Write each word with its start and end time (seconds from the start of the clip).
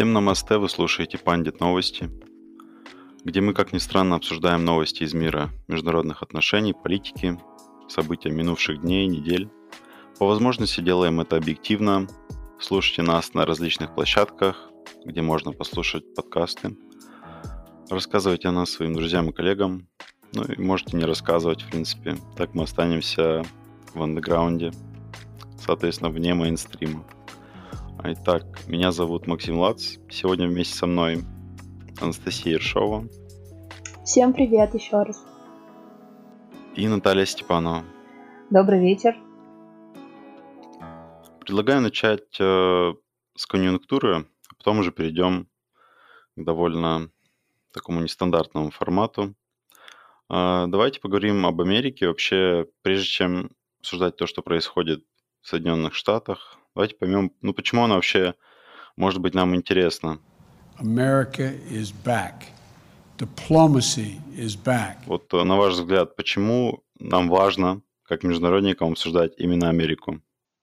Всем 0.00 0.14
намасте, 0.14 0.56
вы 0.56 0.70
слушаете 0.70 1.18
Пандит 1.18 1.60
Новости, 1.60 2.08
где 3.22 3.42
мы, 3.42 3.52
как 3.52 3.74
ни 3.74 3.76
странно, 3.76 4.16
обсуждаем 4.16 4.64
новости 4.64 5.02
из 5.02 5.12
мира 5.12 5.50
международных 5.68 6.22
отношений, 6.22 6.72
политики, 6.72 7.38
события 7.86 8.30
минувших 8.30 8.80
дней, 8.80 9.06
недель. 9.08 9.50
По 10.18 10.26
возможности 10.26 10.80
делаем 10.80 11.20
это 11.20 11.36
объективно. 11.36 12.08
Слушайте 12.58 13.02
нас 13.02 13.34
на 13.34 13.44
различных 13.44 13.94
площадках, 13.94 14.70
где 15.04 15.20
можно 15.20 15.52
послушать 15.52 16.14
подкасты. 16.14 16.78
Рассказывайте 17.90 18.48
о 18.48 18.52
нас 18.52 18.70
своим 18.70 18.94
друзьям 18.94 19.28
и 19.28 19.34
коллегам. 19.34 19.86
Ну 20.32 20.44
и 20.44 20.58
можете 20.62 20.96
не 20.96 21.04
рассказывать, 21.04 21.60
в 21.60 21.68
принципе. 21.68 22.16
Так 22.38 22.54
мы 22.54 22.62
останемся 22.62 23.44
в 23.92 24.02
андеграунде, 24.02 24.72
соответственно, 25.58 26.08
вне 26.08 26.32
мейнстрима. 26.32 27.04
Итак, 28.02 28.44
меня 28.66 28.92
зовут 28.92 29.26
Максим 29.26 29.58
Лац. 29.58 29.96
Сегодня 30.08 30.48
вместе 30.48 30.74
со 30.74 30.86
мной 30.86 31.22
Анастасия 32.00 32.54
Ершова. 32.54 33.06
Всем 34.06 34.32
привет 34.32 34.74
еще 34.74 35.02
раз. 35.02 35.22
И 36.74 36.88
Наталья 36.88 37.26
Степанова. 37.26 37.84
Добрый 38.48 38.80
вечер. 38.80 39.14
Предлагаю 41.40 41.82
начать 41.82 42.40
э, 42.40 42.94
с 43.36 43.46
конъюнктуры, 43.46 44.24
а 44.48 44.54
потом 44.56 44.78
уже 44.78 44.92
перейдем 44.92 45.46
к 46.36 46.42
довольно 46.42 47.10
такому 47.70 48.00
нестандартному 48.00 48.70
формату. 48.70 49.34
Э, 50.30 50.64
давайте 50.68 51.00
поговорим 51.00 51.44
об 51.44 51.60
Америке. 51.60 52.08
Вообще, 52.08 52.66
прежде 52.80 53.06
чем 53.06 53.50
обсуждать 53.80 54.16
то, 54.16 54.26
что 54.26 54.40
происходит 54.40 55.04
в 55.42 55.48
Соединенных 55.48 55.92
Штатах, 55.92 56.59
Давайте 56.74 56.94
поймем, 56.96 57.32
ну 57.40 57.52
почему 57.52 57.84
она 57.84 57.96
вообще 57.96 58.34
может 58.96 59.20
быть 59.20 59.34
нам 59.34 59.54
интересна. 59.54 60.18
America 60.80 61.52
is 61.70 61.92
back. 62.04 62.34
Diplomacy 63.18 64.20
is 64.36 64.56
back. 64.56 64.96
Вот 65.06 65.32
э, 65.34 65.42
на 65.44 65.56
ваш 65.56 65.74
взгляд, 65.74 66.16
почему 66.16 66.84
нам 66.98 67.28
важно, 67.28 67.82
как 68.04 68.22
международникам, 68.22 68.92
обсуждать 68.92 69.32
именно 69.36 69.68
Америку? 69.68 70.20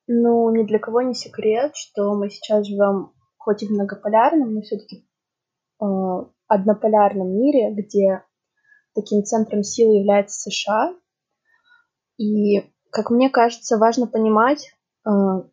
Ну, 0.07 0.49
ни 0.55 0.65
для 0.65 0.79
кого 0.79 1.01
не 1.01 1.13
секрет, 1.13 1.75
что 1.75 2.15
мы 2.15 2.29
сейчас 2.29 2.65
живем 2.65 3.11
хоть 3.37 3.61
и 3.61 3.67
в 3.67 3.71
многополярном, 3.71 4.53
но 4.53 4.61
все-таки 4.61 5.05
э, 5.81 5.85
однополярном 6.47 7.29
мире, 7.29 7.73
где 7.73 8.23
таким 8.95 9.23
центром 9.23 9.63
силы 9.63 9.97
является 9.97 10.49
США. 10.49 10.95
И, 12.17 12.61
как 12.89 13.11
мне 13.11 13.29
кажется, 13.29 13.77
важно 13.77 14.07
понимать, 14.07 14.71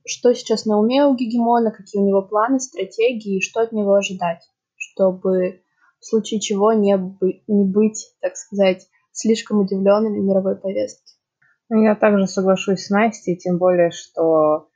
что 0.07 0.35
сейчас 0.35 0.67
на 0.67 0.79
уме 0.79 1.05
у 1.05 1.15
гегемона, 1.15 1.71
какие 1.71 2.03
у 2.03 2.07
него 2.07 2.23
планы, 2.23 2.59
стратегии 2.59 3.39
и 3.39 3.41
что 3.41 3.61
от 3.61 3.73
него 3.73 3.95
ожидать, 3.95 4.43
чтобы 4.77 5.63
в 6.01 6.07
случае 6.07 6.41
чего 6.41 6.73
не, 6.73 6.97
бы, 6.97 7.43
не 7.47 7.65
быть, 7.65 8.15
так 8.21 8.37
сказать, 8.37 8.89
слишком 9.13 9.61
удивленными 9.61 10.19
мировой 10.19 10.57
повестки. 10.57 11.15
Ну, 11.71 11.83
я 11.83 11.95
также 11.95 12.27
соглашусь 12.27 12.87
с 12.87 12.91
Настей, 12.91 13.37
тем 13.37 13.59
более, 13.59 13.91
что 13.91 14.69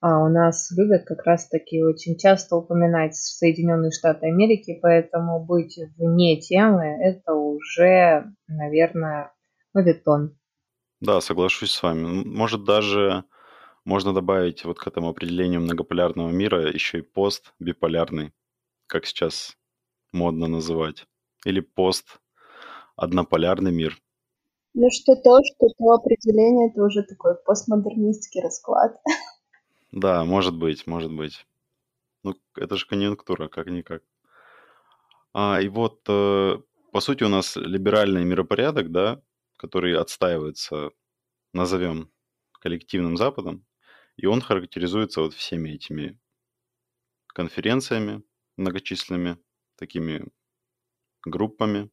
а, 0.00 0.24
у 0.24 0.28
нас 0.28 0.70
любят 0.76 1.04
как 1.04 1.24
раз-таки 1.24 1.82
очень 1.82 2.16
часто 2.16 2.56
упоминать 2.56 3.14
Соединенные 3.14 3.90
Штаты 3.90 4.26
Америки, 4.26 4.78
поэтому 4.80 5.44
быть 5.44 5.78
вне 5.96 6.40
темы– 6.40 6.84
это 7.02 7.34
уже, 7.34 8.24
наверное, 8.48 9.32
мавитон. 9.74 10.36
Да, 11.00 11.20
соглашусь 11.20 11.70
с 11.70 11.82
вами. 11.82 12.24
Может, 12.24 12.64
даже 12.64 13.24
можно 13.88 14.12
добавить 14.12 14.66
вот 14.66 14.78
к 14.78 14.86
этому 14.86 15.08
определению 15.08 15.62
многополярного 15.62 16.28
мира 16.28 16.70
еще 16.70 16.98
и 16.98 17.02
пост 17.02 17.54
биполярный, 17.58 18.34
как 18.86 19.06
сейчас 19.06 19.56
модно 20.12 20.46
называть, 20.46 21.06
или 21.46 21.60
пост 21.60 22.20
однополярный 22.96 23.72
мир. 23.72 23.98
Ну 24.74 24.90
что 24.90 25.16
то, 25.16 25.40
что 25.42 25.68
то 25.78 25.92
определение, 25.92 26.68
это 26.70 26.82
уже 26.82 27.02
такой 27.02 27.34
постмодернистский 27.46 28.42
расклад. 28.42 29.00
Да, 29.90 30.22
может 30.22 30.54
быть, 30.54 30.86
может 30.86 31.10
быть. 31.10 31.46
Ну, 32.22 32.34
это 32.56 32.76
же 32.76 32.86
конъюнктура, 32.86 33.48
как-никак. 33.48 34.02
А, 35.32 35.62
и 35.62 35.68
вот, 35.68 36.00
э, 36.06 36.58
по 36.92 37.00
сути, 37.00 37.24
у 37.24 37.28
нас 37.28 37.56
либеральный 37.56 38.22
миропорядок, 38.22 38.92
да, 38.92 39.22
который 39.56 39.96
отстаивается, 39.96 40.90
назовем, 41.54 42.10
коллективным 42.60 43.16
Западом, 43.16 43.64
и 44.18 44.26
он 44.26 44.40
характеризуется 44.42 45.22
вот 45.22 45.32
всеми 45.32 45.70
этими 45.70 46.18
конференциями 47.28 48.22
многочисленными, 48.56 49.38
такими 49.76 50.26
группами. 51.24 51.88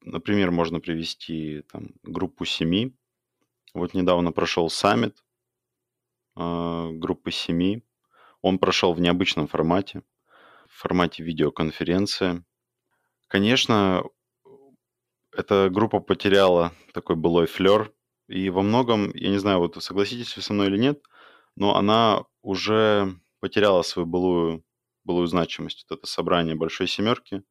Например, 0.00 0.52
можно 0.52 0.78
привести 0.78 1.62
там, 1.62 1.90
группу 2.04 2.44
семи. 2.44 2.96
Вот 3.74 3.92
недавно 3.92 4.30
прошел 4.30 4.70
саммит 4.70 5.24
э, 6.36 6.90
группы 6.92 7.32
семи. 7.32 7.82
Он 8.40 8.60
прошел 8.60 8.94
в 8.94 9.00
необычном 9.00 9.48
формате, 9.48 10.04
в 10.68 10.78
формате 10.78 11.24
видеоконференции. 11.24 12.44
Конечно, 13.26 14.04
эта 15.32 15.70
группа 15.70 15.98
потеряла 15.98 16.72
такой 16.92 17.16
былой 17.16 17.46
флер. 17.46 17.92
И 18.28 18.48
во 18.48 18.62
многом, 18.62 19.10
я 19.14 19.30
не 19.30 19.38
знаю, 19.38 19.58
вот 19.58 19.82
согласитесь 19.82 20.36
вы 20.36 20.42
со 20.42 20.52
мной 20.52 20.68
или 20.68 20.78
нет– 20.78 21.02
но 21.56 21.76
она 21.76 22.24
уже 22.42 23.14
потеряла 23.40 23.82
свою 23.82 24.06
былую, 24.06 24.64
былую 25.04 25.26
значимость. 25.26 25.86
Вот 25.88 25.98
это 25.98 26.06
собрание 26.06 26.54
большой 26.54 26.88
семерки. 26.88 27.42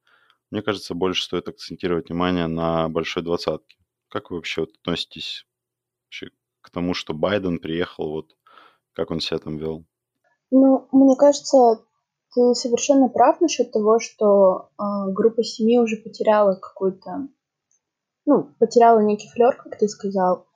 Мне 0.51 0.61
кажется, 0.61 0.93
больше 0.93 1.23
стоит 1.23 1.47
акцентировать 1.47 2.09
внимание 2.09 2.47
на 2.47 2.89
большой 2.89 3.23
двадцатке. 3.23 3.77
Как 4.09 4.29
вы 4.29 4.37
вообще 4.37 4.61
вот 4.61 4.71
относитесь 4.79 5.45
вообще 6.05 6.29
к 6.61 6.69
тому, 6.69 6.93
что 6.93 7.13
Байден 7.13 7.59
приехал, 7.59 8.11
вот 8.11 8.35
как 8.93 9.11
он 9.11 9.19
себя 9.19 9.39
там 9.39 9.57
вел? 9.57 9.85
Ну, 10.51 10.87
мне 10.91 11.15
кажется, 11.15 11.83
ты 12.33 12.53
совершенно 12.53 13.09
прав 13.09 13.41
насчет 13.41 13.71
того, 13.71 13.99
что 13.99 14.69
э, 14.77 15.11
группа 15.11 15.43
семьи 15.43 15.79
уже 15.79 15.97
потеряла 15.97 16.55
какую-то, 16.55 17.27
ну, 18.25 18.53
потеряла 18.59 18.99
некий 18.99 19.29
флер, 19.29 19.55
как 19.55 19.77
ты 19.79 19.87
сказал. 19.87 20.47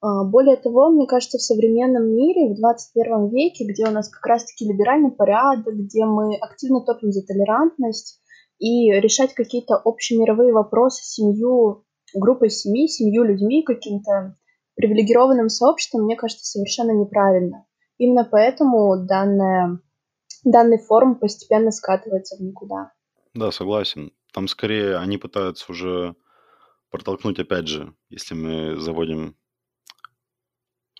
А, 0.00 0.24
более 0.24 0.56
того, 0.56 0.90
мне 0.90 1.06
кажется, 1.06 1.38
в 1.38 1.42
современном 1.42 2.14
мире, 2.14 2.52
в 2.52 2.56
21 2.56 3.28
веке, 3.28 3.64
где 3.64 3.86
у 3.86 3.90
нас 3.90 4.08
как 4.08 4.24
раз-таки 4.26 4.66
либеральный 4.66 5.10
порядок, 5.10 5.74
где 5.74 6.04
мы 6.04 6.36
активно 6.36 6.80
топим 6.82 7.12
за 7.12 7.24
толерантность 7.26 8.20
и 8.58 8.90
решать 8.92 9.34
какие-то 9.34 9.76
общемировые 9.76 10.52
вопросы 10.52 11.02
семью, 11.04 11.84
группой 12.14 12.50
семьи, 12.50 12.86
семью 12.86 13.24
людьми, 13.24 13.62
каким-то 13.62 14.36
привилегированным 14.74 15.48
сообществом, 15.48 16.04
мне 16.04 16.16
кажется, 16.16 16.44
совершенно 16.44 16.92
неправильно. 16.92 17.66
Именно 17.98 18.28
поэтому 18.30 19.06
данная, 19.06 19.80
данный 20.44 20.78
форум 20.78 21.16
постепенно 21.18 21.70
скатывается 21.70 22.36
в 22.36 22.40
никуда. 22.40 22.92
Да, 23.32 23.50
согласен. 23.50 24.12
Там 24.32 24.48
скорее 24.48 24.98
они 24.98 25.16
пытаются 25.16 25.70
уже 25.72 26.14
протолкнуть, 26.90 27.38
опять 27.38 27.68
же, 27.68 27.94
если 28.10 28.34
мы 28.34 28.78
заводим 28.78 29.36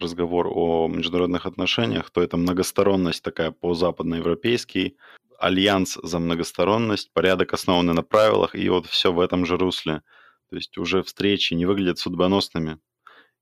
разговор 0.00 0.48
о 0.50 0.88
международных 0.88 1.46
отношениях, 1.46 2.10
то 2.10 2.22
это 2.22 2.36
многосторонность 2.36 3.22
такая 3.22 3.50
по-западноевропейски, 3.50 4.96
альянс 5.38 5.98
за 6.02 6.18
многосторонность, 6.18 7.12
порядок 7.12 7.52
основанный 7.54 7.94
на 7.94 8.02
правилах, 8.02 8.54
и 8.54 8.68
вот 8.68 8.86
все 8.86 9.12
в 9.12 9.20
этом 9.20 9.46
же 9.46 9.56
русле. 9.56 10.02
То 10.50 10.56
есть 10.56 10.78
уже 10.78 11.02
встречи 11.02 11.54
не 11.54 11.66
выглядят 11.66 11.98
судьбоносными, 11.98 12.78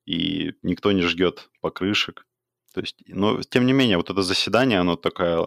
и 0.07 0.53
никто 0.63 0.93
не 0.93 1.03
ждет 1.03 1.51
покрышек. 1.61 2.27
То 2.75 2.81
есть, 2.81 3.03
но 3.07 3.41
тем 3.43 3.67
не 3.67 3.73
менее, 3.73 3.97
вот 3.97 4.11
это 4.11 4.23
заседание, 4.23 4.81
оно 4.81 4.97
такая, 4.97 5.47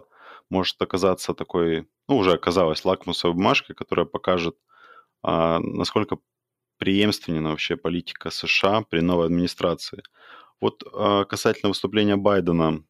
может 0.50 0.80
оказаться 0.80 1.34
такой, 1.34 1.88
ну, 2.08 2.16
уже 2.16 2.32
оказалось 2.32 2.84
лакмусовой 2.84 3.34
бумажкой, 3.34 3.76
которая 3.76 4.06
покажет, 4.06 4.56
а, 5.22 5.58
насколько 5.60 6.18
преемственна 6.78 7.50
вообще 7.50 7.76
политика 7.76 8.30
США 8.30 8.82
при 8.82 9.00
новой 9.00 9.26
администрации. 9.26 10.02
Вот 10.60 10.82
а, 10.92 11.24
касательно 11.24 11.68
выступления 11.68 12.16
Байдена, 12.16 12.82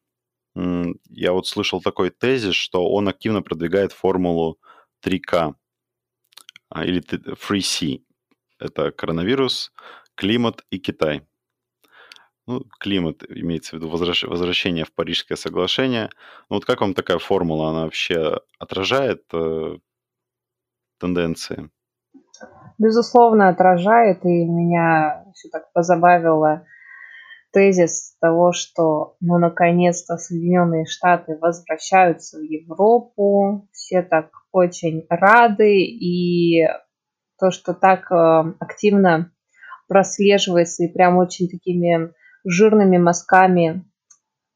я 0.55 1.31
вот 1.33 1.47
слышал 1.47 1.81
такой 1.81 2.09
тезис, 2.09 2.55
что 2.55 2.89
он 2.89 3.07
активно 3.07 3.41
продвигает 3.41 3.93
формулу 3.93 4.59
3К 5.05 5.55
а, 6.69 6.85
или 6.85 7.01
3C. 7.01 8.01
Это 8.59 8.91
коронавирус, 8.91 9.71
климат 10.15 10.65
и 10.69 10.79
Китай. 10.79 11.25
Ну, 12.47 12.65
климат 12.79 13.23
имеется 13.29 13.71
в 13.71 13.73
виду 13.79 13.89
возвращение 13.89 14.83
в 14.83 14.91
Парижское 14.91 15.37
соглашение. 15.37 16.09
Ну, 16.49 16.55
вот 16.55 16.65
как 16.65 16.81
вам 16.81 16.95
такая 16.95 17.19
формула? 17.19 17.69
Она 17.69 17.83
вообще 17.83 18.39
отражает 18.57 19.23
э, 19.31 19.77
тенденции? 20.99 21.69
Безусловно, 22.79 23.49
отражает, 23.49 24.25
и 24.25 24.45
меня 24.45 25.25
все 25.35 25.49
так 25.49 25.71
позабавило 25.73 26.65
тезис 27.51 28.15
того, 28.19 28.51
что 28.51 29.15
ну 29.19 29.37
наконец-то 29.37 30.17
Соединенные 30.17 30.85
Штаты 30.85 31.37
возвращаются 31.39 32.37
в 32.37 32.41
Европу, 32.43 33.67
все 33.71 34.01
так 34.01 34.29
очень 34.51 35.05
рады, 35.09 35.81
и 35.81 36.67
то, 37.39 37.51
что 37.51 37.73
так 37.73 38.11
э, 38.11 38.53
активно 38.59 39.31
прослеживается 39.87 40.83
и 40.83 40.93
прям 40.93 41.17
очень 41.17 41.47
такими 41.47 42.13
жирными 42.45 42.97
мазками 42.97 43.85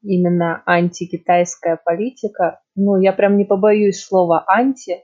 именно 0.02 0.62
антикитайская 0.66 1.80
политика. 1.82 2.60
Ну, 2.76 3.00
я 3.00 3.12
прям 3.12 3.38
не 3.38 3.44
побоюсь 3.44 4.04
слова 4.04 4.44
«анти», 4.46 5.02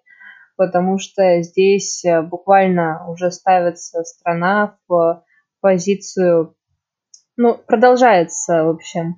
потому 0.57 0.99
что 0.99 1.43
здесь 1.43 2.05
э, 2.05 2.23
буквально 2.23 3.09
уже 3.09 3.31
ставится 3.31 4.03
страна 4.05 4.79
в 4.87 5.25
позицию, 5.61 6.55
ну, 7.41 7.57
продолжается, 7.57 8.65
в 8.65 8.69
общем, 8.69 9.17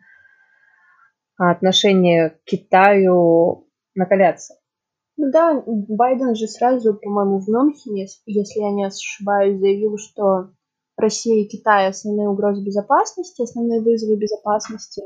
отношение 1.36 2.30
к 2.30 2.44
Китаю 2.44 3.66
накаляться. 3.96 4.54
Ну 5.16 5.32
да, 5.32 5.60
Байден 5.66 6.36
же 6.36 6.46
сразу, 6.46 6.94
по-моему, 6.94 7.40
в 7.40 7.48
Мюнхене, 7.48 8.06
если 8.26 8.60
я 8.60 8.70
не 8.70 8.84
ошибаюсь, 8.84 9.58
заявил, 9.58 9.98
что 9.98 10.50
Россия 10.96 11.42
и 11.42 11.48
Китай 11.48 11.88
основные 11.88 12.28
угрозы 12.28 12.64
безопасности, 12.64 13.42
основные 13.42 13.80
вызовы 13.80 14.16
безопасности. 14.16 15.02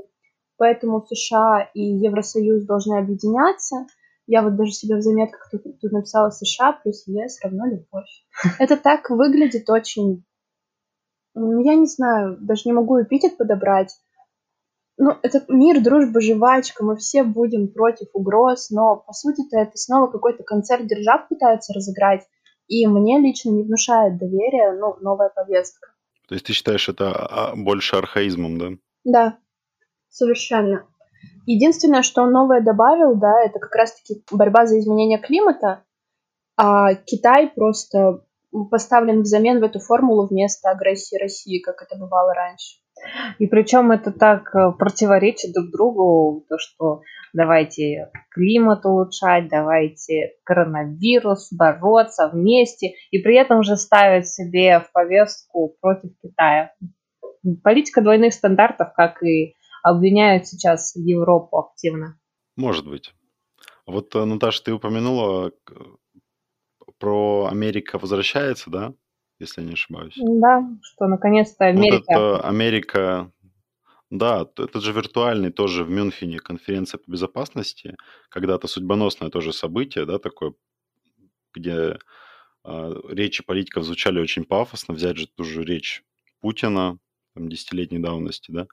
Поэтому 0.58 1.04
США 1.06 1.70
и 1.72 1.80
Евросоюз 1.80 2.66
должны 2.66 2.98
объединяться. 2.98 3.86
Я 4.26 4.42
вот 4.42 4.56
даже 4.56 4.72
себе 4.72 4.96
в 4.96 5.02
заметках 5.02 5.48
тут, 5.50 5.62
тут 5.80 5.92
написала 5.92 6.28
США 6.28 6.72
плюс 6.82 7.06
ЕС 7.06 7.40
равно 7.42 7.66
любовь. 7.66 8.26
Это 8.58 8.76
так 8.76 9.08
выглядит 9.08 9.70
очень... 9.70 10.24
Я 11.36 11.74
не 11.74 11.86
знаю, 11.86 12.38
даже 12.40 12.62
не 12.64 12.72
могу 12.72 13.02
эпитет 13.02 13.36
подобрать. 13.36 13.94
Ну, 14.98 15.12
это 15.22 15.44
мир, 15.48 15.82
дружба, 15.82 16.22
жвачка, 16.22 16.82
мы 16.82 16.96
все 16.96 17.22
будем 17.22 17.68
против 17.68 18.08
угроз, 18.14 18.70
но 18.70 18.96
по 18.96 19.12
сути-то 19.12 19.58
это 19.58 19.76
снова 19.76 20.10
какой-то 20.10 20.42
концерт 20.42 20.86
держав 20.86 21.28
пытаются 21.28 21.74
разыграть, 21.74 22.26
и 22.66 22.86
мне 22.86 23.18
лично 23.20 23.50
не 23.50 23.62
внушает 23.62 24.18
доверия, 24.18 24.72
ну, 24.72 24.96
новая 25.02 25.28
повестка. 25.28 25.90
То 26.26 26.34
есть 26.34 26.46
ты 26.46 26.54
считаешь 26.54 26.88
это 26.88 27.12
а, 27.12 27.54
больше 27.54 27.96
архаизмом, 27.96 28.58
да? 28.58 28.66
Да, 29.04 29.38
совершенно. 30.08 30.86
Единственное, 31.44 32.02
что 32.02 32.22
он 32.22 32.32
новое 32.32 32.62
добавил, 32.62 33.14
да, 33.16 33.42
это 33.44 33.58
как 33.58 33.74
раз-таки 33.74 34.24
борьба 34.32 34.66
за 34.66 34.78
изменение 34.78 35.18
климата, 35.18 35.84
а 36.56 36.94
Китай 36.94 37.52
просто 37.54 38.24
поставлен 38.70 39.22
взамен 39.22 39.60
в 39.60 39.64
эту 39.64 39.80
формулу 39.80 40.26
вместо 40.26 40.70
агрессии 40.70 41.16
России, 41.16 41.60
как 41.60 41.82
это 41.82 41.96
бывало 41.96 42.34
раньше. 42.34 42.78
И 43.38 43.46
причем 43.46 43.92
это 43.92 44.10
так 44.10 44.54
э, 44.54 44.72
противоречит 44.72 45.52
друг 45.52 45.70
другу, 45.70 46.44
то 46.48 46.56
что 46.58 47.02
давайте 47.32 48.10
климат 48.30 48.86
улучшать, 48.86 49.48
давайте 49.48 50.32
коронавирус 50.44 51.52
бороться 51.52 52.30
вместе, 52.32 52.94
и 53.10 53.18
при 53.18 53.36
этом 53.36 53.62
же 53.62 53.76
ставят 53.76 54.26
себе 54.26 54.80
в 54.80 54.90
повестку 54.92 55.76
против 55.80 56.10
Китая. 56.22 56.72
Политика 57.62 58.00
двойных 58.00 58.32
стандартов, 58.32 58.92
как 58.94 59.22
и 59.22 59.54
обвиняют 59.82 60.46
сейчас 60.46 60.96
Европу 60.96 61.58
активно. 61.58 62.18
Может 62.56 62.88
быть. 62.88 63.12
Вот, 63.86 64.14
э, 64.16 64.24
Наташа, 64.24 64.64
ты 64.64 64.72
упомянула 64.72 65.52
про 66.98 67.48
Америка 67.50 67.98
возвращается, 67.98 68.70
да? 68.70 68.94
если 69.38 69.60
я 69.60 69.66
не 69.66 69.74
ошибаюсь. 69.74 70.14
Да, 70.16 70.68
что 70.82 71.06
наконец-то 71.06 71.66
Америка... 71.66 72.04
Вот 72.08 72.36
это 72.36 72.48
Америка, 72.48 73.32
да, 74.10 74.48
это 74.56 74.80
же 74.80 74.92
виртуальный 74.92 75.50
тоже 75.50 75.84
в 75.84 75.90
Мюнхене 75.90 76.38
конференция 76.38 76.98
по 76.98 77.10
безопасности, 77.10 77.96
когда-то 78.28 78.66
судьбоносное 78.66 79.30
тоже 79.30 79.52
событие, 79.52 80.06
да, 80.06 80.18
такое, 80.18 80.54
где 81.54 81.98
э, 82.64 82.94
речи 83.08 83.42
политиков 83.44 83.84
звучали 83.84 84.20
очень 84.20 84.44
пафосно, 84.44 84.94
взять 84.94 85.16
же 85.16 85.26
ту 85.26 85.44
же 85.44 85.64
речь 85.64 86.02
Путина, 86.40 86.98
там, 87.34 87.48
десятилетней 87.48 87.98
давности, 87.98 88.50
да, 88.50 88.66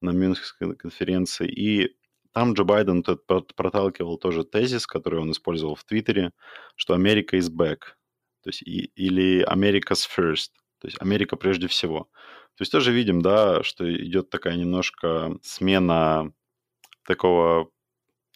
на 0.00 0.10
Мюнхенской 0.10 0.76
конференции, 0.76 1.48
и 1.48 1.95
там 2.36 2.52
Джо 2.52 2.64
Байден 2.64 3.02
проталкивал 3.02 4.18
тоже 4.18 4.44
тезис, 4.44 4.86
который 4.86 5.20
он 5.20 5.30
использовал 5.30 5.74
в 5.74 5.84
Твиттере, 5.84 6.32
что 6.74 6.92
Америка 6.92 7.38
is 7.38 7.48
back, 7.50 7.78
то 8.42 8.50
есть 8.50 8.60
и, 8.60 8.90
или 8.94 9.42
America's 9.50 10.06
first, 10.06 10.50
то 10.78 10.86
есть 10.86 11.00
Америка 11.00 11.36
прежде 11.36 11.66
всего. 11.66 12.10
То 12.56 12.60
есть 12.60 12.72
тоже 12.72 12.92
видим, 12.92 13.22
да, 13.22 13.62
что 13.62 13.90
идет 13.90 14.28
такая 14.28 14.56
немножко 14.56 15.38
смена 15.40 16.30
такого 17.06 17.70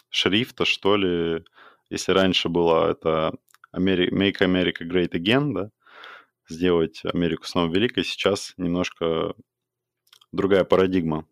шрифта, 0.08 0.64
что 0.64 0.96
ли. 0.96 1.44
Если 1.91 2.12
раньше 2.12 2.49
было 2.49 2.91
это 2.91 3.35
Make 3.76 4.38
America 4.41 4.81
Great 4.81 5.11
Again, 5.11 5.53
да, 5.53 5.70
сделать 6.49 7.03
Америку 7.05 7.44
снова 7.44 7.70
великой, 7.70 8.05
сейчас 8.05 8.55
немножко 8.56 9.35
другая 10.32 10.64
парадигма. 10.64 11.26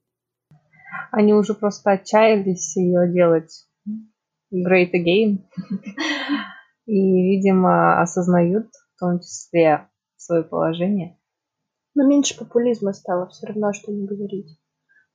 Они 1.10 1.34
уже 1.34 1.54
просто 1.54 1.92
отчаялись 1.92 2.76
ее 2.76 3.12
делать 3.12 3.66
Great 4.52 4.92
Again. 4.92 5.44
и, 6.86 7.36
видимо, 7.36 8.00
осознают 8.00 8.68
в 8.96 8.98
том 8.98 9.20
числе 9.20 9.88
свое 10.16 10.42
положение. 10.42 11.18
Но 11.94 12.06
меньше 12.06 12.36
популизма 12.36 12.92
стало 12.92 13.28
все 13.28 13.46
равно, 13.46 13.72
что 13.72 13.92
не 13.92 14.06
говорить. 14.06 14.58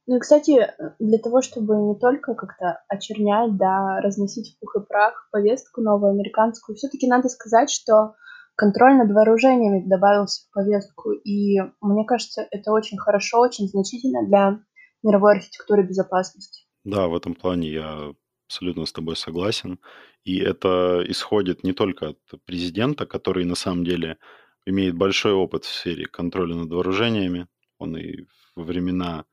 Ну 0.06 0.18
и, 0.18 0.20
кстати, 0.20 0.70
для 1.00 1.18
того, 1.18 1.42
чтобы 1.42 1.78
не 1.78 1.96
только 1.98 2.36
как-то 2.36 2.84
очернять, 2.90 3.58
да, 3.58 4.02
разносить 4.02 4.54
в 4.54 4.60
пух 4.60 4.76
и 4.76 4.86
прах 4.86 5.30
повестку 5.32 5.82
новую 5.82 6.12
американскую, 6.12 6.76
все-таки 6.76 7.08
надо 7.08 7.30
сказать, 7.30 7.70
что 7.70 8.16
контроль 8.56 8.98
над 8.98 9.12
вооружениями 9.12 9.88
добавился 9.88 10.46
в 10.46 10.54
повестку. 10.54 11.12
И 11.12 11.60
мне 11.82 12.06
кажется, 12.06 12.46
это 12.52 12.72
очень 12.72 12.98
хорошо, 12.98 13.40
очень 13.40 13.68
значительно 13.68 14.28
для 14.28 14.60
мировой 15.04 15.36
архитектуры 15.36 15.84
безопасности. 15.88 16.66
Да, 16.84 17.08
в 17.08 17.16
этом 17.16 17.36
плане 17.36 17.70
я 17.70 18.14
абсолютно 18.48 18.86
с 18.86 18.94
тобой 18.94 19.16
согласен. 19.16 19.80
И 20.24 20.40
это 20.40 21.04
исходит 21.08 21.64
не 21.64 21.74
только 21.74 22.10
от 22.10 22.20
президента, 22.46 23.06
который 23.06 23.46
на 23.46 23.56
самом 23.56 23.84
деле 23.84 24.18
имеет 24.66 24.96
большой 24.96 25.34
опыт 25.34 25.66
в 25.66 25.74
сфере 25.74 26.06
контроля 26.06 26.56
над 26.56 26.70
вооружениями. 26.70 27.48
Он 27.78 27.98
и 27.98 28.26
во 28.56 28.64
времена 28.64 29.26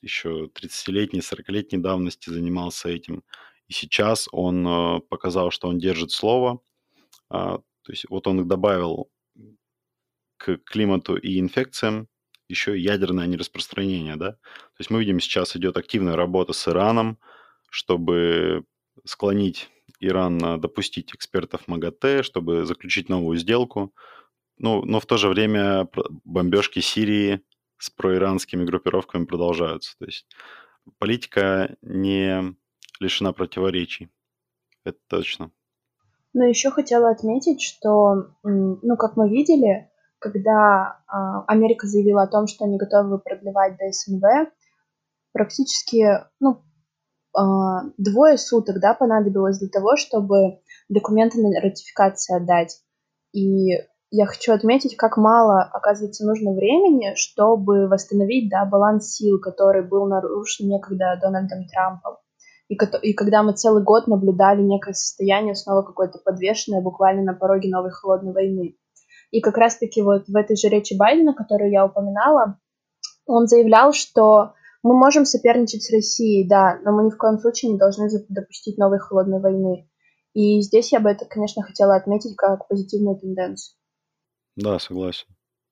еще 0.00 0.50
30-летней, 0.54 1.20
40-летней 1.20 1.78
давности 1.78 2.30
занимался 2.30 2.88
этим. 2.88 3.24
И 3.68 3.72
сейчас 3.72 4.28
он 4.32 4.66
э, 4.66 5.00
показал, 5.08 5.50
что 5.50 5.68
он 5.68 5.78
держит 5.78 6.12
слово. 6.12 6.60
А, 7.28 7.58
то 7.58 7.92
есть 7.92 8.06
вот 8.08 8.26
он 8.26 8.46
добавил 8.46 9.10
к 10.36 10.58
климату 10.58 11.16
и 11.16 11.40
инфекциям 11.40 12.08
еще 12.48 12.78
ядерное 12.78 13.26
нераспространение, 13.26 14.16
да. 14.16 14.32
То 14.32 14.80
есть 14.80 14.90
мы 14.90 15.00
видим, 15.00 15.20
сейчас 15.20 15.56
идет 15.56 15.76
активная 15.76 16.16
работа 16.16 16.52
с 16.52 16.68
Ираном, 16.68 17.18
чтобы 17.70 18.64
склонить 19.04 19.68
Иран 20.00 20.60
допустить 20.60 21.14
экспертов 21.14 21.68
МАГАТЭ, 21.68 22.22
чтобы 22.22 22.64
заключить 22.66 23.08
новую 23.08 23.38
сделку. 23.38 23.92
Ну, 24.58 24.84
но 24.84 25.00
в 25.00 25.06
то 25.06 25.16
же 25.16 25.28
время 25.28 25.88
бомбежки 26.24 26.80
Сирии 26.80 27.40
с 27.78 27.90
проиранскими 27.90 28.64
группировками 28.64 29.24
продолжаются. 29.24 29.96
То 29.98 30.06
есть 30.06 30.26
политика 30.98 31.76
не 31.82 32.56
лишена 33.00 33.32
противоречий. 33.32 34.08
Это 34.84 34.98
точно. 35.08 35.50
Но 36.32 36.44
еще 36.44 36.70
хотела 36.70 37.10
отметить, 37.10 37.62
что, 37.62 38.34
ну, 38.42 38.96
как 38.96 39.16
мы 39.16 39.28
видели, 39.30 39.90
когда 40.18 40.98
э, 41.06 41.16
Америка 41.46 41.86
заявила 41.86 42.22
о 42.22 42.28
том, 42.28 42.46
что 42.46 42.64
они 42.64 42.78
готовы 42.78 43.18
продлевать 43.18 43.76
ДСНВ, 43.76 44.50
практически, 45.32 46.24
ну, 46.40 46.62
а, 47.36 47.82
двое 47.98 48.38
суток, 48.38 48.80
да, 48.80 48.94
понадобилось 48.94 49.58
для 49.58 49.68
того, 49.68 49.96
чтобы 49.96 50.60
документы 50.88 51.42
на 51.42 51.60
ратификацию 51.60 52.38
отдать. 52.38 52.80
И 53.32 53.72
я 54.10 54.24
хочу 54.24 54.54
отметить, 54.54 54.96
как 54.96 55.18
мало, 55.18 55.62
оказывается, 55.62 56.24
нужно 56.24 56.52
времени, 56.52 57.12
чтобы 57.16 57.88
восстановить, 57.88 58.48
да, 58.48 58.64
баланс 58.64 59.14
сил, 59.14 59.38
который 59.38 59.82
был 59.82 60.06
нарушен 60.06 60.68
некогда 60.68 61.18
Дональдом 61.20 61.66
Трампом. 61.66 62.16
И, 62.68 62.74
и 63.02 63.12
когда 63.12 63.42
мы 63.42 63.52
целый 63.52 63.82
год 63.82 64.06
наблюдали 64.06 64.62
некое 64.62 64.94
состояние 64.94 65.54
снова 65.54 65.82
какое-то 65.82 66.18
подвешенное 66.18 66.80
буквально 66.80 67.22
на 67.22 67.34
пороге 67.34 67.68
новой 67.68 67.90
холодной 67.90 68.32
войны. 68.32 68.76
И 69.30 69.40
как 69.40 69.56
раз-таки 69.56 70.02
вот 70.02 70.28
в 70.28 70.36
этой 70.36 70.56
же 70.56 70.68
речи 70.68 70.94
Байдена, 70.96 71.34
которую 71.34 71.70
я 71.70 71.84
упоминала, 71.84 72.58
он 73.26 73.46
заявлял, 73.46 73.92
что 73.92 74.54
мы 74.82 74.96
можем 74.96 75.24
соперничать 75.24 75.82
с 75.82 75.92
Россией, 75.92 76.46
да, 76.48 76.78
но 76.84 76.92
мы 76.92 77.04
ни 77.04 77.10
в 77.10 77.16
коем 77.16 77.38
случае 77.38 77.72
не 77.72 77.78
должны 77.78 78.08
допустить 78.28 78.78
новой 78.78 78.98
холодной 78.98 79.40
войны. 79.40 79.88
И 80.32 80.60
здесь 80.60 80.92
я 80.92 81.00
бы 81.00 81.10
это, 81.10 81.24
конечно, 81.24 81.62
хотела 81.62 81.96
отметить 81.96 82.36
как 82.36 82.68
позитивную 82.68 83.18
тенденцию. 83.18 83.76
Да, 84.54 84.78
согласен. 84.78 85.26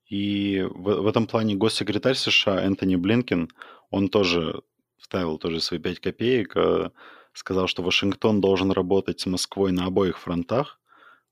И 0.08 0.62
в, 0.62 1.02
в 1.02 1.06
этом 1.06 1.26
плане 1.26 1.54
госсекретарь 1.54 2.14
США 2.16 2.62
Энтони 2.62 2.96
Блинкен, 2.96 3.50
он 3.90 4.08
тоже 4.08 4.62
вставил 4.98 5.38
тоже 5.38 5.60
свои 5.60 5.78
пять 5.78 6.00
копеек, 6.00 6.56
э, 6.56 6.90
сказал, 7.32 7.66
что 7.66 7.82
Вашингтон 7.82 8.40
должен 8.40 8.70
работать 8.70 9.20
с 9.20 9.26
Москвой 9.26 9.72
на 9.72 9.86
обоих 9.86 10.18
фронтах, 10.18 10.80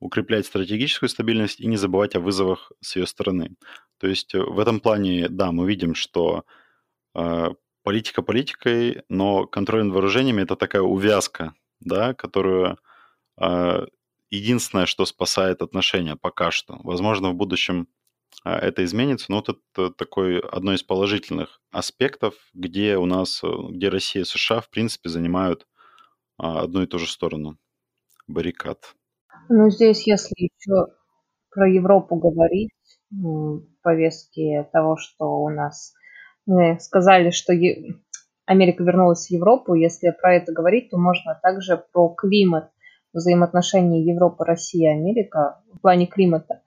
укреплять 0.02 0.46
стратегическую 0.46 1.08
стабильность 1.08 1.60
и 1.60 1.66
не 1.66 1.76
забывать 1.76 2.16
о 2.16 2.20
вызовах 2.20 2.72
с 2.80 2.96
ее 2.96 3.06
стороны. 3.06 3.54
То 3.98 4.08
есть 4.08 4.34
э, 4.34 4.42
в 4.42 4.58
этом 4.58 4.80
плане, 4.80 5.28
да, 5.28 5.52
мы 5.52 5.66
видим, 5.68 5.94
что 5.94 6.44
э, 7.14 7.50
политика 7.84 8.22
политикой, 8.22 9.02
но 9.08 9.46
контроль 9.46 9.84
над 9.84 9.94
вооружениями 9.94 10.42
это 10.42 10.56
такая 10.56 10.82
увязка, 10.82 11.54
да, 11.80 12.14
которую 12.14 12.78
э, 13.40 13.86
единственное, 14.30 14.86
что 14.86 15.06
спасает 15.06 15.62
отношения 15.62 16.16
пока 16.16 16.50
что. 16.50 16.80
Возможно, 16.82 17.30
в 17.30 17.34
будущем 17.34 17.86
э, 18.44 18.50
это 18.50 18.84
изменится, 18.84 19.26
но 19.30 19.36
вот 19.36 19.50
это 19.50 19.90
такой 19.90 20.40
одно 20.40 20.74
из 20.74 20.82
положительных 20.82 21.60
аспектов, 21.70 22.34
где 22.54 22.96
у 22.96 23.06
нас, 23.06 23.40
э, 23.44 23.48
где 23.70 23.88
Россия 23.88 24.22
и 24.22 24.26
США, 24.26 24.60
в 24.60 24.68
принципе, 24.68 25.08
занимают 25.08 25.62
э, 25.62 26.44
одну 26.44 26.82
и 26.82 26.86
ту 26.86 26.98
же 26.98 27.06
сторону 27.06 27.56
баррикад. 28.26 28.96
Ну, 29.48 29.70
здесь, 29.70 30.06
если 30.06 30.34
еще 30.36 30.86
про 31.50 31.68
Европу 31.68 32.16
говорить, 32.16 32.70
в 33.10 33.62
повестке 33.82 34.68
того, 34.72 34.96
что 34.96 35.42
у 35.42 35.48
нас 35.50 35.92
мы 36.46 36.78
сказали, 36.80 37.30
что 37.30 37.52
Америка 38.46 38.82
вернулась 38.82 39.26
в 39.26 39.30
Европу, 39.30 39.74
если 39.74 40.10
про 40.10 40.36
это 40.36 40.52
говорить, 40.52 40.90
то 40.90 40.98
можно 40.98 41.38
также 41.42 41.84
про 41.92 42.08
климат, 42.08 42.70
взаимоотношения 43.12 44.02
Европы, 44.02 44.44
России 44.44 44.86
Америка 44.86 45.60
в 45.72 45.80
плане 45.80 46.06
климата. 46.06 46.62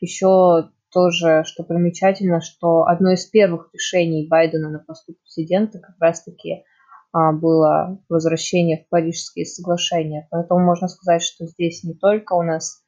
Еще 0.00 0.70
тоже, 0.92 1.42
что 1.44 1.64
примечательно, 1.64 2.40
что 2.40 2.84
одно 2.86 3.12
из 3.12 3.26
первых 3.26 3.70
решений 3.72 4.28
Байдена 4.28 4.70
на 4.70 4.78
посту 4.78 5.14
президента 5.14 5.80
как 5.80 5.96
раз-таки 5.98 6.64
было 7.12 7.98
возвращение 8.08 8.84
в 8.84 8.88
Парижские 8.88 9.44
соглашения. 9.44 10.26
Поэтому 10.30 10.64
можно 10.64 10.88
сказать, 10.88 11.22
что 11.22 11.46
здесь 11.46 11.84
не 11.84 11.94
только 11.94 12.32
у 12.32 12.42
нас 12.42 12.82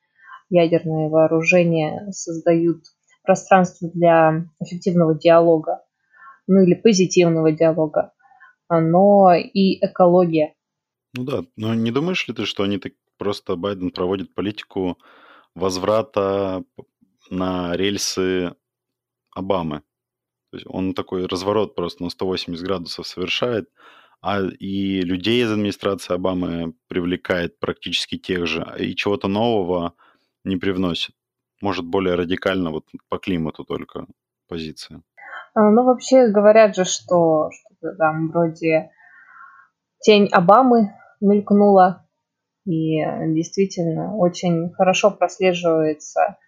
ядерные 0.48 1.08
вооружения 1.08 2.10
создают 2.10 2.84
пространство 3.22 3.90
для 3.92 4.46
эффективного 4.60 5.14
диалога, 5.14 5.82
ну 6.46 6.62
или 6.62 6.74
позитивного 6.74 7.52
диалога, 7.52 8.12
но 8.68 9.34
и 9.34 9.84
экология. 9.84 10.54
Ну 11.14 11.24
да, 11.24 11.44
но 11.56 11.74
не 11.74 11.90
думаешь 11.90 12.26
ли 12.28 12.34
ты, 12.34 12.44
что 12.44 12.62
они 12.64 12.78
так 12.78 12.92
просто 13.18 13.56
Байден 13.56 13.90
проводит 13.90 14.34
политику 14.34 14.98
возврата 15.54 16.64
на 17.30 17.76
рельсы 17.76 18.54
Обамы? 19.34 19.82
То 20.50 20.58
есть 20.58 20.66
он 20.68 20.94
такой 20.94 21.26
разворот 21.26 21.74
просто 21.74 22.04
на 22.04 22.10
180 22.10 22.64
градусов 22.64 23.06
совершает, 23.06 23.68
а 24.24 24.40
и 24.40 25.02
людей 25.02 25.42
из 25.42 25.52
администрации 25.52 26.14
Обамы 26.14 26.72
привлекает 26.88 27.58
практически 27.60 28.16
тех 28.16 28.46
же, 28.46 28.66
и 28.78 28.96
чего-то 28.96 29.28
нового 29.28 29.92
не 30.44 30.56
привносит. 30.56 31.14
Может, 31.60 31.84
более 31.84 32.14
радикально 32.14 32.70
вот 32.70 32.86
по 33.10 33.18
климату 33.18 33.64
только 33.64 34.06
позиция. 34.48 35.02
А, 35.52 35.70
ну, 35.70 35.84
вообще 35.84 36.28
говорят 36.28 36.74
же, 36.74 36.86
что 36.86 37.50
что-то 37.50 37.96
там 37.96 38.30
вроде 38.30 38.92
тень 40.00 40.30
Обамы 40.32 40.94
мелькнула, 41.20 42.06
и 42.64 43.00
действительно 43.34 44.16
очень 44.16 44.72
хорошо 44.72 45.10
прослеживается 45.10 46.38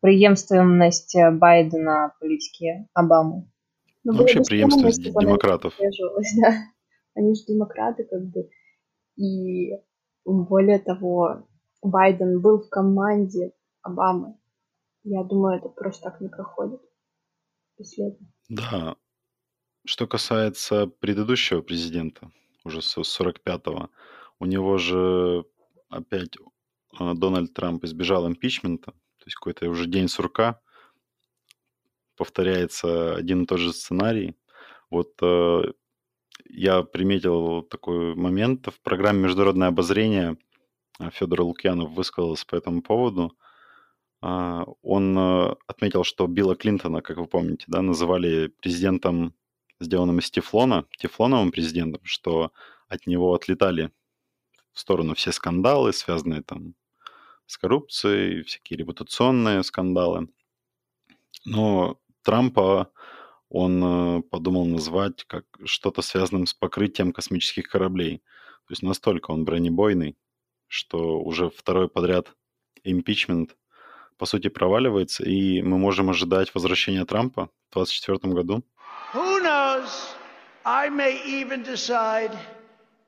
преемственность 0.00 1.16
Байдена 1.32 2.14
политики 2.20 2.86
Обамы. 2.94 3.50
Ну, 4.10 4.18
вообще 4.18 4.42
преемственность 4.42 5.02
демократов. 5.02 5.74
Да. 6.40 6.64
Они 7.14 7.34
же 7.34 7.44
демократы, 7.46 8.04
как 8.04 8.24
бы. 8.26 8.48
И 9.16 9.72
более 10.24 10.78
того, 10.78 11.48
Байден 11.82 12.40
был 12.40 12.62
в 12.62 12.68
команде 12.68 13.52
Обамы. 13.82 14.36
Я 15.04 15.24
думаю, 15.24 15.58
это 15.58 15.68
просто 15.68 16.04
так 16.10 16.20
не 16.20 16.28
проходит. 16.28 16.80
Бесследно. 17.78 18.26
Да. 18.48 18.96
Что 19.84 20.06
касается 20.06 20.86
предыдущего 20.86 21.60
президента, 21.60 22.30
уже 22.64 22.82
с 22.82 22.96
45-го, 22.98 23.90
у 24.38 24.46
него 24.46 24.78
же 24.78 25.44
опять 25.88 26.36
э, 26.36 27.14
Дональд 27.14 27.52
Трамп 27.52 27.84
избежал 27.84 28.26
импичмента, 28.26 28.92
то 28.92 29.24
есть 29.26 29.36
какой-то 29.36 29.68
уже 29.68 29.86
день 29.86 30.08
сурка, 30.08 30.60
повторяется 32.18 33.14
один 33.14 33.44
и 33.44 33.46
тот 33.46 33.58
же 33.60 33.72
сценарий. 33.72 34.36
Вот 34.90 35.14
э, 35.22 35.62
я 36.50 36.82
приметил 36.82 37.62
такой 37.62 38.14
момент 38.14 38.66
в 38.66 38.80
программе 38.80 39.22
«Международное 39.22 39.68
обозрение» 39.68 40.36
Федор 41.12 41.42
Лукьянов 41.42 41.90
высказался 41.90 42.44
по 42.46 42.56
этому 42.56 42.82
поводу. 42.82 43.36
А, 44.20 44.64
он 44.82 45.16
э, 45.16 45.54
отметил, 45.66 46.04
что 46.04 46.26
Билла 46.26 46.56
Клинтона, 46.56 47.02
как 47.02 47.18
вы 47.18 47.26
помните, 47.26 47.64
да, 47.68 47.82
называли 47.82 48.48
президентом, 48.48 49.34
сделанным 49.80 50.18
из 50.18 50.30
тефлона, 50.30 50.86
тефлоновым 50.98 51.52
президентом, 51.52 52.00
что 52.04 52.52
от 52.88 53.06
него 53.06 53.32
отлетали 53.34 53.92
в 54.72 54.80
сторону 54.80 55.14
все 55.14 55.30
скандалы, 55.30 55.92
связанные 55.92 56.42
там 56.42 56.74
с 57.46 57.56
коррупцией, 57.58 58.42
всякие 58.42 58.78
репутационные 58.78 59.62
скандалы. 59.62 60.28
Но 61.44 62.00
Трампа 62.28 62.92
он 63.48 63.82
э, 63.82 64.22
подумал 64.30 64.66
назвать 64.66 65.24
как 65.24 65.46
что-то 65.64 66.02
связанным 66.02 66.44
с 66.44 66.52
покрытием 66.52 67.14
космических 67.14 67.70
кораблей. 67.70 68.18
То 68.66 68.72
есть 68.72 68.82
настолько 68.82 69.30
он 69.30 69.46
бронебойный, 69.46 70.14
что 70.66 71.20
уже 71.20 71.48
второй 71.48 71.88
подряд 71.88 72.30
импичмент 72.84 73.56
по 74.18 74.26
сути 74.26 74.48
проваливается, 74.48 75.24
и 75.24 75.62
мы 75.62 75.78
можем 75.78 76.10
ожидать 76.10 76.54
возвращения 76.54 77.06
Трампа 77.06 77.48
в 77.70 77.74
2024 77.74 78.34
году. 78.34 78.62
Who 79.14 79.42
knows? 79.42 79.88
I 80.66 80.90
may 80.90 81.22
even 81.24 81.62
decide 81.62 82.36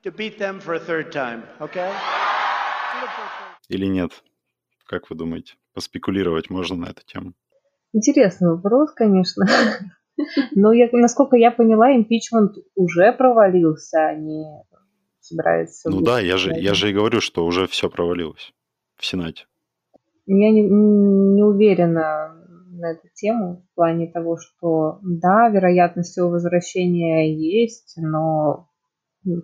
to 0.03 0.11
beat 0.11 0.39
them 0.39 0.61
for 0.61 0.73
a 0.73 0.81
third 0.81 1.13
time, 1.13 1.43
okay? 1.61 1.93
Или 3.69 3.85
нет? 3.85 4.25
Как 4.87 5.11
вы 5.11 5.17
думаете? 5.17 5.57
Поспекулировать 5.75 6.49
можно 6.49 6.77
на 6.77 6.87
эту 6.87 7.05
тему? 7.05 7.35
Интересный 7.93 8.51
вопрос, 8.51 8.93
конечно. 8.93 9.47
Но 10.55 10.73
я, 10.73 10.89
насколько 10.93 11.37
я 11.37 11.51
поняла, 11.51 11.95
импичмент 11.95 12.57
уже 12.75 13.13
провалился, 13.13 14.07
они 14.07 14.45
собираются... 15.21 15.91
Ну 15.91 16.01
да, 16.01 16.21
я 16.21 16.37
же, 16.37 16.53
я 16.53 16.75
же 16.75 16.91
и 16.91 16.93
говорю, 16.93 17.21
что 17.21 17.45
уже 17.45 17.67
все 17.67 17.89
провалилось 17.89 18.53
в 18.97 19.05
Сенате. 19.05 19.47
Я 20.27 20.51
не, 20.51 20.63
не 20.63 21.43
уверена 21.43 22.37
на 22.71 22.93
эту 22.93 23.09
тему 23.15 23.67
в 23.71 23.75
плане 23.75 24.11
того, 24.11 24.39
что 24.39 24.99
да, 25.03 25.49
вероятность 25.49 26.17
его 26.17 26.31
возвращения 26.31 27.35
есть, 27.35 27.95
но 27.97 28.69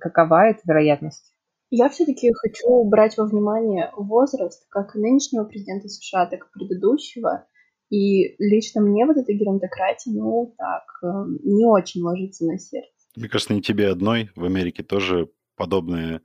какова 0.00 0.48
эта 0.48 0.60
вероятность? 0.64 1.32
Я 1.70 1.88
все-таки 1.88 2.32
хочу 2.32 2.84
брать 2.84 3.16
во 3.18 3.26
внимание 3.26 3.90
возраст 3.96 4.66
как 4.70 4.94
нынешнего 4.94 5.44
президента 5.44 5.88
США, 5.88 6.26
так 6.26 6.44
и 6.44 6.52
предыдущего. 6.52 7.46
И 7.90 8.34
лично 8.42 8.80
мне 8.80 9.06
вот 9.06 9.16
эта 9.16 9.32
геронтократия, 9.32 10.12
ну, 10.12 10.54
так, 10.58 10.84
эм, 11.02 11.38
не 11.44 11.66
очень 11.66 12.02
ложится 12.02 12.44
на 12.44 12.58
сердце. 12.58 12.90
Мне 13.14 13.28
кажется, 13.28 13.54
не 13.54 13.62
тебе 13.62 13.88
одной. 13.88 14.30
В 14.34 14.44
Америке 14.44 14.82
тоже 14.82 15.30
подобные 15.54 16.20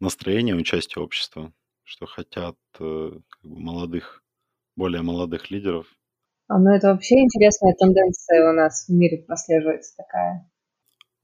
настроения 0.00 0.54
у 0.54 0.62
части 0.62 0.98
общества, 0.98 1.52
что 1.82 2.06
хотят 2.06 2.56
э, 2.78 3.10
как 3.28 3.50
бы 3.50 3.58
молодых, 3.58 4.22
более 4.76 5.02
молодых 5.02 5.50
лидеров. 5.50 5.86
А, 6.48 6.58
ну 6.58 6.70
это 6.70 6.88
вообще 6.88 7.16
интересная 7.16 7.74
тенденция 7.74 8.50
у 8.50 8.54
нас 8.54 8.86
в 8.86 8.92
мире 8.92 9.22
прослеживается 9.22 9.96
такая. 9.96 10.50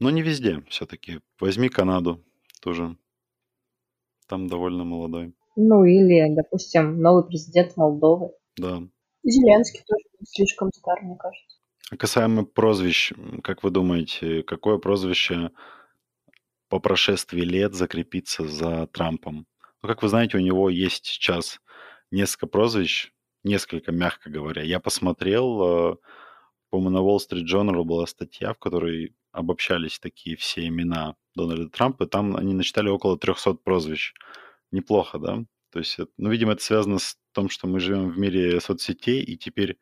Но 0.00 0.10
не 0.10 0.22
везде 0.22 0.62
все-таки. 0.68 1.20
Возьми 1.40 1.68
Канаду 1.68 2.24
тоже. 2.60 2.96
Там 4.26 4.48
довольно 4.48 4.84
молодой. 4.84 5.34
Ну 5.56 5.84
или, 5.84 6.34
допустим, 6.34 7.00
новый 7.00 7.24
президент 7.24 7.76
Молдовы. 7.76 8.32
Да. 8.56 8.82
Зеленский 9.24 9.82
тоже 9.86 10.04
слишком 10.26 10.70
стар, 10.72 11.02
мне 11.02 11.16
кажется. 11.16 11.58
А 11.90 11.96
касаемо 11.96 12.44
прозвищ, 12.44 13.12
как 13.42 13.62
вы 13.62 13.70
думаете, 13.70 14.42
какое 14.42 14.78
прозвище 14.78 15.50
по 16.68 16.78
прошествии 16.78 17.42
лет 17.42 17.74
закрепится 17.74 18.46
за 18.46 18.86
Трампом? 18.86 19.46
Ну, 19.82 19.88
как 19.88 20.02
вы 20.02 20.08
знаете, 20.08 20.38
у 20.38 20.40
него 20.40 20.70
есть 20.70 21.06
сейчас 21.06 21.60
несколько 22.10 22.46
прозвищ, 22.46 23.12
несколько, 23.42 23.92
мягко 23.92 24.30
говоря. 24.30 24.62
Я 24.62 24.80
посмотрел, 24.80 25.92
э, 25.92 25.96
по-моему, 26.70 26.90
на 26.90 26.98
Wall 26.98 27.18
Street 27.18 27.44
Journal 27.44 27.84
была 27.84 28.06
статья, 28.06 28.54
в 28.54 28.58
которой 28.58 29.14
обобщались 29.32 29.98
такие 29.98 30.36
все 30.36 30.66
имена 30.66 31.16
Дональда 31.34 31.68
Трампа, 31.68 32.04
и 32.04 32.08
там 32.08 32.36
они 32.36 32.54
насчитали 32.54 32.88
около 32.88 33.18
300 33.18 33.54
прозвищ. 33.54 34.14
Неплохо, 34.70 35.18
да? 35.18 35.44
То 35.74 35.80
есть, 35.80 35.98
ну, 36.18 36.30
видимо, 36.30 36.52
это 36.52 36.62
связано 36.62 37.00
с 37.00 37.18
том, 37.32 37.48
что 37.48 37.66
мы 37.66 37.80
живем 37.80 38.08
в 38.08 38.16
мире 38.16 38.60
соцсетей, 38.60 39.24
и 39.24 39.36
теперь 39.36 39.76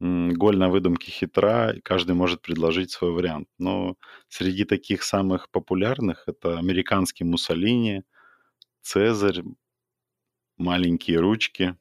голь 0.00 0.56
на 0.56 0.70
выдумке 0.70 1.10
хитра, 1.10 1.72
и 1.72 1.82
каждый 1.82 2.14
может 2.14 2.40
предложить 2.40 2.90
свой 2.90 3.12
вариант. 3.12 3.46
Но 3.58 3.98
среди 4.28 4.64
таких 4.64 5.02
самых 5.02 5.50
популярных 5.50 6.24
это 6.26 6.58
американский 6.58 7.24
Муссолини, 7.24 8.02
Цезарь, 8.80 9.42
маленькие 10.56 11.18
ручки 11.18 11.76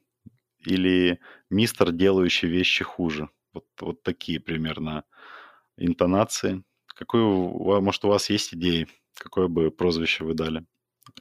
или 0.65 1.21
мистер, 1.49 1.93
делающий 1.93 2.49
вещи 2.49 2.83
хуже. 2.83 3.29
Вот, 3.53 3.67
вот 3.79 4.03
такие 4.03 4.41
примерно 4.41 5.05
интонации. 5.77 6.65
Какой, 6.87 7.21
может, 7.21 8.03
у 8.03 8.09
вас 8.09 8.29
есть 8.29 8.53
идеи, 8.53 8.89
какое 9.13 9.47
бы 9.47 9.71
прозвище 9.71 10.25
вы 10.25 10.33
дали 10.33 10.65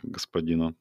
господину 0.02 0.74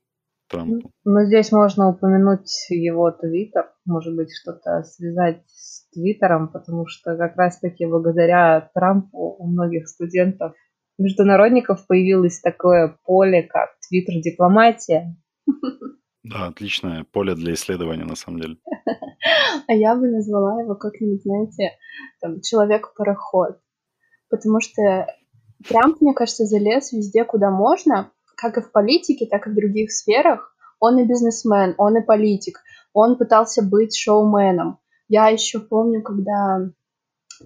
Трампу? 0.50 0.92
Ну, 1.04 1.26
здесь 1.26 1.52
можно 1.52 1.90
упомянуть 1.90 2.68
его 2.70 3.12
твиттер, 3.12 3.72
может 3.86 4.16
быть, 4.16 4.30
что-то 4.34 4.84
связать 4.84 5.44
с 5.48 5.90
твиттером, 5.90 6.50
потому 6.52 6.88
что 6.88 7.18
как 7.18 7.36
раз-таки 7.36 7.86
благодаря 7.86 8.70
Трампу 8.74 9.36
у 9.40 9.48
многих 9.48 9.88
студентов 9.88 10.54
международников 10.98 11.86
появилось 11.88 12.40
такое 12.40 12.98
поле, 13.06 13.44
как 13.44 13.70
твиттер-дипломатия. 13.88 15.16
Да, 16.24 16.48
отличное 16.48 17.06
поле 17.06 17.36
для 17.36 17.54
исследования, 17.54 18.04
на 18.04 18.16
самом 18.16 18.40
деле. 18.40 18.58
А 19.68 19.74
я 19.74 19.96
бы 19.96 20.08
назвала 20.08 20.62
его 20.62 20.76
как-нибудь, 20.76 21.24
знаете, 21.24 21.72
там, 22.22 22.42
человек-пароход. 22.42 23.60
Потому 24.30 24.62
что 24.62 25.08
Трамп, 25.68 26.00
мне 26.02 26.14
кажется, 26.14 26.46
залез 26.46 26.92
везде, 26.94 27.26
куда 27.26 27.50
можно, 27.50 28.12
как 28.38 28.58
и 28.58 28.62
в 28.62 28.72
политике, 28.72 29.26
так 29.26 29.48
и 29.48 29.50
в 29.50 29.56
других 29.56 29.92
сферах. 29.92 30.56
Он 30.80 31.00
и 31.00 31.06
бизнесмен, 31.06 31.74
он 31.78 31.98
и 31.98 32.06
политик. 32.06 32.60
Он 32.94 33.18
пытался 33.18 33.64
быть 33.64 33.96
шоуменом. 33.98 34.80
Я 35.10 35.30
еще 35.30 35.60
помню, 35.60 36.04
когда 36.04 36.70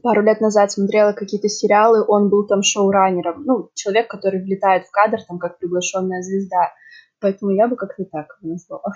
пару 0.04 0.22
лет 0.22 0.42
назад 0.42 0.72
смотрела 0.72 1.14
какие-то 1.14 1.48
сериалы, 1.48 2.04
он 2.06 2.30
был 2.30 2.46
там 2.46 2.62
шоураннером. 2.62 3.44
Ну, 3.46 3.70
человек, 3.74 4.10
который 4.10 4.44
влетает 4.44 4.86
в 4.86 4.92
кадр 4.92 5.20
там 5.28 5.40
как 5.40 5.60
приглашенная 5.60 6.22
звезда. 6.22 6.72
Поэтому 7.20 7.52
я 7.52 7.68
бы 7.68 7.76
как-то 7.76 8.04
так 8.06 8.38
его 8.42 8.54
назвала. 8.54 8.94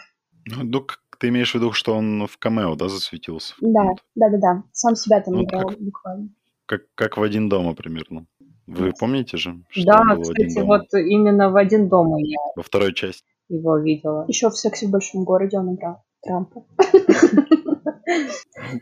Ну, 0.48 0.86
ты 1.20 1.30
имеешь 1.30 1.52
в 1.52 1.56
виду, 1.56 1.72
что 1.72 1.96
он 1.96 2.28
в 2.28 2.38
камео, 2.38 2.76
да, 2.76 2.90
засветился? 2.90 3.56
Да, 3.62 3.90
да, 4.16 4.30
да, 4.30 4.38
да. 4.38 4.64
Сам 4.74 4.96
себя 4.96 5.22
там 5.22 5.36
ну, 5.36 5.44
играл 5.44 5.70
как, 5.70 5.80
буквально. 5.80 6.30
Как, 6.66 6.82
как 6.96 7.18
в 7.18 7.24
один 7.24 7.50
дома 7.50 7.74
примерно. 7.74 8.26
Вы 8.68 8.94
помните 9.00 9.38
же, 9.38 9.56
что 9.70 9.86
Да, 9.86 10.16
был 10.16 10.22
кстати, 10.24 10.42
один 10.44 10.56
дома? 10.56 10.68
вот 10.78 10.94
именно 11.00 11.50
в 11.50 11.56
один 11.56 11.88
дома 11.90 12.18
я 12.22 12.38
Во 12.56 12.64
второй 12.64 12.94
части. 12.94 13.24
его 13.50 13.78
видела. 13.78 14.26
Еще 14.28 14.50
в 14.50 14.58
«Сексе 14.58 14.88
в 14.88 14.92
большом 14.92 15.24
городе» 15.24 15.58
он 15.60 15.76
играл 15.76 16.04
Трампа. 16.24 16.64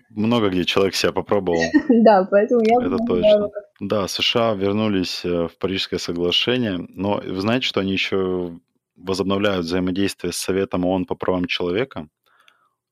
Много 0.10 0.50
где 0.50 0.66
человек 0.66 0.96
себя 0.96 1.12
попробовал. 1.12 1.62
Да, 1.90 2.28
поэтому 2.30 2.62
я... 2.64 2.86
Это 2.86 2.98
точно. 3.06 3.50
Да, 3.80 4.08
США 4.08 4.54
вернулись 4.54 5.26
э, 5.26 5.48
в 5.48 5.58
Парижское 5.58 6.00
соглашение, 6.00 6.78
но 6.90 7.22
вы 7.26 7.42
знаете, 7.42 7.66
что 7.66 7.80
они 7.82 7.92
еще 7.92 8.58
возобновляют 8.96 9.66
взаимодействие 9.66 10.32
с 10.32 10.38
Советом 10.38 10.86
ООН 10.86 11.06
по 11.06 11.16
правам 11.16 11.46
человека. 11.46 12.08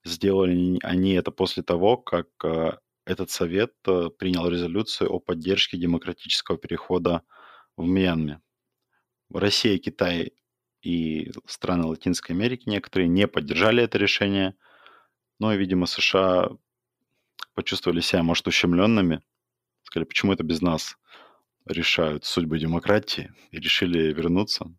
Сделали 0.03 0.79
они 0.83 1.13
это 1.13 1.31
после 1.31 1.63
того, 1.63 1.97
как 1.97 2.27
э, 2.43 2.71
этот 3.05 3.31
совет 3.31 3.73
э, 3.87 4.09
принял 4.17 4.47
резолюцию 4.47 5.11
о 5.11 5.19
поддержке 5.19 5.77
демократического 5.77 6.57
перехода 6.57 7.23
в 7.77 7.85
Мьянме. 7.85 8.41
Россия, 9.33 9.77
Китай 9.77 10.33
и 10.81 11.31
страны 11.45 11.85
Латинской 11.85 12.35
Америки 12.35 12.67
некоторые 12.67 13.07
не 13.07 13.27
поддержали 13.27 13.83
это 13.83 13.97
решение, 13.97 14.55
но, 15.39 15.53
видимо, 15.53 15.85
США 15.85 16.49
почувствовали 17.53 18.01
себя, 18.01 18.23
может, 18.23 18.47
ущемленными, 18.47 19.21
сказали, 19.83 20.05
почему 20.05 20.33
это 20.33 20.43
без 20.43 20.61
нас 20.61 20.97
решают 21.65 22.25
судьбы 22.25 22.59
демократии, 22.59 23.31
и 23.51 23.59
решили 23.59 24.13
вернуться. 24.13 24.73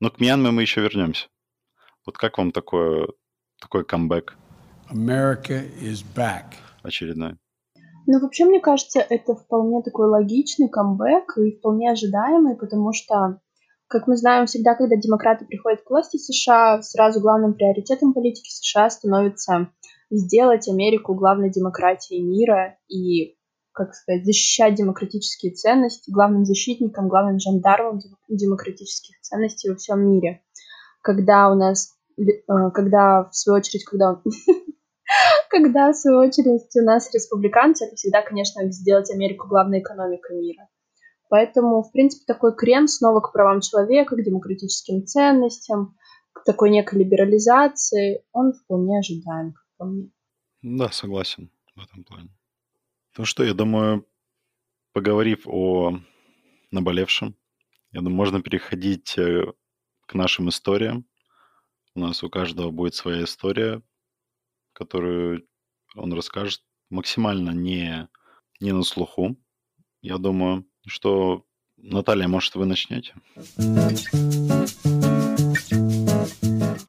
Но 0.00 0.10
к 0.10 0.20
Мьянме 0.20 0.50
мы 0.50 0.62
еще 0.62 0.80
вернемся. 0.80 1.28
Вот 2.04 2.18
как 2.18 2.38
вам 2.38 2.50
такое, 2.50 3.08
такой 3.60 3.84
камбэк? 3.84 4.36
America 4.90 5.70
is 5.80 6.04
back. 6.14 6.54
Очередной. 6.82 7.36
Ну, 8.06 8.20
вообще, 8.20 8.44
мне 8.44 8.60
кажется, 8.60 9.00
это 9.00 9.34
вполне 9.34 9.82
такой 9.82 10.08
логичный 10.08 10.68
камбэк 10.68 11.38
и 11.38 11.56
вполне 11.56 11.90
ожидаемый, 11.90 12.56
потому 12.56 12.92
что, 12.92 13.40
как 13.86 14.06
мы 14.06 14.16
знаем, 14.16 14.46
всегда, 14.46 14.74
когда 14.74 14.96
демократы 14.96 15.44
приходят 15.44 15.82
к 15.82 15.90
власти 15.90 16.16
США, 16.16 16.82
сразу 16.82 17.20
главным 17.20 17.54
приоритетом 17.54 18.12
политики 18.12 18.50
США 18.50 18.90
становится 18.90 19.68
сделать 20.10 20.68
Америку 20.68 21.14
главной 21.14 21.50
демократией 21.50 22.22
мира 22.22 22.76
и, 22.88 23.36
как 23.72 23.94
сказать, 23.94 24.24
защищать 24.24 24.74
демократические 24.74 25.52
ценности, 25.52 26.10
главным 26.10 26.44
защитником, 26.44 27.08
главным 27.08 27.38
жандармом 27.38 28.00
демократических 28.28 29.20
ценностей 29.20 29.70
во 29.70 29.76
всем 29.76 30.00
мире. 30.10 30.42
Когда 31.02 31.50
у 31.50 31.54
нас, 31.54 31.94
э, 32.18 32.22
когда, 32.74 33.28
в 33.30 33.34
свою 33.34 33.58
очередь, 33.58 33.84
когда 33.84 34.20
когда, 35.48 35.92
в 35.92 35.96
свою 35.96 36.18
очередь, 36.18 36.74
у 36.76 36.84
нас 36.84 37.12
республиканцы, 37.12 37.86
это 37.86 37.96
всегда, 37.96 38.22
конечно, 38.22 38.70
сделать 38.72 39.10
Америку 39.10 39.48
главной 39.48 39.80
экономикой 39.80 40.40
мира. 40.40 40.68
Поэтому, 41.28 41.82
в 41.82 41.90
принципе, 41.92 42.24
такой 42.26 42.54
крен 42.54 42.88
снова 42.88 43.20
к 43.20 43.32
правам 43.32 43.60
человека, 43.60 44.16
к 44.16 44.22
демократическим 44.22 45.06
ценностям, 45.06 45.96
к 46.32 46.44
такой 46.44 46.70
некой 46.70 46.98
либерализации, 47.00 48.22
он 48.32 48.52
вполне 48.52 48.98
ожидаем, 48.98 49.52
как 49.52 49.64
по 49.78 49.84
мне. 49.86 50.10
Да, 50.62 50.90
согласен 50.90 51.50
в 51.74 51.82
этом 51.82 52.04
плане. 52.04 52.28
Ну 53.16 53.24
что, 53.24 53.44
я 53.44 53.54
думаю, 53.54 54.06
поговорив 54.92 55.46
о 55.46 55.98
наболевшем, 56.70 57.34
я 57.92 58.00
думаю, 58.00 58.16
можно 58.16 58.42
переходить 58.42 59.16
э, 59.18 59.52
к 60.06 60.14
нашим 60.14 60.48
историям. 60.48 61.06
У 61.94 62.00
нас 62.00 62.22
у 62.22 62.30
каждого 62.30 62.70
будет 62.70 62.94
своя 62.94 63.24
история, 63.24 63.82
которую 64.72 65.46
он 65.94 66.12
расскажет 66.12 66.62
максимально 66.90 67.50
не, 67.50 68.08
не 68.60 68.72
на 68.72 68.82
слуху. 68.82 69.36
Я 70.00 70.18
думаю, 70.18 70.64
что 70.86 71.44
Наталья, 71.76 72.28
может, 72.28 72.54
вы 72.54 72.66
начнете? 72.66 73.14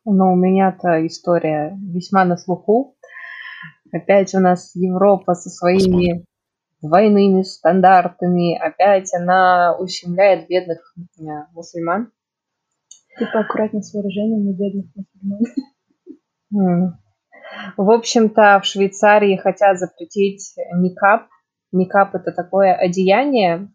Ну, 0.06 0.34
у 0.34 0.36
меня-то 0.36 1.06
история 1.08 1.78
весьма 1.82 2.26
на 2.26 2.38
слуху. 2.38 2.96
Опять 3.92 4.34
у 4.36 4.40
нас 4.40 4.76
Европа 4.76 5.34
со 5.34 5.50
своими 5.50 5.80
Посмотрим. 5.80 6.26
двойными 6.82 7.42
стандартами. 7.44 8.58
Опять 8.58 9.14
она 9.14 9.76
ущемляет 9.78 10.48
бедных 10.48 10.94
э, 10.98 11.24
мусульман. 11.54 12.12
Ты 13.18 13.26
поаккуратнее 13.32 13.84
с 13.84 13.94
выражениями 13.94 14.54
бедных 14.54 14.86
мусульман. 16.52 17.03
В 17.78 17.90
общем-то, 17.92 18.60
в 18.62 18.66
Швейцарии 18.66 19.38
хотят 19.38 19.80
запретить 19.80 20.56
никап. 20.76 21.28
Никап– 21.72 22.14
это 22.16 22.32
такое 22.32 22.74
одеяние, 22.74 23.70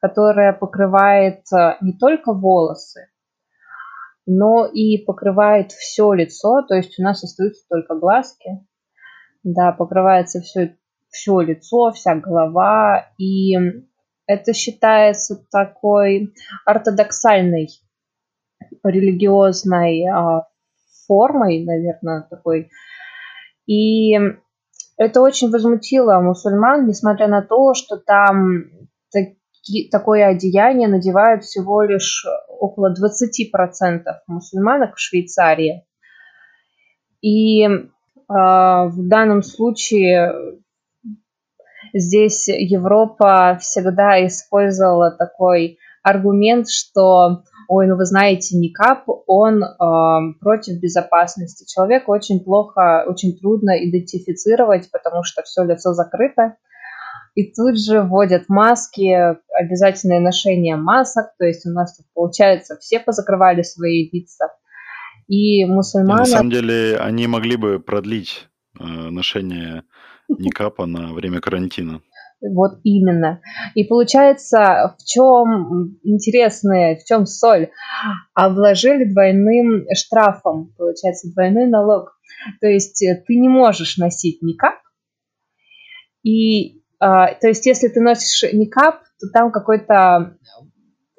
которое 0.00 0.52
покрывает 0.52 1.40
э, 1.52 1.76
не 1.80 1.92
только 1.92 2.32
волосы, 2.32 3.08
но 4.24 4.66
и 4.66 4.98
покрывает 4.98 5.72
все 5.72 6.12
лицо, 6.12 6.62
то 6.62 6.74
есть 6.74 6.98
у 6.98 7.02
нас 7.02 7.22
остаются 7.22 7.66
только 7.68 7.94
глазки. 7.94 8.66
Да, 9.42 9.72
покрывается 9.72 10.40
все, 10.40 10.76
все 11.10 11.40
лицо, 11.40 11.92
вся 11.92 12.14
голова, 12.16 13.10
и 13.18 13.54
это 14.26 14.52
считается 14.52 15.44
такой 15.50 16.34
ортодоксальной 16.64 17.68
религиозной 18.82 20.04
а, 20.06 20.48
формой, 21.06 21.64
наверное, 21.64 22.26
такой 22.28 22.70
и 23.66 24.16
это 24.96 25.20
очень 25.20 25.50
возмутило 25.50 26.20
мусульман, 26.20 26.86
несмотря 26.86 27.28
на 27.28 27.42
то, 27.42 27.74
что 27.74 27.96
там 27.96 28.64
таки, 29.12 29.88
такое 29.90 30.26
одеяние 30.26 30.88
надевают 30.88 31.44
всего 31.44 31.82
лишь 31.82 32.24
около 32.48 32.94
20% 32.94 34.02
мусульманок 34.26 34.94
в 34.94 35.00
Швейцарии. 35.00 35.84
И 37.20 37.64
э, 37.64 37.78
в 38.28 39.08
данном 39.08 39.42
случае 39.42 40.60
здесь 41.92 42.48
Европа 42.48 43.58
всегда 43.60 44.24
использовала 44.26 45.10
такой 45.10 45.78
аргумент, 46.02 46.68
что 46.70 47.42
ой, 47.68 47.86
ну 47.86 47.96
вы 47.96 48.04
знаете, 48.04 48.56
никап, 48.56 49.04
он 49.26 49.62
э, 49.62 50.34
против 50.40 50.80
безопасности. 50.80 51.66
Человека 51.72 52.10
очень 52.10 52.40
плохо, 52.40 53.04
очень 53.06 53.36
трудно 53.38 53.72
идентифицировать, 53.84 54.90
потому 54.90 55.22
что 55.24 55.42
все 55.42 55.64
лицо 55.64 55.92
закрыто. 55.92 56.56
И 57.34 57.52
тут 57.52 57.78
же 57.78 58.00
вводят 58.00 58.48
маски, 58.48 59.36
обязательное 59.52 60.20
ношение 60.20 60.76
масок, 60.76 61.26
то 61.38 61.44
есть 61.44 61.66
у 61.66 61.70
нас 61.70 61.96
тут, 61.96 62.06
получается, 62.14 62.78
все 62.78 62.98
позакрывали 62.98 63.62
свои 63.62 64.08
лица. 64.10 64.48
И 65.28 65.64
мусульмане... 65.66 66.20
На 66.20 66.26
самом 66.26 66.50
деле 66.50 66.96
они 66.96 67.26
могли 67.26 67.56
бы 67.56 67.78
продлить 67.78 68.48
э, 68.78 68.84
ношение 68.84 69.82
никапа 70.28 70.86
на 70.86 71.12
время 71.12 71.40
карантина. 71.40 72.00
Вот 72.54 72.80
именно. 72.84 73.40
И 73.74 73.84
получается, 73.84 74.94
в 74.98 75.04
чем 75.04 75.98
интересное, 76.02 76.96
в 76.96 77.04
чем 77.04 77.26
соль? 77.26 77.70
Обложили 78.34 79.04
двойным 79.04 79.86
штрафом, 79.94 80.74
получается, 80.76 81.32
двойной 81.32 81.66
налог. 81.66 82.18
То 82.60 82.66
есть 82.66 83.02
э, 83.02 83.22
ты 83.26 83.36
не 83.36 83.48
можешь 83.48 83.96
носить 83.96 84.42
никак. 84.42 84.74
И, 86.22 86.82
а, 86.98 87.34
то 87.34 87.48
есть, 87.48 87.66
если 87.66 87.88
ты 87.88 88.00
носишь 88.00 88.52
никап, 88.52 89.00
то 89.20 89.28
там 89.32 89.52
какой-то 89.52 90.36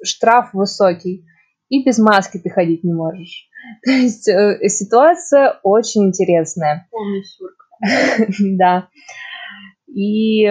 штраф 0.02 0.52
высокий. 0.52 1.24
И 1.68 1.84
без 1.84 1.98
маски 1.98 2.38
ты 2.38 2.50
ходить 2.50 2.84
не 2.84 2.94
можешь. 2.94 3.48
То 3.84 3.90
есть 3.90 4.28
э, 4.28 4.58
ситуация 4.68 5.58
очень 5.62 6.06
интересная. 6.06 6.88
Полный 6.90 7.24
сюрк. 7.24 7.68
Да. 8.58 8.88
И 9.86 10.46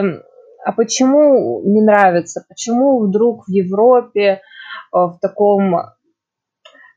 а 0.66 0.72
почему 0.72 1.62
не 1.66 1.82
нравится? 1.82 2.46
Почему 2.48 3.00
вдруг 3.00 3.48
в 3.48 3.52
Европе, 3.52 4.22
э, 4.22 4.40
в 4.92 5.18
таком 5.22 5.76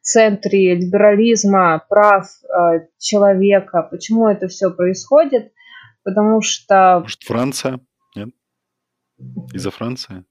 центре 0.03 0.75
либерализма, 0.75 1.85
прав 1.89 2.27
э, 2.45 2.89
человека, 2.99 3.87
почему 3.91 4.29
это 4.29 4.49
все 4.49 4.71
происходит? 4.71 5.53
Потому 6.03 6.41
что... 6.41 7.01
Может, 7.03 7.23
Франция? 7.23 7.81
Нет? 8.17 8.31
Из-за 9.53 9.71
Франции? 9.71 10.25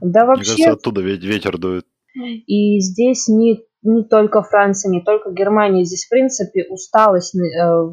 Да 0.00 0.26
вообще... 0.26 0.54
Мне 0.54 0.64
кажется, 0.64 0.72
оттуда 0.72 1.00
ветер 1.00 1.58
дует. 1.58 1.86
И 2.14 2.80
здесь 2.80 3.28
не, 3.28 3.64
не 3.82 4.04
только 4.04 4.42
Франция, 4.42 4.90
не 4.90 5.02
только 5.02 5.30
Германия. 5.30 5.84
Здесь, 5.84 6.06
в 6.06 6.10
принципе, 6.10 6.64
усталость 6.68 7.34
э, 7.34 7.40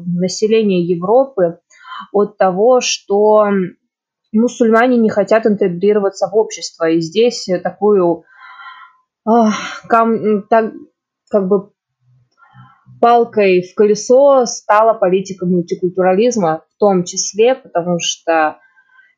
населения 0.06 0.84
Европы 0.84 1.60
от 2.12 2.36
того, 2.38 2.80
что 2.80 3.46
мусульмане 4.38 4.98
не 4.98 5.10
хотят 5.10 5.46
интегрироваться 5.46 6.28
в 6.28 6.36
общество. 6.36 6.88
И 6.88 7.00
здесь 7.00 7.48
такую 7.62 8.24
кам, 9.24 10.42
так, 10.48 10.72
как 11.30 11.48
бы 11.48 11.70
палкой 13.00 13.62
в 13.62 13.74
колесо 13.74 14.46
стала 14.46 14.94
политика 14.94 15.44
мультикультурализма, 15.44 16.64
в 16.74 16.78
том 16.78 17.04
числе, 17.04 17.54
потому 17.54 17.98
что 18.00 18.58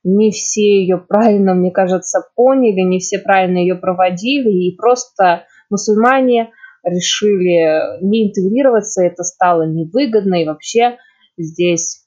не 0.03 0.31
все 0.31 0.83
ее 0.83 0.99
правильно, 0.99 1.55
мне 1.55 1.71
кажется, 1.71 2.27
поняли, 2.35 2.81
не 2.81 2.99
все 2.99 3.19
правильно 3.19 3.59
ее 3.59 3.75
проводили, 3.75 4.51
и 4.51 4.77
просто 4.77 5.45
мусульмане 5.71 6.51
решили 6.83 8.03
не 8.03 8.29
интегрироваться, 8.29 9.03
это 9.03 9.23
стало 9.23 9.63
невыгодно, 9.63 10.43
и 10.43 10.47
вообще 10.47 10.99
здесь 11.39 12.04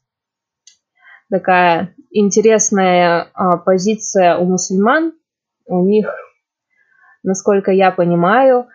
такая 1.29 1.95
интересная 2.11 3.29
а, 3.33 3.57
позиция 3.57 4.37
у 4.37 4.45
мусульман. 4.45 5.13
У 5.65 5.83
них, 5.83 6.09
насколько 7.23 7.71
я 7.71 7.91
понимаю, 7.91 8.67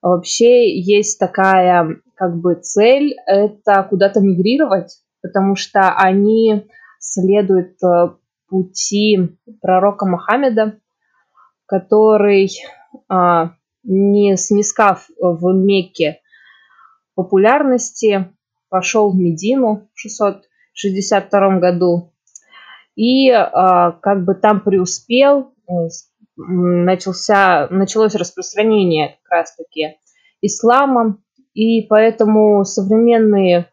вообще 0.00 0.78
есть 0.78 1.18
такая 1.18 2.00
как 2.14 2.36
бы 2.36 2.54
цель– 2.54 3.16
это 3.26 3.82
куда-то 3.82 4.20
мигрировать, 4.20 5.02
потому 5.22 5.56
что 5.56 5.92
они 5.96 6.68
следуют 7.00 7.82
э, 7.82 8.10
пути 8.48 9.36
пророка 9.60 10.06
Мухаммеда, 10.06 10.78
который, 11.66 12.50
а, 13.08 13.54
не 13.82 14.36
снискав 14.36 15.08
в 15.18 15.52
Мекке 15.52 16.20
популярности, 17.16 18.32
пошел 18.68 19.10
в 19.10 19.16
Медину 19.16 19.88
в 19.92 19.98
662 20.74 21.58
году 21.58 22.12
и 22.94 23.30
а, 23.30 23.92
как 23.92 24.24
бы 24.24 24.34
там 24.34 24.60
преуспел, 24.60 25.52
э, 25.68 25.72
начался, 26.36 27.68
началось 27.70 28.14
распространение 28.14 29.18
как 29.22 29.38
раз-таки 29.38 29.96
ислама, 30.40 31.18
и 31.54 31.82
поэтому 31.82 32.64
современные 32.64 33.68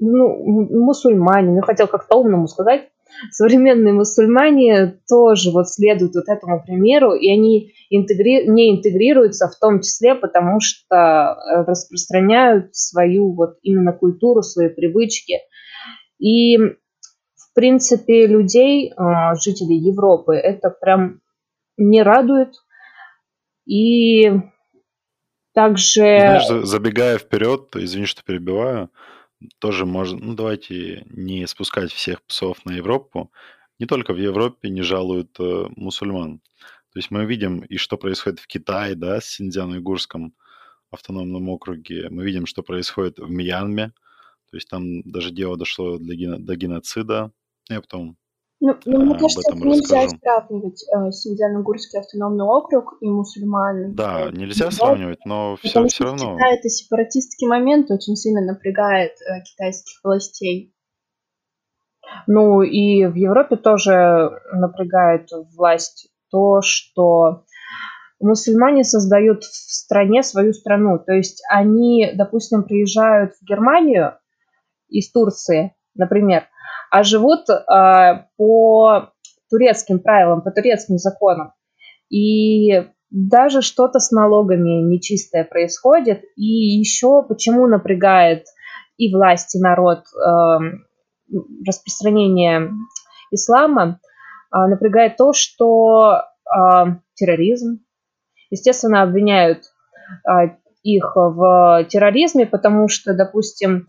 ну, 0.00 0.68
мусульмане, 0.84 1.52
ну, 1.56 1.62
хотел 1.62 1.86
как-то 1.86 2.16
умному 2.16 2.48
сказать, 2.48 2.88
современные 3.30 3.92
мусульмане 3.92 4.98
тоже 5.08 5.50
вот 5.50 5.68
следуют 5.68 6.14
вот 6.14 6.28
этому 6.28 6.62
примеру, 6.62 7.14
и 7.14 7.30
они 7.30 7.72
интегри... 7.90 8.48
не 8.48 8.76
интегрируются 8.76 9.48
в 9.48 9.58
том 9.58 9.80
числе, 9.80 10.14
потому 10.14 10.60
что 10.60 10.96
э, 10.96 11.64
распространяют 11.64 12.74
свою 12.74 13.32
вот 13.34 13.58
именно 13.62 13.92
культуру, 13.92 14.42
свои 14.42 14.68
привычки. 14.68 15.34
И 16.24 16.56
в 16.56 17.54
принципе 17.54 18.26
людей, 18.26 18.90
э, 18.90 19.34
жителей 19.38 19.76
Европы, 19.76 20.34
это 20.34 20.70
прям 20.70 21.20
не 21.76 22.02
радует. 22.02 22.54
И 23.66 24.32
также... 25.52 26.00
Знаешь, 26.00 26.66
забегая 26.66 27.18
вперед, 27.18 27.76
извини, 27.76 28.06
что 28.06 28.22
перебиваю, 28.24 28.90
тоже 29.58 29.84
можно, 29.84 30.18
ну 30.18 30.34
давайте 30.34 31.04
не 31.10 31.46
спускать 31.46 31.92
всех 31.92 32.22
псов 32.22 32.64
на 32.64 32.72
Европу. 32.72 33.30
Не 33.78 33.84
только 33.84 34.14
в 34.14 34.18
Европе 34.18 34.70
не 34.70 34.80
жалуют 34.80 35.38
э, 35.38 35.66
мусульман. 35.76 36.38
То 36.38 36.98
есть 36.98 37.10
мы 37.10 37.26
видим 37.26 37.58
и 37.58 37.76
что 37.76 37.98
происходит 37.98 38.40
в 38.40 38.46
Китае, 38.46 38.94
да, 38.94 39.20
с 39.20 39.38
Синьцзян-Уйгурском 39.38 40.32
автономном 40.90 41.50
округе. 41.50 42.08
Мы 42.08 42.24
видим, 42.24 42.46
что 42.46 42.62
происходит 42.62 43.18
в 43.18 43.28
Мьянме. 43.28 43.92
То 44.54 44.56
есть 44.58 44.68
там 44.68 45.02
даже 45.02 45.32
дело 45.32 45.56
дошло 45.56 45.98
для, 45.98 46.38
до 46.38 46.54
геноцида. 46.54 47.32
Я 47.68 47.80
потом 47.80 48.16
ну, 48.60 48.76
ну 48.84 49.04
мне 49.04 49.18
кажется, 49.18 49.40
это 49.50 49.58
нельзя 49.58 50.04
расскажу. 50.04 50.20
сравнивать 50.22 50.84
э, 50.84 51.10
Синьцзян-Угорский 51.10 51.98
автономный 51.98 52.44
округ 52.44 52.98
и 53.00 53.08
мусульман. 53.08 53.96
Да, 53.96 54.30
нельзя 54.30 54.70
сравнивать, 54.70 55.18
но 55.26 55.56
все, 55.60 55.84
все 55.88 56.04
равно. 56.04 56.36
Китай 56.36 56.54
это 56.56 56.68
сепаратистский 56.68 57.48
момент 57.48 57.90
очень 57.90 58.14
сильно 58.14 58.42
напрягает 58.42 59.14
э, 59.22 59.42
китайских 59.42 59.98
властей. 60.04 60.72
Ну 62.28 62.62
и 62.62 63.06
в 63.06 63.16
Европе 63.16 63.56
тоже 63.56 64.40
напрягает 64.52 65.30
власть 65.56 66.10
то, 66.30 66.60
что 66.62 67.42
мусульмане 68.20 68.84
создают 68.84 69.42
в 69.42 69.52
стране 69.52 70.22
свою 70.22 70.52
страну. 70.52 71.00
То 71.04 71.12
есть 71.12 71.42
они, 71.50 72.12
допустим, 72.14 72.62
приезжают 72.62 73.32
в 73.34 73.44
Германию 73.44 74.14
из 74.88 75.10
Турции, 75.10 75.74
например, 75.94 76.44
а 76.90 77.02
живут 77.02 77.48
э, 77.48 78.24
по 78.36 79.10
турецким 79.50 80.00
правилам, 80.00 80.42
по 80.42 80.50
турецким 80.50 80.98
законам. 80.98 81.52
И 82.10 82.84
даже 83.10 83.62
что-то 83.62 83.98
с 83.98 84.10
налогами 84.10 84.82
нечистое 84.82 85.44
происходит. 85.44 86.24
И 86.36 86.78
еще 86.78 87.22
почему 87.22 87.66
напрягает 87.66 88.44
и 88.96 89.14
власть, 89.14 89.54
и 89.54 89.60
народ 89.60 90.00
э, 90.00 90.58
распространение 91.66 92.70
ислама, 93.30 94.00
э, 94.52 94.66
напрягает 94.68 95.16
то, 95.16 95.32
что 95.32 96.22
э, 96.22 96.84
терроризм. 97.14 97.84
Естественно, 98.50 99.02
обвиняют 99.02 99.62
э, 100.28 100.56
их 100.82 101.12
в 101.14 101.86
терроризме, 101.88 102.46
потому 102.46 102.88
что, 102.88 103.14
допустим, 103.14 103.88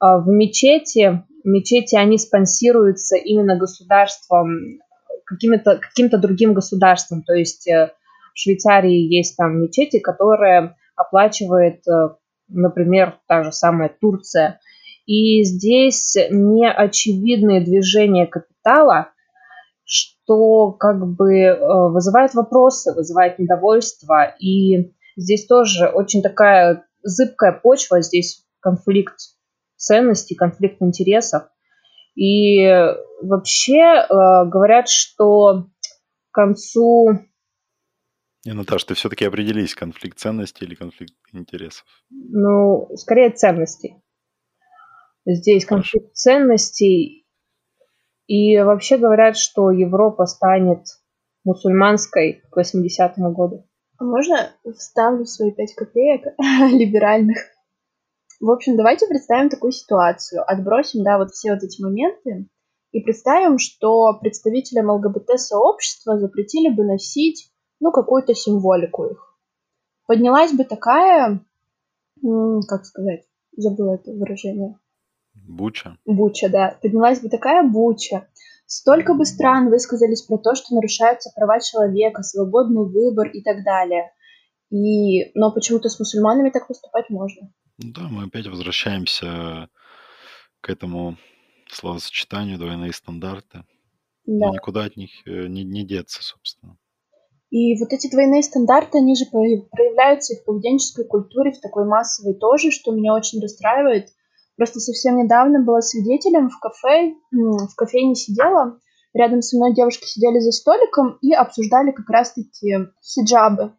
в 0.00 0.28
мечети 0.28 1.24
мечети, 1.44 1.96
они 1.96 2.18
спонсируются 2.18 3.16
именно 3.16 3.56
государством, 3.56 4.80
каким-то 5.24 5.78
каким 5.78 6.08
другим 6.08 6.54
государством. 6.54 7.22
То 7.22 7.34
есть 7.34 7.68
э, 7.68 7.92
в 8.34 8.38
Швейцарии 8.38 9.14
есть 9.14 9.36
там 9.36 9.60
мечети, 9.62 9.98
которые 9.98 10.76
оплачивает, 10.96 11.86
э, 11.88 12.10
например, 12.48 13.18
та 13.26 13.44
же 13.44 13.52
самая 13.52 13.94
Турция. 14.00 14.60
И 15.06 15.42
здесь 15.44 16.16
неочевидные 16.30 17.60
движения 17.64 18.26
капитала, 18.26 19.08
что 19.84 20.72
как 20.72 21.06
бы 21.06 21.34
э, 21.34 21.88
вызывает 21.90 22.34
вопросы, 22.34 22.94
вызывает 22.94 23.38
недовольство. 23.38 24.34
И 24.38 24.92
здесь 25.16 25.46
тоже 25.46 25.88
очень 25.88 26.22
такая 26.22 26.84
зыбкая 27.02 27.52
почва, 27.52 28.02
здесь 28.02 28.44
конфликт 28.60 29.16
ценностей, 29.80 30.34
конфликт 30.34 30.80
интересов. 30.80 31.44
И 32.14 32.66
вообще 33.22 33.78
э, 33.78 34.06
говорят, 34.46 34.88
что 34.88 35.68
к 36.30 36.34
концу... 36.34 37.20
Не, 38.44 38.52
Наташ, 38.52 38.84
ты 38.84 38.94
все-таки 38.94 39.24
определись, 39.24 39.74
конфликт 39.74 40.18
ценностей 40.18 40.64
или 40.64 40.74
конфликт 40.74 41.14
интересов? 41.32 41.84
Ну, 42.10 42.88
скорее 42.96 43.30
ценностей. 43.30 43.96
Здесь 45.26 45.66
конфликт 45.66 46.06
Хорошо. 46.06 46.14
ценностей. 46.14 47.26
И 48.26 48.58
вообще 48.58 48.96
говорят, 48.96 49.36
что 49.36 49.70
Европа 49.70 50.26
станет 50.26 50.84
мусульманской 51.44 52.42
к 52.50 52.58
80-му 52.58 53.32
году. 53.32 53.66
А 53.98 54.04
можно 54.04 54.50
вставлю 54.76 55.26
свои 55.26 55.52
пять 55.52 55.74
копеек 55.74 56.22
либеральных? 56.72 57.38
В 58.40 58.50
общем, 58.50 58.76
давайте 58.76 59.06
представим 59.06 59.50
такую 59.50 59.72
ситуацию. 59.72 60.42
Отбросим, 60.50 61.04
да, 61.04 61.18
вот 61.18 61.30
все 61.30 61.52
вот 61.52 61.62
эти 61.62 61.82
моменты 61.82 62.48
И 62.90 63.00
представим, 63.00 63.58
что 63.58 64.18
представителям 64.18 64.90
ЛГБТ-сообщества 64.90 66.18
запретили 66.18 66.74
бы 66.74 66.84
носить, 66.84 67.52
ну, 67.80 67.92
какую-то 67.92 68.34
символику 68.34 69.04
их. 69.04 69.38
Поднялась 70.06 70.52
бы 70.52 70.64
такая, 70.64 71.44
как 72.22 72.84
сказать, 72.86 73.24
забыла 73.56 73.94
это 73.94 74.10
выражение. 74.10 74.78
Буча. 75.46 75.98
Буча, 76.06 76.48
да. 76.48 76.78
Поднялась 76.82 77.20
бы 77.20 77.28
такая 77.28 77.62
буча. 77.62 78.26
Столько 78.64 79.14
бы 79.14 79.26
стран 79.26 79.68
высказались 79.68 80.22
про 80.22 80.38
то, 80.38 80.54
что 80.54 80.74
нарушаются 80.74 81.30
права 81.34 81.60
человека, 81.60 82.22
свободный 82.22 82.84
выбор 82.84 83.28
и 83.28 83.42
так 83.42 83.64
далее. 83.64 84.12
И, 84.70 85.32
но 85.34 85.52
почему-то 85.52 85.88
с 85.88 85.98
мусульманами 85.98 86.50
так 86.50 86.68
поступать 86.68 87.10
можно. 87.10 87.52
Да, 87.78 88.02
мы 88.08 88.24
опять 88.24 88.46
возвращаемся 88.46 89.68
к 90.60 90.70
этому 90.70 91.16
словосочетанию 91.68 92.58
двойные 92.58 92.92
стандарты. 92.92 93.64
Да. 94.26 94.48
И 94.48 94.52
никуда 94.52 94.84
от 94.84 94.96
них 94.96 95.10
э, 95.26 95.46
не, 95.46 95.64
не 95.64 95.84
деться, 95.84 96.22
собственно. 96.22 96.76
И 97.50 97.76
вот 97.80 97.92
эти 97.92 98.08
двойные 98.08 98.44
стандарты, 98.44 98.98
они 98.98 99.16
же 99.16 99.24
проявляются 99.26 100.34
и 100.34 100.36
в 100.36 100.44
поведенческой 100.44 101.04
культуре, 101.04 101.50
в 101.50 101.60
такой 101.60 101.84
массовой 101.84 102.34
тоже, 102.34 102.70
что 102.70 102.92
меня 102.92 103.12
очень 103.12 103.40
расстраивает. 103.40 104.10
Просто 104.56 104.78
совсем 104.78 105.16
недавно 105.16 105.64
была 105.64 105.80
свидетелем 105.80 106.48
в 106.48 106.60
кафе, 106.60 107.14
в 107.32 107.74
кофейне 107.76 108.14
сидела, 108.14 108.78
рядом 109.14 109.42
со 109.42 109.56
мной 109.56 109.74
девушки 109.74 110.06
сидели 110.06 110.38
за 110.38 110.52
столиком 110.52 111.18
и 111.22 111.32
обсуждали 111.32 111.90
как 111.90 112.08
раз-таки 112.08 112.76
хиджабы. 113.02 113.72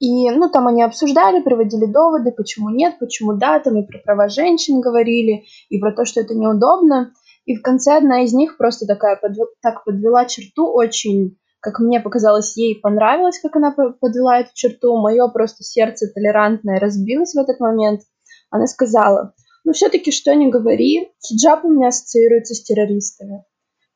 И, 0.00 0.30
ну, 0.30 0.48
там 0.48 0.68
они 0.68 0.82
обсуждали, 0.82 1.42
приводили 1.42 1.86
доводы, 1.86 2.30
почему 2.30 2.70
нет, 2.70 2.98
почему 3.00 3.32
да, 3.32 3.58
там 3.58 3.78
и 3.78 3.86
про 3.86 3.98
права 3.98 4.28
женщин 4.28 4.80
говорили, 4.80 5.44
и 5.68 5.78
про 5.78 5.92
то, 5.92 6.04
что 6.04 6.20
это 6.20 6.34
неудобно. 6.34 7.12
И 7.46 7.56
в 7.56 7.62
конце 7.62 7.96
одна 7.96 8.24
из 8.24 8.32
них 8.32 8.56
просто 8.58 8.86
такая 8.86 9.16
подв... 9.16 9.40
так 9.60 9.84
подвела 9.84 10.26
черту 10.26 10.70
очень, 10.70 11.38
как 11.60 11.80
мне 11.80 11.98
показалось, 12.00 12.56
ей 12.56 12.78
понравилось, 12.78 13.40
как 13.40 13.56
она 13.56 13.72
подвела 13.72 14.40
эту 14.40 14.50
черту. 14.54 14.96
Мое 14.98 15.26
просто 15.28 15.64
сердце 15.64 16.06
толерантное 16.14 16.78
разбилось 16.78 17.34
в 17.34 17.38
этот 17.38 17.58
момент. 17.58 18.02
Она 18.50 18.66
сказала, 18.66 19.34
ну 19.64 19.72
все-таки 19.72 20.12
что 20.12 20.34
ни 20.34 20.50
говори, 20.50 21.10
хиджаб 21.26 21.64
у 21.64 21.70
меня 21.70 21.88
ассоциируется 21.88 22.54
с 22.54 22.62
террористами. 22.62 23.44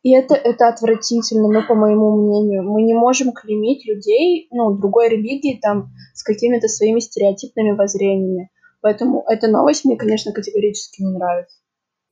И 0.02 0.10
это, 0.12 0.34
это 0.34 0.68
отвратительно, 0.68 1.48
ну, 1.48 1.66
по 1.66 1.74
моему 1.74 2.16
мнению. 2.16 2.64
Мы 2.64 2.82
не 2.82 2.94
можем 2.94 3.32
клеймить 3.32 3.86
людей, 3.86 4.48
ну, 4.50 4.76
другой 4.76 5.08
религии, 5.08 5.60
там, 5.62 5.92
с 6.14 6.24
какими-то 6.24 6.66
своими 6.66 6.98
стереотипными 6.98 7.70
воззрениями. 7.70 8.50
Поэтому 8.80 9.24
эта 9.28 9.46
новость 9.46 9.84
мне, 9.84 9.96
конечно, 9.96 10.32
категорически 10.32 11.02
не 11.02 11.12
нравится. 11.12 11.56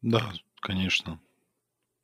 Да, 0.02 0.22
конечно. 0.60 1.20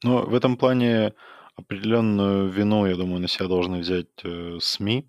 Но 0.03 0.22
в 0.27 0.35
этом 0.35 0.57
плане 0.57 1.14
определенную 1.55 2.51
вину, 2.51 2.85
я 2.87 2.96
думаю, 2.96 3.20
на 3.20 3.29
себя 3.29 3.46
должны 3.46 3.79
взять 3.79 4.09
э, 4.25 4.59
СМИ 4.61 5.09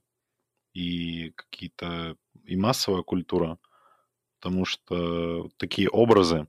и 0.73 1.31
какие-то 1.31 2.15
и 2.45 2.55
массовая 2.55 3.01
культура, 3.01 3.57
потому 4.39 4.63
что 4.63 5.49
такие 5.57 5.89
образы, 5.89 6.47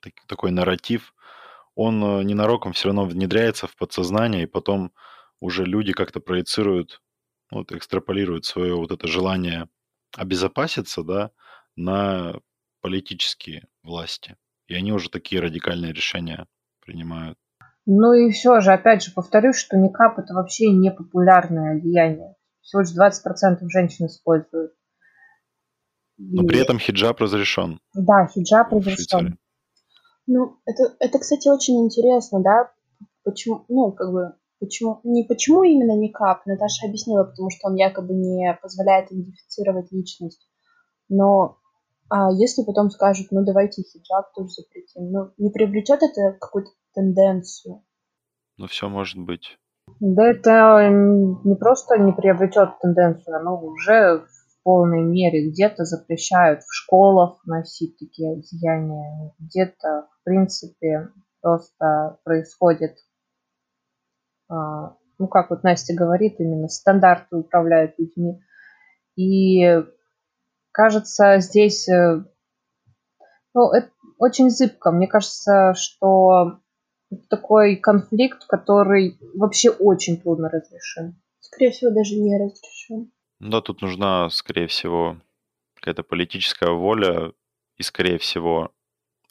так, 0.00 0.14
такой 0.26 0.52
нарратив, 0.52 1.14
он 1.76 2.02
э, 2.02 2.22
ненароком 2.24 2.72
все 2.72 2.88
равно 2.88 3.04
внедряется 3.04 3.68
в 3.68 3.76
подсознание, 3.76 4.44
и 4.44 4.46
потом 4.46 4.92
уже 5.40 5.64
люди 5.64 5.92
как-то 5.92 6.18
проецируют, 6.20 7.02
вот, 7.52 7.70
экстраполируют 7.70 8.46
свое 8.46 8.74
вот 8.74 8.90
это 8.90 9.06
желание 9.06 9.68
обезопаситься, 10.16 11.02
да, 11.04 11.30
на 11.76 12.40
политические 12.80 13.68
власти. 13.82 14.36
И 14.66 14.74
они 14.74 14.92
уже 14.92 15.10
такие 15.10 15.40
радикальные 15.40 15.92
решения 15.92 16.46
принимают. 16.80 17.38
Ну 17.84 18.14
и 18.14 18.32
все 18.32 18.60
же, 18.60 18.72
опять 18.72 19.04
же, 19.04 19.12
повторюсь, 19.12 19.56
что 19.56 19.76
никап 19.76 20.18
это 20.18 20.34
вообще 20.34 20.70
не 20.70 20.90
популярное 20.90 21.76
одеяние. 21.76 22.34
Всего 22.62 22.80
лишь 22.80 22.90
20% 22.90 23.58
женщин 23.68 24.06
используют. 24.06 24.72
Но 26.16 26.42
и... 26.42 26.46
при 26.46 26.58
этом 26.58 26.78
хиджаб 26.78 27.20
разрешен. 27.20 27.80
Да, 27.94 28.26
хиджаб 28.26 28.72
разрешен. 28.72 29.38
Ну, 30.26 30.56
это, 30.64 30.94
это, 30.98 31.18
кстати, 31.18 31.48
очень 31.48 31.84
интересно, 31.84 32.42
да, 32.42 32.72
почему, 33.24 33.64
ну, 33.68 33.92
как 33.92 34.12
бы, 34.12 34.34
почему, 34.58 35.00
не 35.04 35.22
почему 35.22 35.62
именно 35.62 35.96
никап, 35.96 36.44
Наташа 36.46 36.86
объяснила, 36.86 37.24
потому 37.24 37.50
что 37.50 37.68
он 37.68 37.76
якобы 37.76 38.14
не 38.14 38.58
позволяет 38.60 39.12
идентифицировать 39.12 39.92
личность, 39.92 40.48
но 41.08 41.58
а 42.08 42.30
если 42.30 42.62
потом 42.62 42.90
скажут, 42.90 43.28
ну, 43.30 43.44
давайте 43.44 43.82
хиджаб 43.82 44.32
тоже 44.34 44.50
запретим, 44.50 45.10
ну, 45.10 45.30
не 45.38 45.50
привлечет 45.50 46.02
это 46.02 46.36
какую-то 46.40 46.70
тенденцию? 46.94 47.82
Ну, 48.58 48.66
все 48.66 48.88
может 48.88 49.18
быть. 49.18 49.58
Да 50.00 50.26
это 50.26 50.88
не 50.90 51.54
просто 51.56 51.98
не 51.98 52.12
приобретет 52.12 52.78
тенденцию, 52.80 53.36
оно 53.36 53.60
уже 53.60 54.26
полной 54.66 55.04
мере. 55.04 55.48
Где-то 55.48 55.84
запрещают 55.84 56.64
в 56.64 56.74
школах 56.74 57.40
носить 57.46 57.96
такие 58.00 58.32
одеяния, 58.32 59.32
где-то, 59.38 60.08
в 60.10 60.24
принципе, 60.24 61.10
просто 61.40 62.18
происходит, 62.24 62.96
а, 64.48 64.96
ну, 65.20 65.28
как 65.28 65.50
вот 65.50 65.62
Настя 65.62 65.94
говорит, 65.94 66.40
именно 66.40 66.66
стандарты 66.66 67.36
управляют 67.36 67.94
людьми. 67.96 68.42
И 69.14 69.84
кажется, 70.72 71.38
здесь 71.38 71.88
э, 71.88 72.24
ну, 73.54 73.70
это 73.70 73.90
очень 74.18 74.50
зыбко. 74.50 74.90
Мне 74.90 75.06
кажется, 75.06 75.74
что 75.76 76.58
такой 77.30 77.76
конфликт, 77.76 78.44
который 78.48 79.16
вообще 79.36 79.70
очень 79.70 80.20
трудно 80.20 80.48
разрешен. 80.48 81.22
Скорее 81.38 81.70
всего, 81.70 81.92
даже 81.92 82.16
не 82.16 82.36
разрешен. 82.36 83.12
Да, 83.40 83.60
тут 83.60 83.82
нужна, 83.82 84.30
скорее 84.30 84.66
всего, 84.66 85.18
какая-то 85.74 86.02
политическая 86.02 86.70
воля 86.70 87.32
и, 87.76 87.82
скорее 87.82 88.18
всего, 88.18 88.70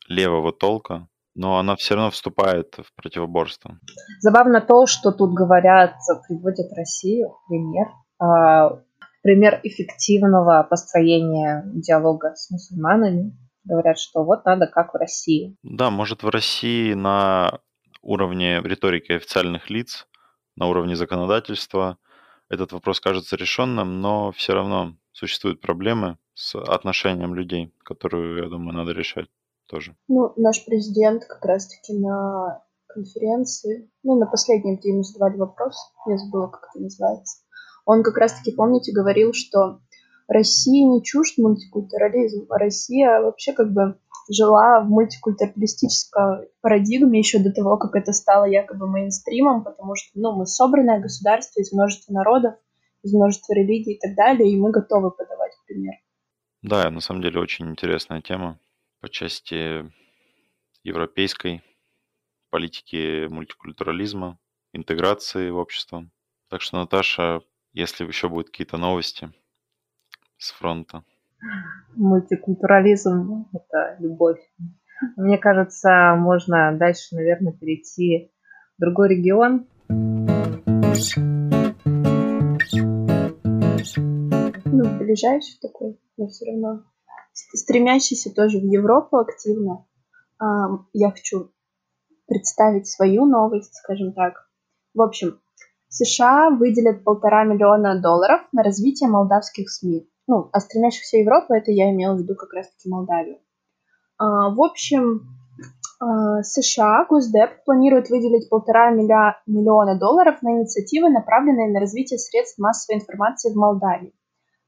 левого 0.07 0.51
толка, 0.51 1.07
но 1.33 1.57
она 1.57 1.75
все 1.75 1.95
равно 1.95 2.11
вступает 2.11 2.75
в 2.77 2.93
противоборство. 2.95 3.79
Забавно 4.19 4.61
то, 4.61 4.85
что 4.85 5.11
тут 5.11 5.33
говорят, 5.33 5.95
приводят 6.27 6.71
Россию, 6.75 7.35
пример, 7.47 7.87
а, 8.19 8.79
пример 9.21 9.59
эффективного 9.63 10.65
построения 10.69 11.63
диалога 11.73 12.35
с 12.35 12.49
мусульманами. 12.51 13.37
Говорят, 13.63 13.97
что 13.97 14.23
вот 14.23 14.45
надо 14.45 14.67
как 14.67 14.93
в 14.93 14.97
России. 14.97 15.57
Да, 15.63 15.89
может 15.89 16.21
в 16.21 16.29
России 16.29 16.93
на 16.93 17.59
уровне 18.03 18.61
риторики 18.61 19.11
официальных 19.11 19.71
лиц, 19.71 20.07
на 20.55 20.67
уровне 20.67 20.95
законодательства 20.95 21.97
этот 22.49 22.71
вопрос 22.71 22.99
кажется 22.99 23.35
решенным, 23.35 24.01
но 24.01 24.31
все 24.31 24.53
равно 24.53 24.95
существуют 25.11 25.61
проблемы 25.61 26.17
с 26.33 26.55
отношением 26.55 27.35
людей, 27.35 27.73
которую, 27.83 28.43
я 28.43 28.49
думаю, 28.49 28.75
надо 28.75 28.91
решать 28.91 29.27
тоже. 29.67 29.95
Ну, 30.07 30.33
наш 30.35 30.63
президент 30.65 31.25
как 31.25 31.43
раз-таки 31.45 31.93
на 31.93 32.61
конференции, 32.87 33.89
ну, 34.03 34.17
на 34.17 34.25
последнем, 34.25 34.77
где 34.77 34.89
ему 34.89 35.03
задавали 35.03 35.37
вопрос, 35.37 35.75
я 36.07 36.17
забыла, 36.17 36.47
как 36.47 36.69
это 36.69 36.83
называется, 36.83 37.41
он 37.85 38.03
как 38.03 38.17
раз-таки, 38.17 38.51
помните, 38.51 38.91
говорил, 38.91 39.33
что 39.33 39.79
России 40.27 40.81
не 40.83 41.03
чужд 41.03 41.37
мультикультурализм, 41.37 42.47
а 42.49 42.57
Россия 42.57 43.21
вообще 43.21 43.53
как 43.53 43.71
бы 43.73 43.99
жила 44.29 44.81
в 44.81 44.89
мультикультуралистической 44.89 46.49
парадигме 46.61 47.19
еще 47.19 47.39
до 47.39 47.51
того, 47.51 47.77
как 47.77 47.95
это 47.95 48.11
стало 48.13 48.45
якобы 48.45 48.87
мейнстримом, 48.87 49.63
потому 49.63 49.95
что 49.95 50.09
ну, 50.15 50.35
мы 50.35 50.45
собранное 50.45 50.99
государство 50.99 51.59
из 51.59 51.71
множества 51.71 52.13
народов, 52.13 52.55
из 53.03 53.13
множества 53.13 53.53
религий 53.53 53.93
и 53.93 53.99
так 53.99 54.15
далее, 54.15 54.51
и 54.51 54.57
мы 54.57 54.71
готовы 54.71 55.11
подавать 55.11 55.53
пример. 55.67 55.93
Да, 56.61 56.89
на 56.89 56.99
самом 56.99 57.21
деле 57.21 57.39
очень 57.39 57.69
интересная 57.69 58.21
тема 58.21 58.59
по 58.99 59.09
части 59.09 59.91
европейской 60.83 61.61
политики 62.49 63.27
мультикультурализма, 63.27 64.39
интеграции 64.73 65.49
в 65.49 65.57
общество. 65.57 66.09
Так 66.49 66.61
что, 66.61 66.77
Наташа, 66.77 67.41
если 67.73 68.05
еще 68.05 68.29
будут 68.29 68.47
какие-то 68.47 68.77
новости 68.77 69.31
с 70.37 70.51
фронта, 70.51 71.03
Мультикультурализм– 71.95 73.47
это 73.53 73.95
любовь. 73.99 74.39
Мне 75.15 75.37
кажется, 75.37 76.15
можно 76.17 76.75
дальше, 76.77 77.15
наверное, 77.15 77.53
перейти 77.53 78.31
в 78.77 78.81
другой 78.81 79.09
регион. 79.09 79.67
Ну, 84.65 84.97
ближайший 84.99 85.59
такой, 85.61 85.99
но 86.17 86.27
все 86.27 86.51
равно 86.51 86.83
стремящийся 87.33 88.33
тоже 88.33 88.59
в 88.59 88.63
Европу 88.63 89.17
активно. 89.17 89.85
Я 90.93 91.11
хочу 91.11 91.51
представить 92.27 92.87
свою 92.87 93.25
новость, 93.25 93.75
скажем 93.75 94.13
так. 94.13 94.49
В 94.93 95.01
общем, 95.01 95.39
США 95.89 96.49
выделят 96.49 97.03
полтора 97.03 97.43
миллиона 97.43 98.01
долларов 98.01 98.41
на 98.51 98.63
развитие 98.63 99.09
молдавских 99.09 99.69
СМИ 99.69 100.09
ну, 100.27 100.49
а 100.51 100.59
стремящихся 100.59 101.17
Европы, 101.17 101.55
это 101.55 101.71
я 101.71 101.91
имела 101.91 102.15
в 102.15 102.19
виду 102.19 102.35
как 102.35 102.53
раз-таки 102.53 102.89
Молдавию. 102.89 103.39
А, 104.17 104.49
в 104.49 104.61
общем, 104.61 105.21
А, 105.99 106.43
США, 106.43 107.05
Госдеп 107.09 107.63
планирует 107.63 108.09
выделить 108.09 108.49
полтора 108.49 108.91
миллиона 108.91 109.97
долларов 109.97 110.41
на 110.41 110.49
инициативы, 110.59 111.09
направленные 111.09 111.71
на 111.71 111.79
развитие 111.79 112.19
средств 112.19 112.59
массовой 112.59 112.99
информации 112.99 113.53
в 113.53 113.55
Молдавии. 113.55 114.13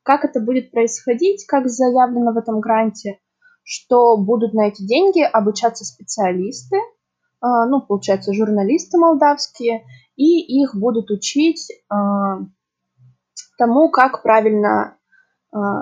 Как 0.03 0.23
это 0.23 0.39
будет 0.39 0.71
происходить, 0.71 1.45
как 1.45 1.67
заявлено 1.67 2.31
в 2.31 2.37
этом 2.37 2.61
гранте, 2.61 3.19
что 3.63 4.15
будут 4.15 4.53
на 4.53 4.67
эти 4.69 4.81
деньги 4.85 5.21
обучаться 5.21 5.83
специалисты, 5.83 6.77
а, 7.41 7.65
ну, 7.65 7.81
получается, 7.81 8.33
журналисты 8.33 8.97
молдавские, 8.97 9.83
и 10.15 10.61
их 10.61 10.75
будут 10.75 11.11
учить 11.11 11.67
а, 11.89 12.39
тому, 13.57 13.89
как 13.91 14.23
правильно 14.23 14.96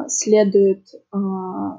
следует 0.07 0.87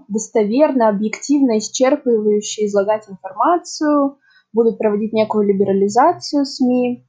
достоверно, 0.09 0.89
объективно, 0.89 1.59
исчерпывающе 1.59 2.67
излагать 2.67 3.09
информацию, 3.09 4.19
будут 4.53 4.79
проводить 4.79 5.13
некую 5.13 5.47
либерализацию 5.49 6.45
СМИ. 6.45 7.05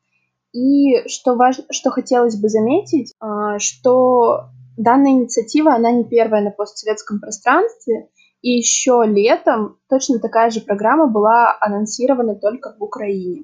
И 0.54 1.08
что, 1.08 1.36
важно, 1.36 1.65
что 1.71 1.91
хотелось 1.91 2.39
бы 2.39 2.50
заметить, 2.50 3.13
что 3.60 4.45
данная 4.78 5.12
инициатива, 5.12 5.73
она 5.76 5.91
не 5.91 6.04
первая 6.04 6.43
на 6.43 6.52
постсоветском 6.52 7.19
пространстве, 7.19 8.10
и 8.41 8.52
еще 8.52 9.04
летом 9.06 9.78
точно 9.89 10.19
такая 10.19 10.50
же 10.50 10.62
программа 10.62 11.08
была 11.08 11.58
анонсирована 11.60 12.36
только 12.36 12.76
в 12.78 12.84
Украине. 12.84 13.43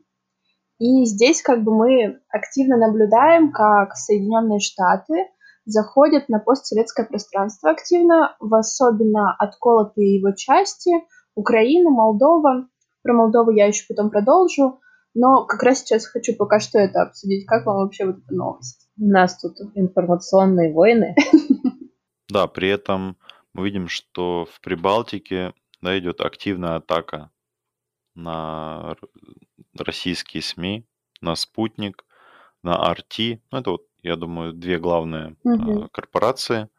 И 0.79 1.05
здесь 1.05 1.41
как 1.41 1.63
бы 1.63 1.75
мы 1.75 2.19
активно 2.29 2.77
наблюдаем, 2.77 3.51
как 3.51 3.95
Соединенные 3.95 4.59
Штаты 4.59 5.27
заходят 5.65 6.29
на 6.29 6.39
постсоветское 6.39 7.05
пространство 7.05 7.71
активно, 7.71 8.35
в 8.39 8.53
особенно 8.53 9.33
отколотые 9.33 10.17
его 10.17 10.31
части, 10.31 10.91
Украина, 11.35 11.89
Молдова. 11.89 12.67
Про 13.01 13.13
Молдову 13.13 13.51
я 13.51 13.67
еще 13.67 13.85
потом 13.87 14.09
продолжу, 14.09 14.79
но 15.13 15.45
как 15.45 15.63
раз 15.63 15.79
сейчас 15.79 16.05
хочу 16.05 16.35
пока 16.35 16.59
что 16.59 16.79
это 16.79 17.01
обсудить. 17.01 17.45
Как 17.45 17.65
вам 17.65 17.77
вообще 17.77 18.05
вот 18.05 18.17
эта 18.17 18.33
новость? 18.33 18.89
У 18.97 19.05
нас 19.05 19.39
тут 19.39 19.57
информационные 19.75 20.73
войны. 20.73 21.15
Да, 22.29 22.47
при 22.47 22.69
этом 22.69 23.17
мы 23.53 23.65
видим, 23.65 23.87
что 23.87 24.47
в 24.51 24.59
Прибалтике 24.61 25.53
да, 25.81 25.99
идет 25.99 26.21
активная 26.21 26.77
атака 26.77 27.29
на 28.15 28.95
российские 29.77 30.41
СМИ, 30.41 30.87
на 31.21 31.35
Спутник, 31.35 32.05
на 32.63 32.91
RT. 32.91 33.39
Ну, 33.51 33.57
это 33.59 33.71
вот, 33.71 33.85
я 34.03 34.15
думаю, 34.15 34.53
две 34.53 34.79
главные 34.79 35.35
угу. 35.43 35.87
корпорации, 35.91 36.69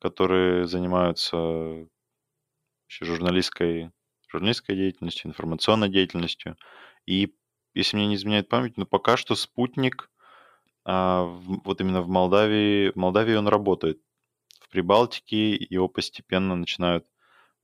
которые 0.00 0.66
занимаются 0.66 1.86
журналистской, 2.88 3.90
журналистской 4.28 4.76
деятельностью, 4.76 5.28
информационной 5.28 5.88
деятельностью. 5.88 6.56
И 7.04 7.34
если 7.74 7.96
мне 7.96 8.06
не 8.06 8.14
изменяет 8.14 8.48
память, 8.48 8.76
но 8.76 8.86
пока 8.86 9.16
что 9.16 9.34
спутник 9.34 10.10
а, 10.84 11.24
вот 11.64 11.80
именно 11.80 12.00
в 12.00 12.08
Молдавии, 12.08 12.90
в 12.90 12.96
Молдавии 12.96 13.34
он 13.34 13.48
работает 13.48 14.00
в 14.68 14.70
Прибалтике 14.70 15.54
его 15.54 15.88
постепенно 15.88 16.54
начинают 16.54 17.06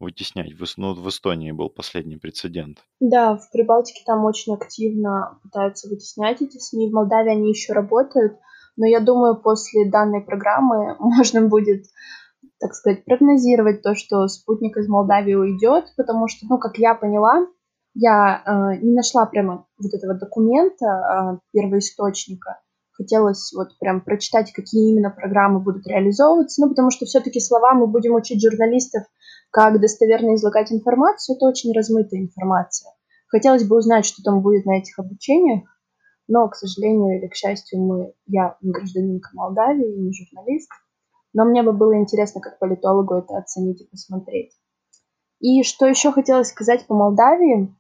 вытеснять. 0.01 0.53
Ну, 0.79 0.95
в 0.95 1.09
Эстонии 1.09 1.53
был 1.53 1.69
последний 1.69 2.17
прецедент. 2.17 2.83
Да, 2.99 3.37
в 3.37 3.51
Прибалтике 3.51 4.03
там 4.07 4.25
очень 4.25 4.55
активно 4.55 5.39
пытаются 5.43 5.89
вытеснять 5.89 6.41
эти 6.41 6.59
СМИ. 6.59 6.89
В 6.89 6.95
Молдавии 6.95 7.33
они 7.33 7.51
еще 7.51 7.75
работают, 7.75 8.39
но 8.77 8.87
я 8.87 9.01
думаю, 9.01 9.41
после 9.41 9.91
данной 9.91 10.21
программы 10.21 10.97
можно 10.99 11.47
будет, 11.47 11.85
так 12.61 12.75
сказать, 12.75 13.05
прогнозировать 13.05 13.83
то, 13.83 13.95
что 13.95 14.27
спутник 14.29 14.77
из 14.77 14.89
Молдавии 14.89 15.35
уйдет, 15.35 15.93
потому 15.97 16.29
что, 16.29 16.47
ну, 16.49 16.59
как 16.59 16.79
я 16.79 16.95
поняла, 16.95 17.47
я 17.95 18.43
э, 18.45 18.83
не 18.83 18.93
нашла 18.93 19.25
прямо 19.27 19.67
вот 19.79 19.95
этого 19.95 20.15
документа 20.15 20.85
э, 20.85 21.39
первоисточника, 21.53 22.61
хотелось 22.93 23.53
вот 23.53 23.79
прям 23.79 24.01
прочитать, 24.01 24.53
какие 24.53 24.91
именно 24.91 25.11
программы 25.11 25.61
будут 25.61 25.87
реализовываться, 25.87 26.61
ну, 26.63 26.69
потому 26.71 26.91
что 26.91 27.07
все-таки 27.07 27.41
слова 27.41 27.75
мы 27.75 27.87
будем 27.87 28.15
учить 28.15 28.43
журналистов, 28.43 29.05
как 29.51 29.81
достоверно 29.81 30.35
излагать 30.35 30.73
информацию, 30.73 31.37
это 31.37 31.47
очень 31.47 31.73
размытая 31.73 32.21
информация. 32.21 32.93
Хотелось 33.29 33.65
бы 33.65 33.77
узнать, 33.77 34.05
что 34.05 34.23
там 34.23 34.43
будет 34.43 34.65
на 34.65 34.79
этих 34.79 34.99
обучениях, 34.99 35.63
но, 36.29 36.49
к 36.49 36.57
сожалению 36.57 37.19
или 37.19 37.29
к 37.29 37.35
счастью, 37.35 37.81
мы, 37.81 38.15
я 38.27 38.57
гражданинка 38.61 39.31
Молдавии, 39.33 39.99
не 39.99 40.13
журналист, 40.13 40.71
но 41.33 41.45
мне 41.45 41.63
бы 41.63 41.73
было 41.73 41.97
интересно 41.97 42.41
как 42.41 42.59
политологу 42.59 43.15
это 43.15 43.37
оценить 43.37 43.83
и 43.83 43.89
посмотреть. 43.89 44.53
И 45.41 45.63
что 45.63 45.87
еще 45.87 46.13
хотелось 46.13 46.49
сказать 46.49 46.87
по 46.87 46.95
Молдавии, 46.95 47.75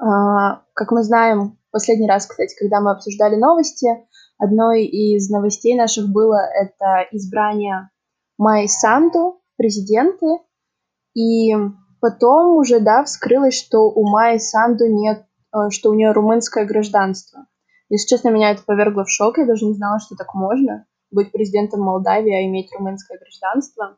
а, 0.00 0.62
как 0.74 0.92
мы 0.92 1.02
знаем, 1.02 1.58
последний 1.70 2.08
раз, 2.08 2.26
кстати, 2.26 2.56
когда 2.58 2.80
мы 2.80 2.92
обсуждали 2.92 3.36
новости, 3.36 3.88
Одной 4.38 4.84
из 4.84 5.28
новостей 5.30 5.76
наших 5.76 6.08
было 6.08 6.38
это 6.38 7.08
избрание 7.10 7.90
Майи 8.38 8.66
Санду 8.66 9.42
президенты. 9.56 10.26
И 11.14 11.52
потом 12.00 12.56
уже, 12.56 12.78
да, 12.78 13.02
вскрылось, 13.02 13.54
что 13.54 13.90
у 13.90 14.08
Майи 14.08 14.38
Санду 14.38 14.86
нет, 14.86 15.26
э, 15.52 15.70
что 15.70 15.90
у 15.90 15.94
нее 15.94 16.12
румынское 16.12 16.64
гражданство. 16.64 17.47
Если 17.88 18.08
честно, 18.08 18.28
меня 18.28 18.50
это 18.50 18.62
повергло 18.64 19.04
в 19.04 19.10
шок. 19.10 19.38
Я 19.38 19.46
даже 19.46 19.64
не 19.64 19.74
знала, 19.74 19.98
что 19.98 20.14
так 20.16 20.34
можно 20.34 20.86
быть 21.10 21.32
президентом 21.32 21.80
Молдавии, 21.80 22.32
а 22.32 22.46
иметь 22.46 22.72
румынское 22.72 23.18
гражданство. 23.18 23.96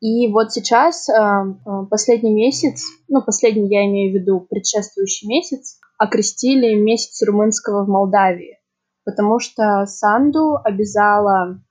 И 0.00 0.30
вот 0.32 0.52
сейчас, 0.52 1.08
э, 1.08 1.12
э, 1.14 1.86
последний 1.90 2.32
месяц, 2.32 2.84
ну, 3.08 3.22
последний 3.22 3.68
я 3.68 3.86
имею 3.86 4.12
в 4.12 4.20
виду 4.20 4.40
предшествующий 4.40 5.28
месяц, 5.28 5.78
окрестили 5.98 6.74
месяц 6.74 7.22
румынского 7.26 7.84
в 7.84 7.88
Молдавии 7.88 8.58
потому 9.04 9.38
что 9.38 9.86
Санду 9.86 10.56
обязала 10.56 11.62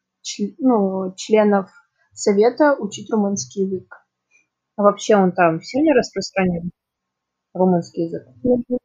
ну, 0.60 1.14
членов 1.16 1.70
совета 2.14 2.76
учить 2.80 3.12
румынский 3.12 3.64
язык. 3.64 3.94
А 4.76 4.84
вообще 4.84 5.16
он 5.16 5.32
там 5.34 5.62
сильно 5.62 5.94
распространен? 5.94 6.72
Румынский 7.54 8.06
язык. 8.06 8.24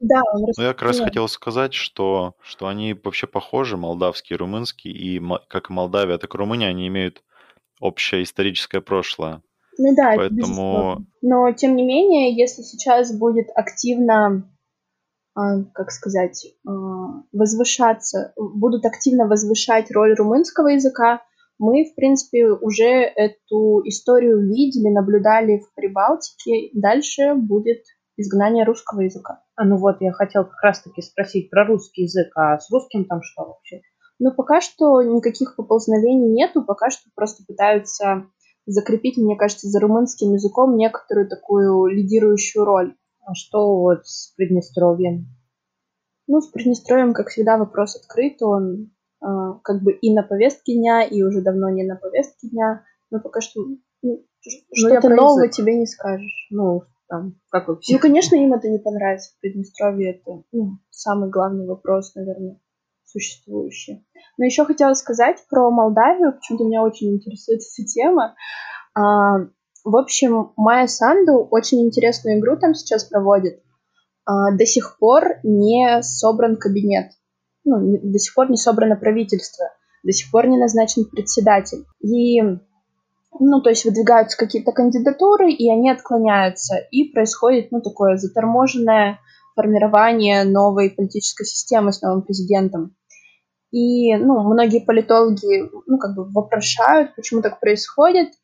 Да, 0.00 0.22
он 0.34 0.42
Ну, 0.56 0.62
я 0.62 0.72
как 0.74 0.82
раз 0.82 1.00
хотел 1.00 1.26
сказать, 1.28 1.72
что, 1.72 2.34
что 2.42 2.68
они 2.68 2.94
вообще 2.94 3.26
похожи, 3.26 3.76
молдавский 3.76 4.34
и 4.34 4.38
румынский, 4.38 4.90
и 4.90 5.22
как 5.48 5.70
Молдавия, 5.70 6.18
так 6.18 6.34
и 6.34 6.38
Румыния, 6.38 6.68
они 6.68 6.86
имеют 6.88 7.22
общее 7.80 8.22
историческое 8.22 8.80
прошлое. 8.80 9.42
Ну 9.78 9.94
да, 9.94 10.14
Поэтому... 10.16 11.06
Но, 11.22 11.52
тем 11.52 11.76
не 11.76 11.84
менее, 11.84 12.36
если 12.36 12.62
сейчас 12.62 13.16
будет 13.16 13.46
активно 13.54 14.44
а, 15.38 15.62
как 15.72 15.92
сказать, 15.92 16.46
а, 16.66 16.70
возвышаться, 17.32 18.32
будут 18.36 18.84
активно 18.84 19.28
возвышать 19.28 19.88
роль 19.92 20.14
румынского 20.14 20.68
языка. 20.68 21.22
Мы, 21.60 21.84
в 21.84 21.94
принципе, 21.94 22.46
уже 22.48 22.84
эту 22.84 23.82
историю 23.84 24.40
видели, 24.48 24.92
наблюдали 24.92 25.58
в 25.58 25.72
Прибалтике. 25.74 26.70
Дальше 26.74 27.34
будет 27.34 27.84
изгнание 28.18 28.64
русского 28.64 29.00
языка. 29.00 29.44
А 29.56 29.64
ну 29.64 29.76
вот, 29.76 29.96
я 30.00 30.12
хотел 30.12 30.44
как 30.44 30.62
раз-таки 30.62 31.00
спросить 31.00 31.50
про 31.50 31.64
русский 31.64 32.02
язык, 32.02 32.30
а 32.34 32.58
с 32.58 32.70
русским 32.70 33.04
там 33.04 33.22
что 33.22 33.44
вообще? 33.44 33.80
Ну, 34.18 34.32
пока 34.32 34.60
что 34.60 35.00
никаких 35.02 35.54
поползновений 35.54 36.28
нету, 36.28 36.64
пока 36.64 36.90
что 36.90 37.08
просто 37.14 37.44
пытаются 37.46 38.26
закрепить, 38.66 39.16
мне 39.16 39.36
кажется, 39.36 39.68
за 39.68 39.78
румынским 39.80 40.32
языком 40.32 40.76
некоторую 40.76 41.28
такую 41.28 41.86
лидирующую 41.86 42.64
роль. 42.64 42.96
А 43.24 43.34
что 43.34 43.78
вот 43.78 44.06
с 44.06 44.34
Приднестровьем? 44.36 45.26
Ну, 46.26 46.40
с 46.40 46.48
Приднестровьем, 46.48 47.14
как 47.14 47.28
всегда, 47.28 47.56
вопрос 47.56 47.96
открыт. 47.96 48.42
Он 48.42 48.90
э, 49.22 49.26
как 49.62 49.82
бы 49.82 49.92
и 49.92 50.12
на 50.12 50.22
повестке 50.22 50.74
дня, 50.74 51.04
и 51.04 51.22
уже 51.22 51.40
давно 51.40 51.70
не 51.70 51.84
на 51.84 51.94
повестке 51.94 52.48
дня. 52.48 52.84
Но 53.10 53.20
пока 53.20 53.40
что 53.40 53.60
ну, 54.02 54.24
что-то 54.74 55.08
нового 55.08 55.48
тебе 55.48 55.78
не 55.78 55.86
скажешь. 55.86 56.48
Ну, 56.50 56.82
там, 57.08 57.34
как 57.50 57.68
вообще? 57.68 57.94
Ну, 57.94 57.98
конечно, 57.98 58.36
им 58.36 58.52
это 58.52 58.68
не 58.68 58.78
понравится. 58.78 59.32
В 59.32 59.40
Приднестровье 59.40 60.14
это 60.14 60.42
ну, 60.52 60.78
самый 60.90 61.30
главный 61.30 61.66
вопрос, 61.66 62.14
наверное, 62.14 62.60
существующий. 63.04 64.06
Но 64.36 64.44
еще 64.44 64.64
хотела 64.64 64.94
сказать 64.94 65.44
про 65.48 65.70
Молдавию. 65.70 66.34
Почему-то 66.34 66.64
меня 66.64 66.82
очень 66.82 67.14
интересует 67.14 67.60
эта 67.60 67.86
тема. 67.86 68.34
А, 68.94 69.38
в 69.84 69.96
общем, 69.96 70.52
Майя 70.56 70.86
Санду 70.86 71.48
очень 71.50 71.80
интересную 71.84 72.38
игру 72.38 72.56
там 72.58 72.74
сейчас 72.74 73.04
проводит. 73.04 73.62
А, 74.26 74.52
до 74.52 74.66
сих 74.66 74.98
пор 74.98 75.40
не 75.42 76.02
собран 76.02 76.56
кабинет. 76.56 77.12
Ну, 77.64 77.80
не, 77.80 77.98
до 77.98 78.18
сих 78.18 78.34
пор 78.34 78.50
не 78.50 78.56
собрано 78.56 78.96
правительство. 78.96 79.66
До 80.02 80.12
сих 80.12 80.30
пор 80.30 80.46
не 80.46 80.58
назначен 80.58 81.06
председатель. 81.06 81.84
И, 82.00 82.40
ну, 83.40 83.60
то 83.60 83.70
есть 83.70 83.84
выдвигаются 83.84 84.36
какие-то 84.36 84.72
кандидатуры, 84.72 85.50
и 85.52 85.70
они 85.70 85.90
отклоняются. 85.90 86.76
И 86.90 87.04
происходит, 87.04 87.70
ну, 87.70 87.80
такое 87.80 88.16
заторможенное 88.16 89.18
формирование 89.54 90.44
новой 90.44 90.90
политической 90.90 91.44
системы 91.44 91.92
с 91.92 92.02
новым 92.02 92.22
президентом. 92.22 92.94
И, 93.70 94.14
ну, 94.16 94.42
многие 94.42 94.80
политологи, 94.80 95.70
ну, 95.86 95.98
как 95.98 96.14
бы 96.14 96.24
вопрошают, 96.30 97.14
почему 97.14 97.42
так 97.42 97.60
происходит– 97.60 98.28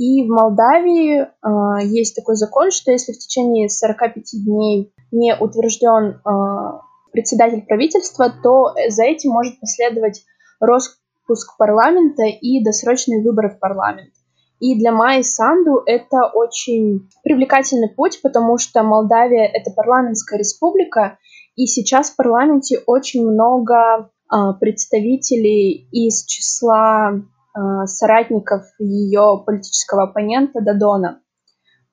И 0.00 0.24
в 0.26 0.28
Молдавии 0.28 1.20
э, 1.20 1.86
есть 1.86 2.16
такой 2.16 2.34
закон, 2.34 2.70
что 2.70 2.90
если 2.90 3.12
в 3.12 3.18
течение 3.18 3.68
45 3.68 4.30
дней 4.46 4.94
не 5.12 5.36
утвержден 5.36 6.22
э, 6.24 6.78
председатель 7.12 7.66
правительства, 7.66 8.32
то 8.42 8.72
за 8.88 9.04
этим 9.04 9.32
может 9.32 9.60
последовать 9.60 10.24
распуск 10.58 11.54
парламента 11.58 12.22
и 12.24 12.64
досрочные 12.64 13.22
выборы 13.22 13.50
в 13.50 13.58
парламент. 13.58 14.14
И 14.60 14.78
для 14.78 14.92
Майи 14.92 15.22
Санду 15.22 15.82
это 15.86 16.26
очень 16.34 17.08
привлекательный 17.24 17.88
путь, 17.88 18.20
потому 18.22 18.58
что 18.58 18.82
Молдавия— 18.82 19.44
это 19.52 19.70
парламентская 19.70 20.38
республика, 20.38 21.18
и 21.56 21.66
сейчас 21.66 22.10
в 22.10 22.16
парламенте 22.16 22.78
очень 22.86 23.26
много 23.26 24.10
э, 24.30 24.36
представителей 24.60 25.88
из 25.90 26.26
числа 26.26 27.12
э, 27.12 27.86
соратников 27.86 28.64
ее 28.78 29.42
политического 29.46 30.04
оппонента 30.04 30.60
Дадона. 30.60 31.22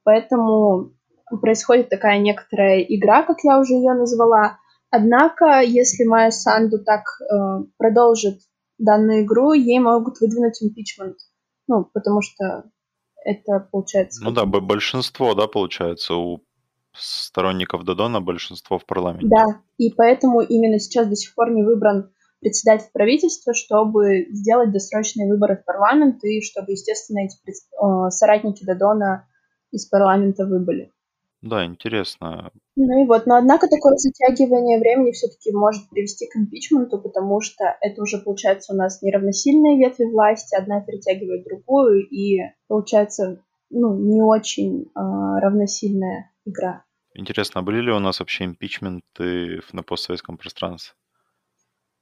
Поэтому 0.04 0.92
происходит 1.42 1.90
такая 1.90 2.20
некоторая 2.20 2.82
игра, 2.82 3.24
как 3.24 3.38
я 3.44 3.60
уже 3.60 3.74
ее 3.76 3.94
назвала. 3.94 4.58
Однако, 4.90 5.62
если 5.62 6.04
Майя 6.04 6.32
Санду 6.32 6.84
так 6.84 7.04
э, 7.22 7.64
продолжит 7.78 8.40
данную 8.78 9.24
игру, 9.24 9.54
ей 9.54 9.80
могут 9.80 10.20
выдвинуть 10.20 10.62
импичмент. 10.62 11.18
Ну, 11.68 11.86
потому 11.94 12.22
что 12.22 12.64
это 13.24 13.68
получается... 13.72 14.24
Ну 14.24 14.32
да, 14.32 14.46
большинство, 14.46 15.34
да, 15.34 15.48
получается, 15.48 16.16
у 16.16 16.44
сторонников 16.94 17.84
Додона 17.84 18.22
большинство 18.22 18.80
в 18.80 18.86
парламенте. 18.86 19.28
Да, 19.28 19.62
и 19.78 19.92
поэтому 19.94 20.42
именно 20.42 20.80
сейчас 20.80 21.08
до 21.08 21.16
сих 21.16 21.36
пор 21.36 21.52
не 21.52 21.64
выбран 21.64 22.12
председатель 22.40 22.90
правительства, 22.94 23.54
чтобы 23.54 24.28
сделать 24.32 24.72
досрочные 24.72 25.28
выборы 25.28 25.58
в 25.58 25.66
парламент 25.66 26.24
и 26.24 26.42
чтобы, 26.42 26.72
естественно, 26.72 27.26
эти 27.26 27.36
соратники 28.10 28.64
Додона 28.64 29.28
из 29.72 29.86
парламента 29.88 30.46
выбыли. 30.46 30.94
Да, 31.42 31.66
интересно. 31.66 32.52
Ну 32.76 33.04
и 33.04 33.08
вот, 33.08 33.28
но 33.28 33.36
однако 33.36 33.68
такое 33.68 33.96
затягивание 33.96 34.80
времени 34.80 35.12
все-таки 35.12 35.52
может 35.52 35.88
привести 35.90 36.28
к 36.28 36.36
импичменту, 36.36 37.00
потому 37.00 37.42
что 37.42 37.78
это 37.82 38.02
уже 38.02 38.18
получается 38.18 38.74
у 38.74 38.76
нас 38.76 39.02
неравносильные 39.02 39.78
ветви 39.78 40.06
власти, 40.06 40.56
одна 40.56 40.82
перетягивает 40.82 41.44
другую, 41.46 42.08
и 42.10 42.40
получается 42.68 43.44
ну, 43.70 43.98
не 43.98 44.22
очень 44.22 44.84
э, 44.84 44.90
равносильная 44.96 46.32
игра. 46.46 46.86
Интересно, 47.14 47.62
а 47.62 47.64
были 47.64 47.82
ли 47.82 47.92
у 47.92 48.00
нас 48.00 48.20
вообще 48.20 48.46
импичменты 48.46 49.62
на 49.74 49.84
постсоветском 49.84 50.38
пространстве? 50.38 50.96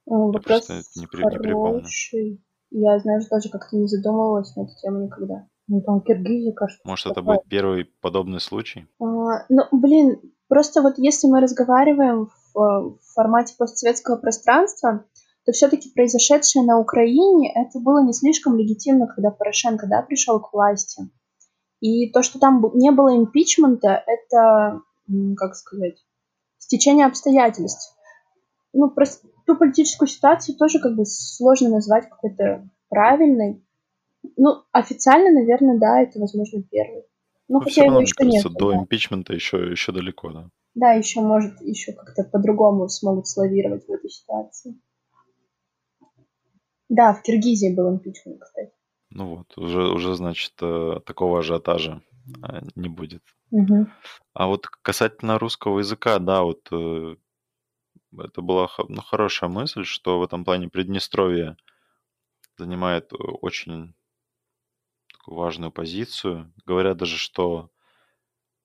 Вопрос 0.06 0.68
Я 0.68 0.76
не, 0.76 1.06
при, 1.06 1.22
не 1.22 1.38
припомню. 1.38 1.84
Я, 2.70 2.98
знаешь, 2.98 3.26
даже 3.26 3.48
как-то 3.48 3.76
не 3.76 3.86
задумывалась 3.86 4.54
на 4.56 4.62
эту 4.62 4.72
тему 4.80 5.04
никогда. 5.04 5.48
Ну, 5.68 5.80
там 5.80 6.00
Киргизия, 6.00 6.52
кажется. 6.52 6.82
Может, 6.84 7.06
это 7.06 7.22
будет 7.22 7.44
первый 7.48 7.84
подобный 8.00 8.40
случай? 8.40 8.86
А, 9.00 9.44
ну, 9.48 9.62
блин, 9.72 10.20
просто 10.48 10.82
вот 10.82 10.94
если 10.98 11.26
мы 11.26 11.40
разговариваем 11.40 12.30
в, 12.54 12.54
в 12.54 12.98
формате 13.14 13.54
постсоветского 13.58 14.16
пространства, 14.16 15.04
то 15.44 15.52
все-таки 15.52 15.90
произошедшее 15.90 16.64
на 16.64 16.78
Украине, 16.78 17.52
это 17.54 17.78
было 17.80 18.04
не 18.04 18.12
слишком 18.12 18.56
легитимно, 18.56 19.06
когда 19.06 19.30
Порошенко, 19.30 19.86
да, 19.88 20.02
пришел 20.02 20.40
к 20.40 20.52
власти. 20.52 21.08
И 21.80 22.10
то, 22.10 22.22
что 22.22 22.38
там 22.38 22.64
не 22.74 22.90
было 22.90 23.16
импичмента, 23.16 24.02
это, 24.06 24.80
как 25.36 25.54
сказать, 25.54 25.96
стечение 26.58 27.06
обстоятельств. 27.06 27.96
Ну, 28.72 28.90
просто 28.90 29.28
ту 29.46 29.56
политическую 29.56 30.08
ситуацию 30.08 30.56
тоже 30.56 30.80
как 30.80 30.96
бы 30.96 31.04
сложно 31.06 31.70
назвать 31.70 32.08
какой-то 32.08 32.68
правильной. 32.88 33.64
Ну, 34.36 34.64
официально, 34.72 35.30
наверное, 35.30 35.78
да, 35.78 36.02
это, 36.02 36.18
возможно, 36.18 36.62
первый. 36.62 37.04
Ну, 37.48 37.58
Но 37.58 37.60
хотя 37.60 37.84
его 37.84 38.00
еще 38.00 38.14
кажется, 38.14 38.48
нет. 38.48 38.58
До 38.58 38.72
да. 38.72 38.78
импичмента 38.78 39.32
еще, 39.32 39.70
еще 39.70 39.92
далеко, 39.92 40.32
да. 40.32 40.50
Да, 40.74 40.92
еще, 40.92 41.20
может, 41.20 41.60
еще 41.62 41.92
как-то 41.92 42.24
по-другому 42.24 42.88
смогут 42.88 43.28
славировать 43.28 43.86
в 43.86 43.90
этой 43.90 44.10
ситуации. 44.10 44.78
Да, 46.88 47.14
в 47.14 47.22
Киргизии 47.22 47.74
был 47.74 47.90
импичмент, 47.90 48.40
кстати. 48.40 48.72
Ну 49.10 49.36
вот, 49.36 49.56
уже, 49.56 49.88
уже 49.88 50.14
значит, 50.14 50.52
э, 50.60 51.00
такого 51.04 51.40
ажиотажа 51.40 52.02
э, 52.42 52.60
не 52.74 52.88
будет. 52.88 53.22
Угу. 53.50 53.86
А 54.34 54.46
вот 54.46 54.66
касательно 54.66 55.38
русского 55.38 55.78
языка, 55.78 56.18
да, 56.18 56.42
вот 56.42 56.68
э, 56.70 57.16
это 58.18 58.42
была 58.42 58.68
ну, 58.88 59.00
хорошая 59.00 59.48
мысль, 59.48 59.84
что 59.84 60.18
в 60.18 60.22
этом 60.22 60.44
плане 60.44 60.68
Приднестровье 60.68 61.56
занимает 62.58 63.10
очень 63.12 63.94
важную 65.26 65.72
позицию. 65.72 66.52
Говорят 66.66 66.96
даже, 66.96 67.16
что 67.16 67.70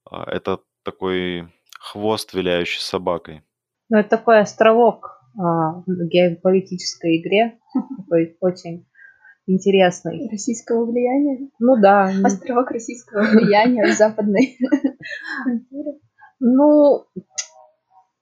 а, 0.10 0.30
это 0.30 0.60
такой 0.84 1.48
хвост, 1.80 2.34
виляющий 2.34 2.82
собакой. 2.82 3.44
Ну, 3.90 3.98
это 3.98 4.10
такой 4.10 4.40
островок 4.40 5.22
а, 5.38 5.82
в 5.86 6.08
геополитической 6.08 7.22
игре, 7.22 7.60
такой 7.98 8.38
очень 8.40 8.88
интересный. 9.48 10.30
Российского 10.30 10.86
влияния? 10.86 11.50
Ну 11.60 11.82
да. 11.82 12.12
Островок 12.24 12.72
российского 12.72 13.24
влияния 13.24 13.92
в 13.92 13.98
западной 13.98 14.58
Ну, 16.44 17.06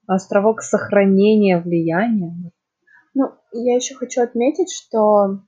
островок 0.06 0.62
сохранения 0.62 1.62
влияния. 1.62 2.52
Ну, 3.14 3.32
я 3.54 3.76
еще 3.76 3.96
хочу 3.96 4.22
отметить, 4.22 4.72
что 4.72 5.40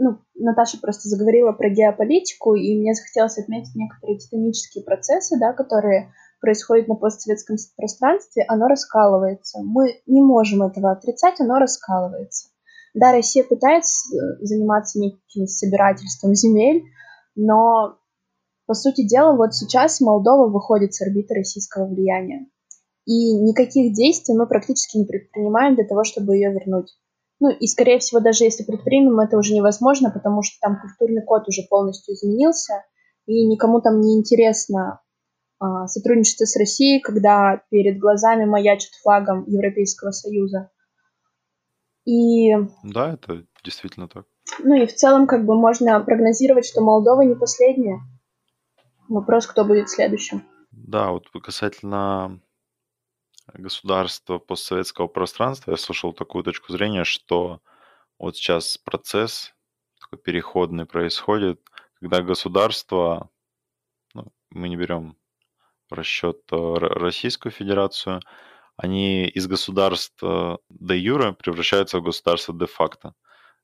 ну, 0.00 0.18
Наташа 0.34 0.78
просто 0.80 1.08
заговорила 1.10 1.52
про 1.52 1.68
геополитику, 1.68 2.54
и 2.54 2.74
мне 2.78 2.94
захотелось 2.94 3.36
отметить 3.36 3.74
некоторые 3.74 4.18
титанические 4.18 4.82
процессы, 4.82 5.38
да, 5.38 5.52
которые 5.52 6.10
происходят 6.40 6.88
на 6.88 6.94
постсоветском 6.94 7.56
пространстве, 7.76 8.46
оно 8.48 8.66
раскалывается. 8.66 9.60
Мы 9.62 10.00
не 10.06 10.22
можем 10.22 10.62
этого 10.62 10.92
отрицать, 10.92 11.38
оно 11.38 11.58
раскалывается. 11.58 12.48
Да, 12.94 13.12
Россия 13.12 13.44
пытается 13.44 14.08
заниматься 14.40 14.98
неким 14.98 15.46
собирательством 15.46 16.34
земель, 16.34 16.82
но, 17.36 17.98
по 18.66 18.72
сути 18.72 19.06
дела, 19.06 19.36
вот 19.36 19.54
сейчас 19.54 20.00
Молдова 20.00 20.48
выходит 20.48 20.94
с 20.94 21.02
орбиты 21.02 21.34
российского 21.34 21.86
влияния. 21.86 22.46
И 23.04 23.34
никаких 23.34 23.92
действий 23.92 24.34
мы 24.34 24.46
практически 24.46 24.96
не 24.96 25.04
предпринимаем 25.04 25.74
для 25.74 25.84
того, 25.84 26.04
чтобы 26.04 26.36
ее 26.36 26.52
вернуть. 26.52 26.96
Ну 27.40 27.50
и, 27.50 27.66
скорее 27.66 27.98
всего, 27.98 28.20
даже 28.20 28.44
если 28.44 28.64
предпримем, 28.64 29.18
это 29.18 29.38
уже 29.38 29.54
невозможно, 29.54 30.10
потому 30.10 30.42
что 30.42 30.58
там 30.60 30.78
культурный 30.80 31.24
код 31.24 31.48
уже 31.48 31.62
полностью 31.68 32.14
изменился, 32.14 32.84
и 33.26 33.46
никому 33.46 33.80
там 33.80 34.00
не 34.00 34.18
интересно 34.18 35.00
а, 35.58 35.86
сотрудничество 35.86 36.44
с 36.44 36.56
Россией, 36.56 37.00
когда 37.00 37.62
перед 37.70 37.98
глазами 37.98 38.44
маячит 38.44 38.92
флагом 39.02 39.44
Европейского 39.46 40.10
Союза. 40.10 40.70
И... 42.04 42.52
Да, 42.82 43.14
это 43.14 43.44
действительно 43.64 44.08
так. 44.08 44.26
Ну 44.58 44.74
и 44.74 44.86
в 44.86 44.94
целом 44.94 45.26
как 45.26 45.46
бы 45.46 45.54
можно 45.54 46.00
прогнозировать, 46.00 46.66
что 46.66 46.82
Молдова 46.82 47.22
не 47.22 47.34
последняя. 47.34 48.00
Вопрос, 49.08 49.46
кто 49.46 49.64
будет 49.64 49.88
следующим. 49.88 50.44
Да, 50.70 51.10
вот 51.10 51.24
касательно 51.42 52.40
государства 53.54 54.38
постсоветского 54.38 55.08
пространства, 55.08 55.72
я 55.72 55.76
слышал 55.76 56.12
такую 56.12 56.44
точку 56.44 56.72
зрения, 56.72 57.04
что 57.04 57.60
вот 58.18 58.36
сейчас 58.36 58.78
процесс 58.78 59.54
такой 60.00 60.18
переходный 60.18 60.86
происходит, 60.86 61.60
когда 62.00 62.22
государство, 62.22 63.30
ну, 64.14 64.26
мы 64.50 64.68
не 64.68 64.76
берем 64.76 65.16
в 65.88 65.94
расчет 65.94 66.40
э, 66.52 66.74
Российскую 66.78 67.52
Федерацию, 67.52 68.20
они 68.76 69.26
из 69.26 69.46
государства 69.46 70.58
де 70.70 70.96
юра 70.96 71.32
превращаются 71.32 71.98
в 71.98 72.02
государство 72.02 72.54
де 72.54 72.66
факто. 72.66 73.14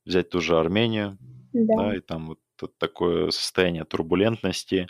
Взять 0.05 0.29
ту 0.29 0.41
же 0.41 0.57
Армению, 0.57 1.17
да. 1.53 1.75
да, 1.77 1.95
и 1.95 1.99
там 1.99 2.27
вот 2.27 2.39
такое 2.77 3.31
состояние 3.31 3.83
турбулентности, 3.83 4.87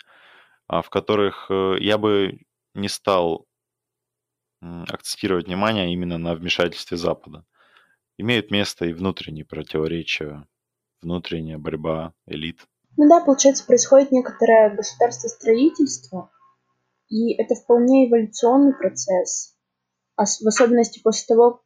а, 0.66 0.82
в 0.82 0.90
которых 0.90 1.46
э, 1.50 1.76
я 1.80 1.98
бы 1.98 2.40
не 2.74 2.88
стал 2.88 3.47
акцентировать 4.60 5.46
внимание 5.46 5.92
именно 5.92 6.18
на 6.18 6.34
вмешательстве 6.34 6.96
Запада. 6.96 7.44
Имеют 8.16 8.50
место 8.50 8.86
и 8.86 8.92
внутренние 8.92 9.44
противоречия, 9.44 10.46
внутренняя 11.02 11.58
борьба 11.58 12.12
элит. 12.26 12.60
Ну 12.96 13.08
да, 13.08 13.24
получается, 13.24 13.64
происходит 13.64 14.10
некоторое 14.10 14.74
государство 14.74 15.28
строительство, 15.28 16.30
и 17.08 17.32
это 17.34 17.54
вполне 17.54 18.08
эволюционный 18.08 18.74
процесс. 18.74 19.54
А 20.16 20.24
в 20.24 20.46
особенности 20.48 21.00
после 21.00 21.26
того, 21.28 21.62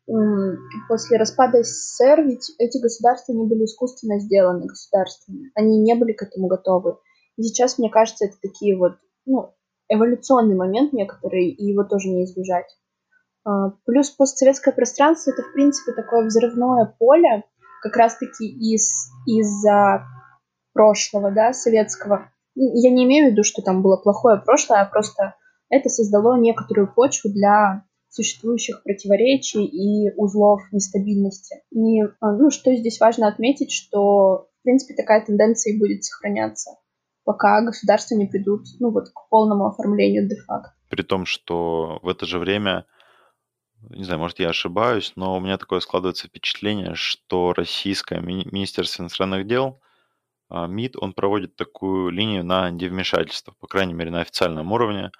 после 0.86 1.16
распада 1.16 1.62
СССР, 1.62 2.20
ведь 2.22 2.53
эти 2.59 2.76
государства 2.76 3.32
не 3.32 3.47
были 3.47 3.64
искусственно 3.64 4.20
сделаны 4.20 4.66
государствами. 4.66 5.51
Они 5.55 5.78
не 5.78 5.95
были 5.95 6.12
к 6.12 6.22
этому 6.22 6.49
готовы. 6.49 6.99
И 7.38 7.43
сейчас, 7.45 7.78
мне 7.78 7.88
кажется, 7.88 8.26
это 8.26 8.36
такие 8.43 8.76
вот, 8.76 8.99
ну, 9.24 9.55
эволюционный 9.88 10.55
момент 10.55 10.93
некоторый, 10.93 11.49
и 11.49 11.64
его 11.64 11.84
тоже 11.84 12.09
не 12.09 12.24
избежать. 12.24 12.66
А, 13.45 13.70
плюс 13.84 14.11
постсоветское 14.11 14.72
пространство 14.72 15.30
это, 15.30 15.43
в 15.43 15.53
принципе, 15.53 15.93
такое 15.93 16.26
взрывное 16.26 16.95
поле, 16.99 17.45
как 17.82 17.97
раз-таки 17.97 18.47
из, 18.47 19.11
из-за 19.26 20.05
прошлого, 20.72 21.30
да, 21.30 21.53
советского. 21.53 22.30
Я 22.55 22.90
не 22.90 23.05
имею 23.05 23.28
в 23.28 23.32
виду, 23.32 23.43
что 23.45 23.62
там 23.62 23.82
было 23.82 23.97
плохое 23.97 24.38
прошлое, 24.38 24.82
а 24.82 24.86
просто 24.86 25.34
это 25.68 25.88
создало 25.88 26.38
некоторую 26.38 26.93
почву 26.93 27.30
для 27.30 27.84
существующих 28.12 28.82
противоречий 28.82 29.64
и 29.64 30.14
узлов 30.16 30.61
нестабильности. 30.70 31.62
И 31.70 32.03
а, 32.20 32.32
ну, 32.32 32.51
что 32.51 32.74
здесь 32.74 33.01
важно 33.01 33.26
отметить, 33.26 33.72
что 33.72 34.49
в 34.61 34.62
принципе 34.62 34.95
такая 34.95 35.24
тенденция 35.24 35.72
и 35.72 35.78
будет 35.78 36.05
сохраняться, 36.05 36.72
пока 37.24 37.62
государства 37.62 38.14
не 38.14 38.26
придут 38.26 38.66
ну, 38.80 38.90
вот, 38.90 39.09
к 39.09 39.28
полному 39.30 39.66
оформлению 39.66 40.28
де-факто. 40.28 40.74
При 40.90 41.03
том, 41.03 41.24
что 41.24 42.01
в 42.03 42.09
это 42.09 42.26
же 42.26 42.38
время, 42.38 42.84
не 43.91 44.05
знаю, 44.05 44.20
может 44.20 44.39
я 44.39 44.51
ошибаюсь, 44.51 45.12
но 45.16 45.37
у 45.37 45.41
меня 45.41 45.59
такое 45.59 45.80
складывается 45.80 46.28
впечатление, 46.28 46.95
что 46.95 47.53
российское 47.53 48.20
мини- 48.20 48.49
Министерство 48.51 49.03
иностранных 49.03 49.47
дел, 49.47 49.80
а, 50.49 50.66
МИД, 50.66 50.97
он 50.97 51.14
проводит 51.14 51.57
такую 51.57 52.11
линию 52.11 52.45
на 52.45 52.70
невмешательство, 52.70 53.55
по 53.59 53.66
крайней 53.66 53.95
мере 53.95 54.11
на 54.11 54.20
официальном 54.20 54.72
уровне. 54.72 55.11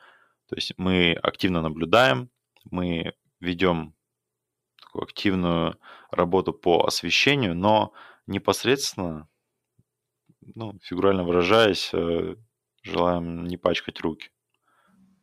То 0.49 0.57
есть 0.57 0.75
мы 0.77 1.15
активно 1.15 1.63
наблюдаем, 1.63 2.31
мы 2.71 3.15
ведем 3.41 3.95
такую 4.81 5.05
активную 5.05 5.79
работу 6.11 6.53
по 6.53 6.85
освещению, 6.87 7.55
но 7.57 7.93
непосредственно, 8.27 9.29
ну, 10.55 10.79
фигурально 10.83 11.25
выражаясь, 11.25 11.91
э, 11.95 12.37
желаем 12.83 13.47
не 13.47 13.57
пачкать 13.57 14.01
руки. 14.01 14.31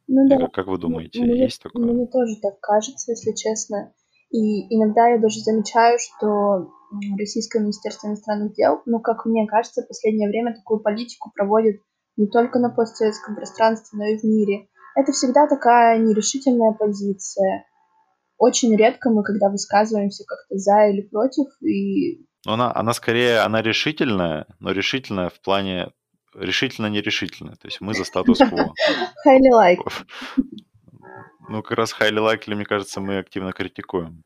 Ну 0.10 0.28
да. 0.28 0.38
Как, 0.38 0.54
как 0.54 0.68
вы 0.68 0.80
думаете, 0.80 1.22
мне, 1.22 1.44
есть 1.44 1.62
такое? 1.62 1.86
Мне 1.86 2.08
тоже 2.08 2.36
так 2.42 2.60
кажется, 2.60 3.12
если 3.12 3.32
честно. 3.34 3.94
И 4.32 4.76
иногда 4.76 5.08
я 5.08 5.20
даже 5.20 5.40
замечаю, 5.40 6.00
что 6.00 6.72
Российское 7.18 7.60
Министерство 7.60 8.08
иностранных 8.08 8.54
дел, 8.54 8.82
ну, 8.86 9.00
как 9.00 9.26
мне 9.26 9.46
кажется, 9.48 9.84
в 9.84 9.88
последнее 9.88 10.28
время 10.28 10.56
такую 10.56 10.80
политику 10.82 11.32
проводит 11.36 11.82
не 12.18 12.28
только 12.28 12.58
на 12.58 12.70
постсоветском 12.70 13.36
пространстве, 13.36 14.00
но 14.00 14.06
и 14.06 14.18
в 14.18 14.24
мире. 14.24 14.68
Это 14.96 15.12
всегда 15.12 15.48
такая 15.48 16.00
нерешительная 16.00 16.74
позиция. 16.74 17.66
Очень 18.38 18.76
редко 18.76 19.12
мы, 19.12 19.24
когда 19.24 19.50
высказываемся 19.50 20.24
как-то 20.26 20.58
за 20.58 20.88
или 20.88 21.02
против, 21.02 21.46
и... 21.62 22.26
Она, 22.48 22.74
она 22.74 22.94
скорее, 22.94 23.40
она 23.40 23.62
решительная, 23.62 24.48
но 24.60 24.72
решительная 24.72 25.30
в 25.30 25.40
плане 25.42 25.92
решительно-нерешительная. 26.40 27.56
То 27.56 27.68
есть 27.68 27.82
мы 27.82 27.94
за 27.94 28.04
статус-кво. 28.04 28.74
Highly 29.28 29.52
like. 29.54 29.80
Ну, 31.50 31.64
как 31.64 31.78
раз 31.78 31.96
highly 32.00 32.20
likely, 32.20 32.56
мне 32.56 32.66
кажется, 32.66 33.02
мы 33.02 33.18
активно 33.18 33.52
критикуем. 33.54 34.24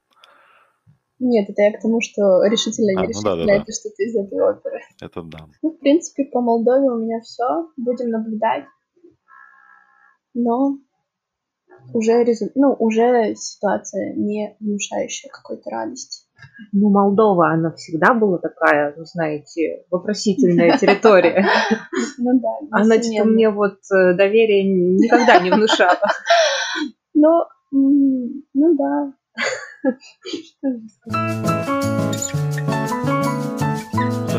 Нет, 1.20 1.50
это 1.50 1.62
я 1.62 1.72
к 1.72 1.82
тому, 1.82 2.02
что 2.02 2.44
решительно 2.44 3.00
а, 3.00 3.04
нерешительно, 3.04 3.36
ну 3.36 3.42
да, 3.42 3.46
да, 3.46 3.54
это 3.54 3.66
да. 3.66 3.72
что-то 3.72 4.04
из 4.04 4.16
этой 4.16 4.42
оперы. 4.42 4.82
Это 5.02 5.22
да. 5.22 5.48
Ну, 5.62 5.72
в 5.72 5.80
принципе, 5.80 6.26
по 6.26 6.42
Молдове 6.42 6.90
у 6.90 6.98
меня 6.98 7.22
все. 7.22 7.70
Будем 7.78 8.10
наблюдать 8.10 8.66
но 10.34 10.78
уже, 11.94 12.24
резу... 12.24 12.50
ну, 12.56 12.76
уже 12.80 13.36
ситуация 13.36 14.14
не 14.16 14.56
внушающая 14.60 15.30
какой-то 15.30 15.70
радости. 15.70 16.23
Ну, 16.72 16.90
Молдова, 16.90 17.52
она 17.52 17.72
всегда 17.72 18.14
была 18.14 18.38
такая, 18.38 18.94
ну, 18.98 19.06
знаете, 19.06 19.86
вопросительная 19.92 20.78
территория. 20.80 21.46
Ну 22.18 22.40
да. 22.40 22.50
Она 22.72 23.02
что-то 23.02 23.26
мне 23.26 23.50
вот 23.50 23.80
э, 23.92 24.14
доверие 24.14 24.64
никогда 24.64 25.40
не 25.40 25.52
внушала. 25.52 26.00
Ну, 27.16 27.46
ну 27.72 28.76
да. 28.76 29.14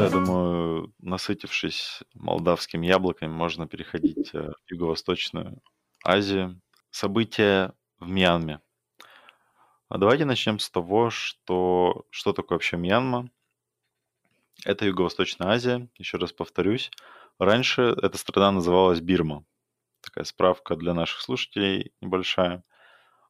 я 0.04 0.10
думаю, 0.10 0.92
насытившись 0.98 2.02
молдавским 2.14 2.82
яблоками, 2.82 3.30
можно 3.30 3.66
переходить 3.66 4.30
э, 4.34 4.50
в 4.50 4.70
Юго-Восточную 4.70 5.60
Азии. 6.04 6.60
События 6.90 7.72
в 7.98 8.08
Мьянме. 8.08 8.60
А 9.88 9.98
давайте 9.98 10.24
начнем 10.24 10.58
с 10.58 10.70
того, 10.70 11.10
что, 11.10 12.06
что 12.10 12.32
такое 12.32 12.56
вообще 12.56 12.76
Мьянма. 12.76 13.30
Это 14.64 14.86
Юго-Восточная 14.86 15.48
Азия, 15.48 15.88
еще 15.98 16.16
раз 16.16 16.32
повторюсь. 16.32 16.90
Раньше 17.38 17.94
эта 18.02 18.16
страна 18.16 18.52
называлась 18.52 19.00
Бирма. 19.00 19.44
Такая 20.00 20.24
справка 20.24 20.76
для 20.76 20.94
наших 20.94 21.20
слушателей 21.20 21.92
небольшая. 22.00 22.64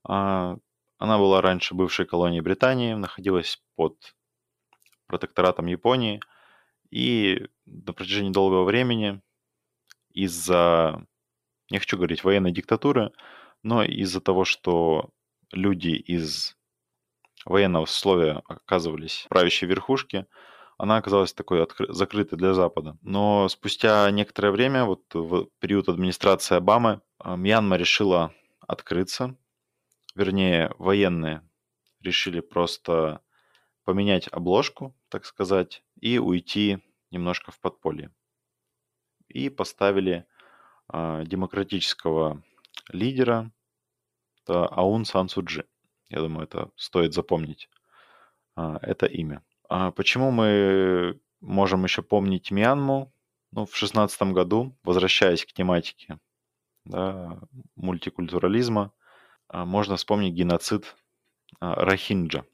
А, 0.05 0.57
она 0.99 1.19
была 1.19 1.41
раньше 1.41 1.75
бывшей 1.75 2.07
колонией 2.07 2.43
Британии, 2.43 2.95
находилась 2.95 3.63
под 3.75 4.15
протекторатом 5.07 5.67
Японии. 5.67 6.21
И 6.91 7.49
на 7.67 7.93
протяжении 7.93 8.31
долгого 8.31 8.65
времени 8.65 9.21
из-за 10.11 11.05
не 11.71 11.79
хочу 11.79 11.97
говорить 11.97 12.23
военной 12.23 12.53
диктатуры, 12.53 13.13
но 13.63 13.83
из-за 13.83 14.21
того, 14.21 14.45
что 14.45 15.11
люди 15.53 15.91
из 15.91 16.57
военного 17.45 17.85
условия 17.85 18.43
оказывались 18.47 19.25
в 19.27 19.29
правящей 19.29 19.69
верхушке, 19.69 20.27
она 20.79 20.97
оказалась 20.97 21.33
такой 21.33 21.63
откры- 21.63 21.93
закрытой 21.93 22.37
для 22.37 22.55
Запада. 22.55 22.99
Но 23.03 23.49
спустя 23.49 24.11
некоторое 24.11 24.51
время, 24.51 24.85
вот 24.85 25.03
в 25.15 25.49
период 25.61 25.89
администрации 25.89 26.57
Обамы, 26.57 27.01
а, 27.19 27.37
Мьянма 27.37 27.77
решила 27.77 28.33
открыться. 28.61 29.37
Вернее, 30.15 30.73
военные 30.79 31.49
решили 32.01 32.41
просто 32.41 33.21
поменять 33.85 34.29
обложку, 34.29 34.97
так 35.09 35.25
сказать, 35.25 35.85
и 36.01 36.19
уйти 36.19 36.79
немножко 37.11 37.53
в 37.53 37.61
подполье. 37.61 38.13
И 39.29 39.49
поставили 39.49 40.27
а, 40.89 41.25
демократического 41.25 42.43
лидера 42.89 43.53
это 44.45 44.67
Аун 44.67 45.05
Сан 45.05 45.29
Суджи. 45.29 45.65
Я 46.11 46.21
думаю, 46.21 46.45
это 46.45 46.71
стоит 46.77 47.15
запомнить, 47.15 47.69
а, 48.57 48.79
это 48.83 49.07
имя. 49.07 49.43
А 49.69 49.91
почему 49.91 50.31
мы 50.31 51.19
можем 51.41 51.85
еще 51.85 52.03
помнить 52.03 52.51
Мьянму? 52.51 53.13
Ну, 53.53 53.67
в 53.67 53.77
шестнадцатом 53.77 54.33
году, 54.33 54.77
возвращаясь 54.83 55.45
к 55.45 55.53
тематике 55.53 56.19
да, 56.85 57.39
мультикультурализма, 57.77 58.93
можно 59.53 59.97
вспомнить 59.97 60.35
геноцид 60.35 60.97
Рахинджа. 61.61 62.45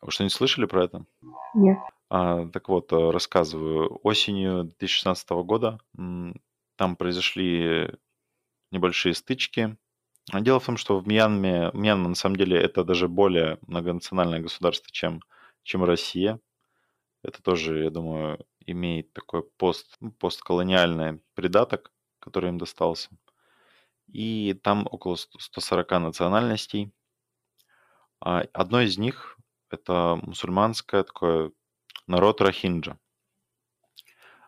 Вы 0.00 0.10
что-нибудь 0.10 0.32
слышали 0.32 0.66
про 0.66 0.84
это? 0.84 1.06
Нет. 1.54 1.78
А, 2.10 2.46
так 2.48 2.68
вот, 2.68 2.92
рассказываю. 2.92 4.00
Осенью 4.02 4.64
2016 4.64 5.30
года 5.30 5.80
там 5.94 6.96
произошли 6.96 7.92
небольшие 8.72 9.14
стычки. 9.14 9.76
Дело 10.32 10.60
в 10.60 10.66
том, 10.66 10.76
что 10.76 10.98
в 10.98 11.08
Мьянме, 11.08 11.70
Мьянма 11.72 12.10
на 12.10 12.14
самом 12.14 12.36
деле 12.36 12.60
это 12.60 12.84
даже 12.84 13.08
более 13.08 13.58
многонациональное 13.66 14.40
государство, 14.40 14.90
чем, 14.92 15.22
чем 15.62 15.84
Россия. 15.84 16.38
Это 17.22 17.42
тоже, 17.42 17.84
я 17.84 17.90
думаю, 17.90 18.44
имеет 18.66 19.12
такой 19.14 19.42
пост, 19.42 19.96
ну, 20.00 20.12
постколониальный 20.12 21.20
придаток, 21.34 21.92
который 22.18 22.50
им 22.50 22.58
достался. 22.58 23.08
И 24.06 24.58
там 24.62 24.86
около 24.90 25.16
140 25.16 25.90
национальностей. 25.92 26.92
А 28.20 28.44
одной 28.52 28.86
из 28.86 28.98
них 28.98 29.38
это 29.70 30.18
мусульманское 30.22 31.04
такое 31.04 31.52
народ 32.06 32.42
Рахинджа. 32.42 32.98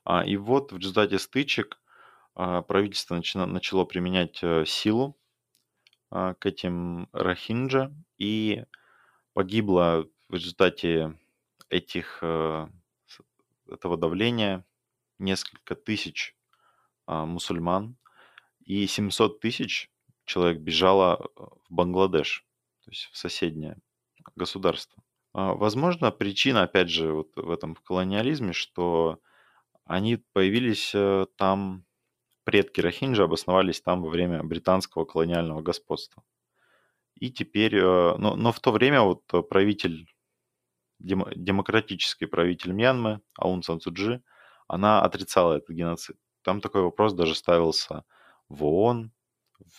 А, 0.04 0.24
и 0.24 0.36
вот 0.36 0.72
в 0.72 0.78
результате 0.78 1.18
стычек 1.18 1.80
а, 2.34 2.62
правительство 2.62 3.20
начало 3.46 3.84
применять 3.84 4.40
э, 4.42 4.64
силу 4.66 5.19
к 6.10 6.38
этим 6.44 7.08
рахинджа, 7.12 7.92
и 8.18 8.64
погибло 9.32 10.08
в 10.28 10.34
результате 10.34 11.18
этих, 11.68 12.18
э, 12.22 12.68
этого 13.68 13.96
давления 13.96 14.64
несколько 15.18 15.74
тысяч 15.74 16.36
а, 17.06 17.26
мусульман, 17.26 17.96
и 18.64 18.86
700 18.86 19.40
тысяч 19.40 19.90
человек 20.24 20.60
бежало 20.60 21.20
э, 21.20 21.42
в 21.68 21.72
Бангладеш, 21.72 22.44
то 22.84 22.90
есть 22.90 23.08
в 23.12 23.16
соседнее 23.16 23.78
государство. 24.36 25.02
Возможно, 25.32 26.10
причина, 26.10 26.64
опять 26.64 26.90
же, 26.90 27.12
вот 27.12 27.36
в 27.36 27.50
этом 27.52 27.76
колониализме, 27.76 28.52
что 28.52 29.20
они 29.84 30.16
появились 30.16 30.92
там 31.36 31.84
предки 32.44 32.80
Рахинджа 32.80 33.24
обосновались 33.24 33.80
там 33.80 34.02
во 34.02 34.08
время 34.08 34.42
британского 34.42 35.04
колониального 35.04 35.62
господства. 35.62 36.22
И 37.14 37.30
теперь, 37.30 37.76
э, 37.76 38.16
но, 38.16 38.36
но 38.36 38.52
в 38.52 38.60
то 38.60 38.72
время 38.72 39.02
вот 39.02 39.24
правитель, 39.48 40.06
демократический 40.98 42.26
правитель 42.26 42.72
Мьянмы, 42.72 43.20
Аун 43.36 43.62
Сан 43.62 43.80
Суджи, 43.80 44.22
она 44.68 45.02
отрицала 45.02 45.54
этот 45.54 45.70
геноцид. 45.70 46.16
Там 46.42 46.60
такой 46.60 46.82
вопрос 46.82 47.12
даже 47.12 47.34
ставился 47.34 48.04
в 48.48 48.64
ООН, 48.64 49.12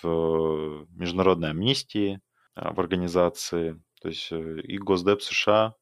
в 0.03 0.88
Международной 0.91 1.51
амнистии, 1.51 2.22
э, 2.55 2.72
в 2.72 2.80
организации. 2.80 3.82
То 4.01 4.09
есть 4.09 4.32
э, 4.32 4.62
и 4.62 4.78
Госдеп 4.78 5.22
США 5.22 5.76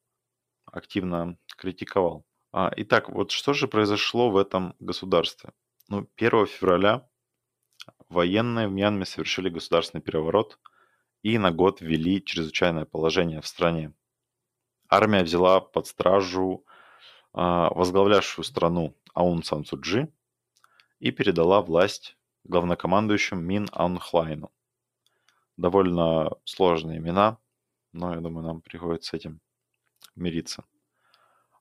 активно 0.66 1.36
критиковал. 1.56 2.24
А, 2.52 2.72
итак, 2.76 3.08
вот 3.10 3.30
что 3.30 3.52
же 3.52 3.68
произошло 3.68 4.30
в 4.30 4.36
этом 4.36 4.74
государстве? 4.80 5.50
Ну, 5.90 6.08
1 6.16 6.46
февраля 6.46 7.04
военные 8.08 8.68
в 8.68 8.72
Мьянме 8.72 9.04
совершили 9.04 9.48
государственный 9.48 10.00
переворот 10.00 10.60
и 11.24 11.36
на 11.36 11.50
год 11.50 11.80
ввели 11.80 12.24
чрезвычайное 12.24 12.84
положение 12.84 13.40
в 13.40 13.46
стране. 13.48 13.92
Армия 14.88 15.24
взяла 15.24 15.60
под 15.60 15.88
стражу 15.88 16.64
а, 17.32 17.70
возглавлявшую 17.74 18.44
страну 18.44 18.96
Аун 19.14 19.42
Сан 19.42 19.64
Суджи 19.64 20.12
и 21.00 21.10
передала 21.10 21.60
власть 21.60 22.16
главнокомандующему 22.44 23.40
Мин 23.40 23.66
Аунхлайну. 23.72 24.52
Довольно 25.56 26.30
сложные 26.44 26.98
имена, 26.98 27.38
но 27.92 28.14
я 28.14 28.20
думаю, 28.20 28.46
нам 28.46 28.60
приходится 28.60 29.10
с 29.10 29.14
этим 29.14 29.40
мириться. 30.14 30.62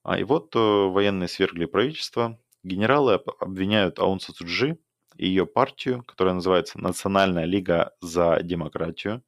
А 0.04 0.20
и 0.20 0.24
вот 0.24 0.56
э, 0.56 0.60
военные 0.60 1.28
свергли 1.28 1.66
правительство. 1.66 2.40
Генералы 2.64 3.22
обвиняют 3.40 4.00
Аун 4.00 4.20
Суджи 4.20 4.78
и 5.16 5.28
ее 5.28 5.46
партию, 5.46 6.04
которая 6.04 6.36
называется 6.36 6.80
Национальная 6.80 7.46
лига 7.46 7.94
за 8.02 8.42
демократию, 8.44 9.24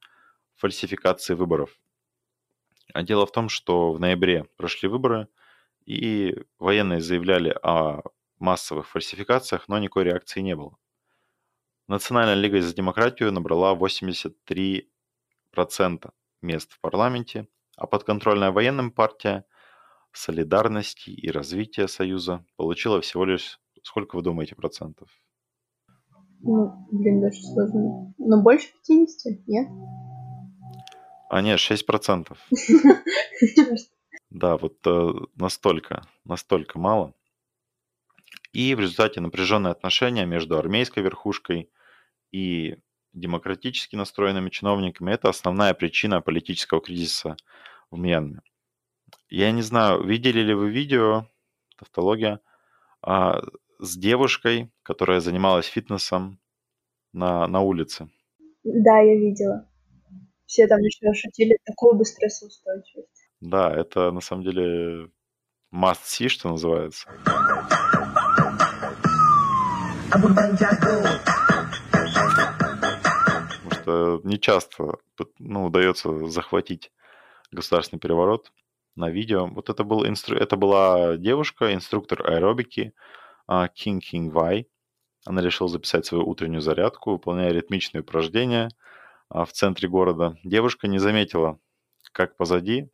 в 0.55 0.61
фальсификации 0.61 1.33
выборов. 1.33 1.79
А 2.93 3.03
дело 3.03 3.25
в 3.25 3.31
том, 3.31 3.49
что 3.49 3.93
в 3.93 3.99
ноябре 3.99 4.45
прошли 4.57 4.89
выборы, 4.89 5.27
и 5.85 6.35
военные 6.59 7.01
заявляли 7.01 7.57
о 7.63 8.01
массовых 8.39 8.87
фальсификациях, 8.87 9.67
но 9.67 9.79
никакой 9.79 10.03
реакции 10.03 10.41
не 10.41 10.55
было. 10.55 10.77
Национальная 11.87 12.35
лига 12.35 12.61
за 12.61 12.73
демократию 12.73 13.31
набрала 13.31 13.75
83% 13.75 14.85
мест 16.41 16.71
в 16.71 16.79
парламенте, 16.79 17.47
а 17.75 17.87
подконтрольная 17.87 18.51
военным 18.51 18.91
партия 18.91 19.45
солидарности 20.13 21.09
и 21.09 21.29
развития 21.29 21.87
Союза 21.87 22.45
получила 22.55 23.01
всего 23.01 23.25
лишь, 23.25 23.59
сколько 23.83 24.15
вы 24.15 24.21
думаете, 24.21 24.55
процентов? 24.55 25.09
Ну, 26.43 26.87
блин, 26.91 27.21
даже 27.21 27.41
сложно. 27.41 28.13
Но 28.17 28.41
больше 28.41 28.67
50, 28.87 29.47
нет? 29.47 29.67
А 31.29 31.41
нет, 31.41 31.59
6%. 31.59 32.37
Да, 34.29 34.57
вот 34.57 34.77
э, 34.87 35.11
настолько, 35.35 36.03
настолько 36.23 36.79
мало. 36.79 37.13
И 38.53 38.73
в 38.75 38.79
результате 38.79 39.19
напряженные 39.19 39.71
отношения 39.71 40.25
между 40.25 40.57
армейской 40.57 41.03
верхушкой 41.03 41.69
и 42.31 42.77
демократически 43.13 43.97
настроенными 43.97 44.49
чиновниками– 44.49 45.11
это 45.13 45.27
основная 45.27 45.73
причина 45.73 46.21
политического 46.21 46.79
кризиса 46.79 47.35
в 47.89 47.99
Мьянме. 47.99 48.41
Я 49.31 49.53
не 49.53 49.61
знаю, 49.61 50.03
видели 50.03 50.41
ли 50.41 50.53
вы 50.53 50.69
видео, 50.69 51.25
тавтология, 51.77 52.41
а, 53.01 53.41
с 53.79 53.95
девушкой, 53.95 54.69
которая 54.83 55.21
занималась 55.21 55.67
фитнесом 55.67 56.37
на, 57.13 57.47
на 57.47 57.61
улице? 57.61 58.09
Да, 58.65 58.99
я 58.99 59.15
видела. 59.15 59.69
Все 60.45 60.67
там 60.67 60.81
еще 60.81 61.13
шутили, 61.13 61.57
такую 61.63 61.95
бы 61.95 62.03
стрессоустойчивость. 62.03 63.29
Да, 63.39 63.73
это 63.73 64.11
на 64.11 64.19
самом 64.19 64.43
деле 64.43 65.09
must 65.73 66.01
see, 66.03 66.27
что 66.27 66.49
называется. 66.49 67.07
Потому 73.63 73.71
что 73.71 74.21
не 74.25 74.37
часто 74.41 74.97
ну, 75.39 75.67
удается 75.67 76.27
захватить 76.27 76.91
государственный 77.49 78.01
переворот 78.01 78.51
на 79.01 79.09
видео. 79.09 79.47
Вот 79.47 79.69
это, 79.69 79.83
был 79.83 80.07
инстру... 80.07 80.37
это 80.37 80.55
была 80.55 81.17
девушка, 81.17 81.73
инструктор 81.73 82.21
аэробики 82.25 82.93
Кинг 83.73 84.03
Кинг 84.03 84.33
Вай. 84.33 84.67
Она 85.25 85.41
решила 85.41 85.69
записать 85.69 86.05
свою 86.05 86.27
утреннюю 86.27 86.61
зарядку, 86.61 87.11
выполняя 87.11 87.51
ритмичные 87.51 88.01
упражнения 88.01 88.69
а, 89.29 89.45
в 89.45 89.51
центре 89.51 89.87
города. 89.87 90.37
Девушка 90.43 90.87
не 90.87 90.97
заметила, 90.97 91.59
как 92.11 92.37
позади 92.37 92.89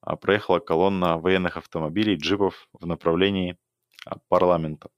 а, 0.00 0.16
проехала 0.16 0.58
колонна 0.58 1.18
военных 1.18 1.56
автомобилей, 1.56 2.16
джипов 2.16 2.68
в 2.72 2.86
направлении 2.86 3.58
а, 4.04 4.18
парламента. 4.28 4.88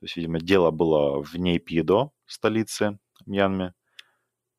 То 0.00 0.04
есть, 0.04 0.16
видимо, 0.16 0.40
дело 0.40 0.70
было 0.70 1.22
в 1.22 1.34
Нейпидо, 1.34 2.10
столице 2.26 2.98
Мьянме. 3.26 3.74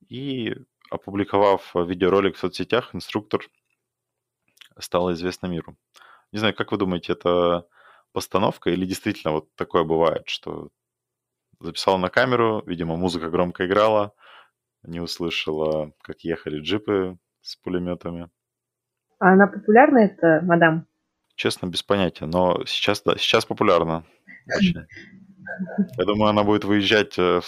И 0.08 0.56
опубликовав 0.90 1.76
видеоролик 1.76 2.36
в 2.36 2.40
соцсетях, 2.40 2.96
инструктор 2.96 3.42
стал 4.80 5.12
известна 5.14 5.48
миру. 5.48 5.78
Не 6.32 6.40
знаю, 6.40 6.56
как 6.56 6.72
вы 6.72 6.78
думаете, 6.78 7.14
это 7.14 7.68
постановка 8.12 8.70
или 8.70 8.86
действительно 8.86 9.34
вот 9.34 9.54
такое 9.56 9.84
бывает, 9.84 10.24
что 10.28 10.70
записал 11.60 11.98
на 11.98 12.10
камеру, 12.10 12.64
видимо, 12.66 12.96
музыка 12.96 13.30
громко 13.30 13.66
играла, 13.66 14.14
не 14.84 15.00
услышала, 15.00 15.92
как 16.02 16.22
ехали 16.22 16.60
джипы 16.60 17.18
с 17.42 17.56
пулеметами. 17.58 18.30
А 19.20 19.34
она 19.34 19.48
популярна, 19.48 20.00
эта 20.00 20.42
мадам? 20.44 20.88
Честно, 21.36 21.68
без 21.68 21.84
понятия, 21.84 22.26
но 22.26 22.64
сейчас, 22.66 23.02
да, 23.02 23.18
сейчас 23.18 23.46
популярна. 23.46 24.06
Я 25.98 26.06
думаю, 26.06 26.30
она 26.30 26.44
будет 26.44 26.64
выезжать, 26.64 27.18
э, 27.18 27.42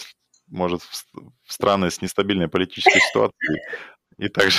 может, 0.48 0.82
в 0.82 1.52
страны 1.52 1.90
с 1.90 2.02
нестабильной 2.02 2.48
политической 2.48 3.00
ситуацией 3.00 3.60
и 4.18 4.28
также 4.28 4.58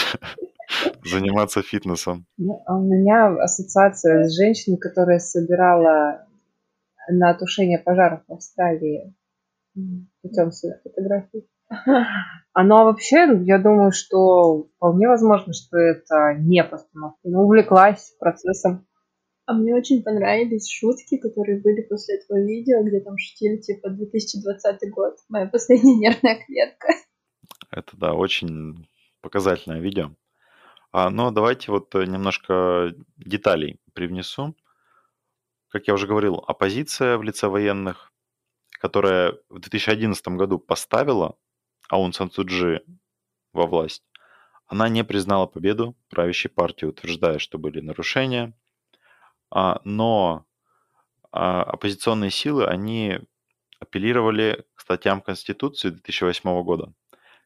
заниматься 1.03 1.61
фитнесом. 1.61 2.25
Ну, 2.37 2.61
а 2.65 2.77
у 2.77 2.83
меня 2.83 3.27
ассоциация 3.41 4.27
с 4.27 4.35
женщиной, 4.35 4.77
которая 4.77 5.19
собирала 5.19 6.27
на 7.09 7.33
тушение 7.33 7.79
пожаров 7.79 8.21
в 8.27 8.33
Австралии 8.33 9.13
путем 10.21 10.51
своих 10.51 10.81
фотографий. 10.83 11.47
А 12.55 12.63
ну 12.63 12.75
а 12.75 12.83
вообще, 12.83 13.27
я 13.45 13.57
думаю, 13.57 13.91
что 13.91 14.67
вполне 14.75 15.07
возможно, 15.07 15.53
что 15.53 15.77
это 15.77 16.35
не 16.37 16.63
постановка. 16.63 17.19
Ну, 17.23 17.41
увлеклась 17.41 18.15
процессом. 18.19 18.85
А 19.45 19.53
мне 19.53 19.75
очень 19.75 20.03
понравились 20.03 20.69
шутки, 20.71 21.17
которые 21.17 21.59
были 21.61 21.81
после 21.81 22.17
этого 22.17 22.39
видео, 22.45 22.83
где 22.83 23.01
там 23.01 23.17
шутили 23.17 23.57
типа 23.57 23.89
2020 23.89 24.91
год, 24.91 25.15
моя 25.29 25.47
последняя 25.47 25.95
нервная 25.97 26.37
клетка. 26.45 26.93
Это, 27.71 27.97
да, 27.97 28.13
очень 28.13 28.87
показательное 29.21 29.79
видео. 29.79 30.11
А, 30.93 31.09
но 31.09 31.31
давайте 31.31 31.71
вот 31.71 31.93
э, 31.95 32.05
немножко 32.05 32.93
деталей 33.17 33.79
привнесу. 33.93 34.55
Как 35.69 35.87
я 35.87 35.95
уже 35.95 36.05
говорил, 36.05 36.35
оппозиция 36.47 37.17
в 37.17 37.23
лице 37.23 37.47
военных, 37.47 38.11
которая 38.69 39.33
в 39.49 39.57
2011 39.57 40.27
году 40.29 40.59
поставила 40.59 41.35
Аун 41.89 42.13
Сан 42.13 42.29
Суджи 42.29 42.83
во 43.53 43.65
власть, 43.65 44.03
она 44.67 44.87
не 44.87 45.03
признала 45.03 45.47
победу 45.47 45.97
правящей 46.09 46.51
партии, 46.51 46.85
утверждая, 46.85 47.39
что 47.39 47.57
были 47.57 47.79
нарушения. 47.79 48.53
А, 49.49 49.81
но 49.83 50.45
а, 51.31 51.63
оппозиционные 51.63 52.29
силы, 52.29 52.67
они 52.67 53.19
апеллировали 53.79 54.63
к 54.75 54.81
статьям 54.81 55.21
Конституции 55.21 55.89
2008 55.89 56.63
года, 56.63 56.93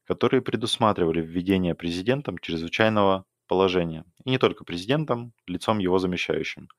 которые 0.04 0.42
предусматривали 0.42 1.22
введение 1.22 1.76
президентом 1.76 2.40
чрезвычайного 2.40 3.26
положения. 3.48 4.06
И 4.26 4.30
не 4.30 4.38
только 4.38 4.64
президентом, 4.64 5.34
лицом 5.48 5.80
его 5.80 6.00
замещающим. 6.00 6.70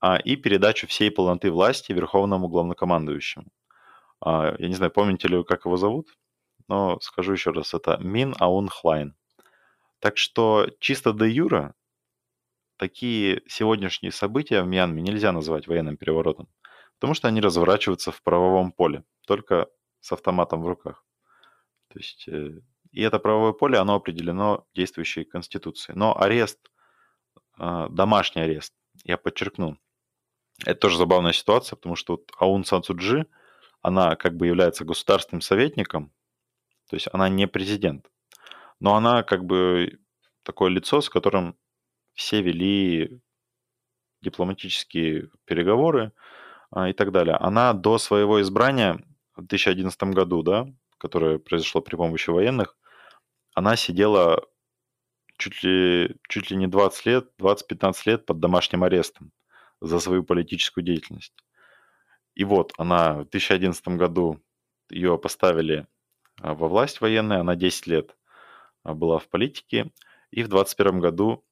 А, 0.00 0.16
и 0.16 0.36
передачу 0.36 0.86
всей 0.86 1.10
полноты 1.10 1.50
власти 1.50 1.92
верховному 1.92 2.48
главнокомандующему. 2.48 3.46
А, 4.20 4.54
я 4.58 4.68
не 4.68 4.74
знаю, 4.74 4.92
помните 4.92 5.28
ли 5.28 5.36
вы, 5.36 5.44
как 5.44 5.64
его 5.64 5.76
зовут? 5.76 6.08
но 6.68 6.98
скажу 7.00 7.32
еще 7.32 7.50
раз, 7.50 7.74
это 7.74 7.98
Мин 7.98 8.34
Аун 8.38 8.68
Хлайн. 8.68 9.14
Так 9.98 10.18
что 10.18 10.68
чисто 10.80 11.12
до 11.12 11.26
юра 11.26 11.74
такие 12.76 13.42
сегодняшние 13.46 14.12
события 14.12 14.62
в 14.62 14.66
Мьянме 14.66 15.02
нельзя 15.02 15.32
назвать 15.32 15.66
военным 15.66 15.96
переворотом, 15.96 16.48
потому 16.98 17.14
что 17.14 17.28
они 17.28 17.40
разворачиваются 17.40 18.12
в 18.12 18.22
правовом 18.22 18.72
поле, 18.72 19.04
только 19.26 19.68
с 20.00 20.12
автоматом 20.12 20.62
в 20.62 20.66
руках. 20.66 21.04
То 21.88 21.98
есть, 21.98 22.28
э, 22.28 22.60
и 22.94 23.02
это 23.02 23.18
правовое 23.18 23.52
поле, 23.52 23.78
оно 23.78 23.94
определено 23.96 24.66
действующей 24.74 25.24
конституцией. 25.24 25.98
Но 25.98 26.18
арест, 26.18 26.58
а, 27.58 27.88
домашний 27.88 28.42
арест, 28.42 28.72
я 29.04 29.16
подчеркну, 29.16 29.78
это 30.64 30.80
тоже 30.80 30.98
забавная 30.98 31.32
ситуация, 31.32 31.76
потому 31.76 31.96
что 31.96 32.14
вот 32.14 32.30
Аун 32.38 32.64
Сан 32.64 32.82
Суджи, 32.82 33.26
она 33.82 34.16
как 34.16 34.36
бы 34.36 34.46
является 34.46 34.84
государственным 34.84 35.40
советником 35.40 36.12
то 36.88 36.96
есть 36.96 37.08
она 37.12 37.28
не 37.28 37.46
президент. 37.46 38.10
Но 38.80 38.94
она 38.94 39.22
как 39.22 39.44
бы 39.44 39.98
такое 40.42 40.70
лицо, 40.70 41.00
с 41.00 41.08
которым 41.08 41.56
все 42.12 42.42
вели 42.42 43.20
дипломатические 44.22 45.30
переговоры 45.44 46.12
а, 46.70 46.88
и 46.88 46.92
так 46.92 47.12
далее. 47.12 47.36
Она 47.36 47.72
до 47.72 47.98
своего 47.98 48.40
избрания 48.40 49.04
в 49.36 49.46
2011 49.46 50.02
году, 50.14 50.42
да, 50.42 50.66
которое 50.98 51.38
произошло 51.38 51.80
при 51.80 51.96
помощи 51.96 52.30
военных, 52.30 52.76
она 53.54 53.76
сидела 53.76 54.44
чуть 55.38 55.62
ли, 55.62 56.16
чуть 56.28 56.50
ли 56.50 56.56
не 56.56 56.66
20 56.66 57.06
лет, 57.06 57.30
20-15 57.40 57.94
лет 58.06 58.26
под 58.26 58.40
домашним 58.40 58.84
арестом 58.84 59.32
за 59.80 59.98
свою 60.00 60.24
политическую 60.24 60.84
деятельность. 60.84 61.34
И 62.34 62.44
вот 62.44 62.72
она 62.78 63.14
в 63.14 63.30
2011 63.30 63.88
году 63.88 64.40
ее 64.90 65.18
поставили 65.18 65.86
а, 66.40 66.54
во 66.54 66.68
власть 66.68 67.00
военная, 67.00 67.40
она 67.40 67.54
10 67.54 67.86
лет 67.86 68.16
а, 68.82 68.94
была 68.94 69.18
в 69.18 69.28
политике, 69.28 69.92
и 70.30 70.42
в 70.42 70.48
2021 70.48 71.00
году 71.00 71.44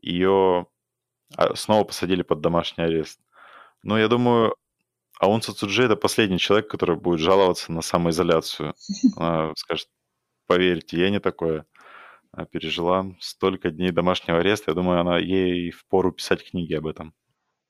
ее 0.00 0.66
а, 1.36 1.54
снова 1.54 1.84
посадили 1.84 2.22
под 2.22 2.40
домашний 2.40 2.84
арест. 2.84 3.20
Но 3.82 3.98
я 3.98 4.08
думаю, 4.08 4.56
Аун 5.20 5.42
Цуцуджи 5.42 5.84
это 5.84 5.96
последний 5.96 6.38
человек, 6.38 6.68
который 6.68 6.96
будет 6.96 7.20
жаловаться 7.20 7.70
на 7.70 7.82
самоизоляцию. 7.82 8.74
Она 9.16 9.52
скажет, 9.56 9.88
поверьте, 10.46 10.98
я 10.98 11.10
не 11.10 11.20
такое 11.20 11.66
пережила. 12.50 13.06
Столько 13.20 13.70
дней 13.70 13.92
домашнего 13.92 14.38
ареста, 14.38 14.70
я 14.70 14.74
думаю, 14.74 15.00
она 15.00 15.18
ей 15.18 15.70
в 15.70 15.86
пору 15.86 16.12
писать 16.12 16.50
книги 16.50 16.74
об 16.74 16.86
этом. 16.86 17.14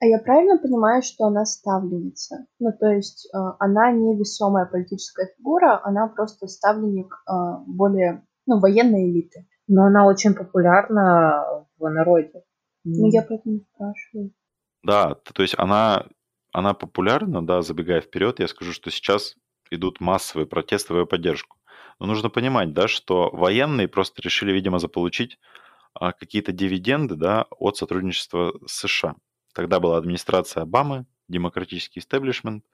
А 0.00 0.06
я 0.06 0.18
правильно 0.18 0.58
понимаю, 0.58 1.02
что 1.02 1.24
она 1.24 1.44
ставленница? 1.44 2.46
Ну, 2.58 2.70
то 2.78 2.88
есть 2.88 3.26
э, 3.32 3.38
она 3.58 3.90
не 3.92 4.18
весомая 4.18 4.66
политическая 4.66 5.32
фигура, 5.36 5.80
она 5.82 6.08
просто 6.08 6.46
ставленник 6.46 7.14
э, 7.26 7.32
более, 7.66 8.26
ну, 8.46 8.58
военной 8.58 9.10
элиты. 9.10 9.46
Но 9.66 9.84
она 9.84 10.06
очень 10.06 10.34
популярна 10.34 11.66
в 11.78 11.88
народе. 11.88 12.42
Ну, 12.84 13.08
я 13.10 13.22
поэтому 13.22 13.60
спрашиваю. 13.74 14.32
Да, 14.82 15.14
то 15.14 15.42
есть 15.42 15.54
она, 15.56 16.06
она 16.52 16.74
популярна, 16.74 17.46
да, 17.46 17.62
забегая 17.62 18.02
вперед, 18.02 18.40
я 18.40 18.48
скажу, 18.48 18.72
что 18.72 18.90
сейчас 18.90 19.36
идут 19.70 20.00
массовые 20.00 20.46
протесты 20.46 20.92
в 20.92 20.98
ее 20.98 21.06
поддержку. 21.06 21.56
Но 21.98 22.06
нужно 22.06 22.30
понимать, 22.30 22.72
да, 22.72 22.88
что 22.88 23.30
военные 23.30 23.88
просто 23.88 24.22
решили, 24.22 24.52
видимо, 24.52 24.78
заполучить 24.78 25.38
а, 25.94 26.12
какие-то 26.12 26.52
дивиденды, 26.52 27.14
да, 27.14 27.46
от 27.50 27.76
сотрудничества 27.76 28.58
с 28.66 28.86
США. 28.86 29.16
Тогда 29.52 29.78
была 29.80 29.96
администрация 29.96 30.64
Обамы, 30.64 31.06
демократический 31.28 32.00
истеблишмент, 32.00 32.64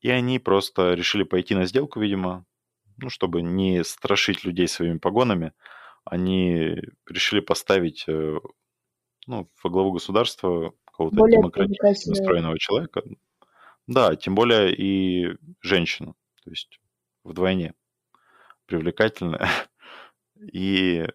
и 0.00 0.10
они 0.10 0.38
просто 0.38 0.94
решили 0.94 1.22
пойти 1.22 1.54
на 1.54 1.64
сделку, 1.64 2.00
видимо, 2.00 2.44
ну, 2.98 3.08
чтобы 3.08 3.42
не 3.42 3.82
страшить 3.84 4.44
людей 4.44 4.68
своими 4.68 4.98
погонами, 4.98 5.52
они 6.04 6.76
решили 7.08 7.40
поставить 7.40 8.04
э, 8.06 8.38
ну, 9.26 9.48
во 9.62 9.70
главу 9.70 9.92
государства 9.92 10.74
какого-то 10.84 11.16
демократически 11.28 12.08
настроенного 12.08 12.58
человека. 12.58 13.02
Да, 13.86 14.14
тем 14.16 14.34
более 14.34 14.74
и 14.74 15.36
женщину, 15.60 16.16
то 16.44 16.50
есть 16.50 16.80
вдвойне 17.24 17.74
привлекательная. 18.66 19.48
И, 20.52 21.06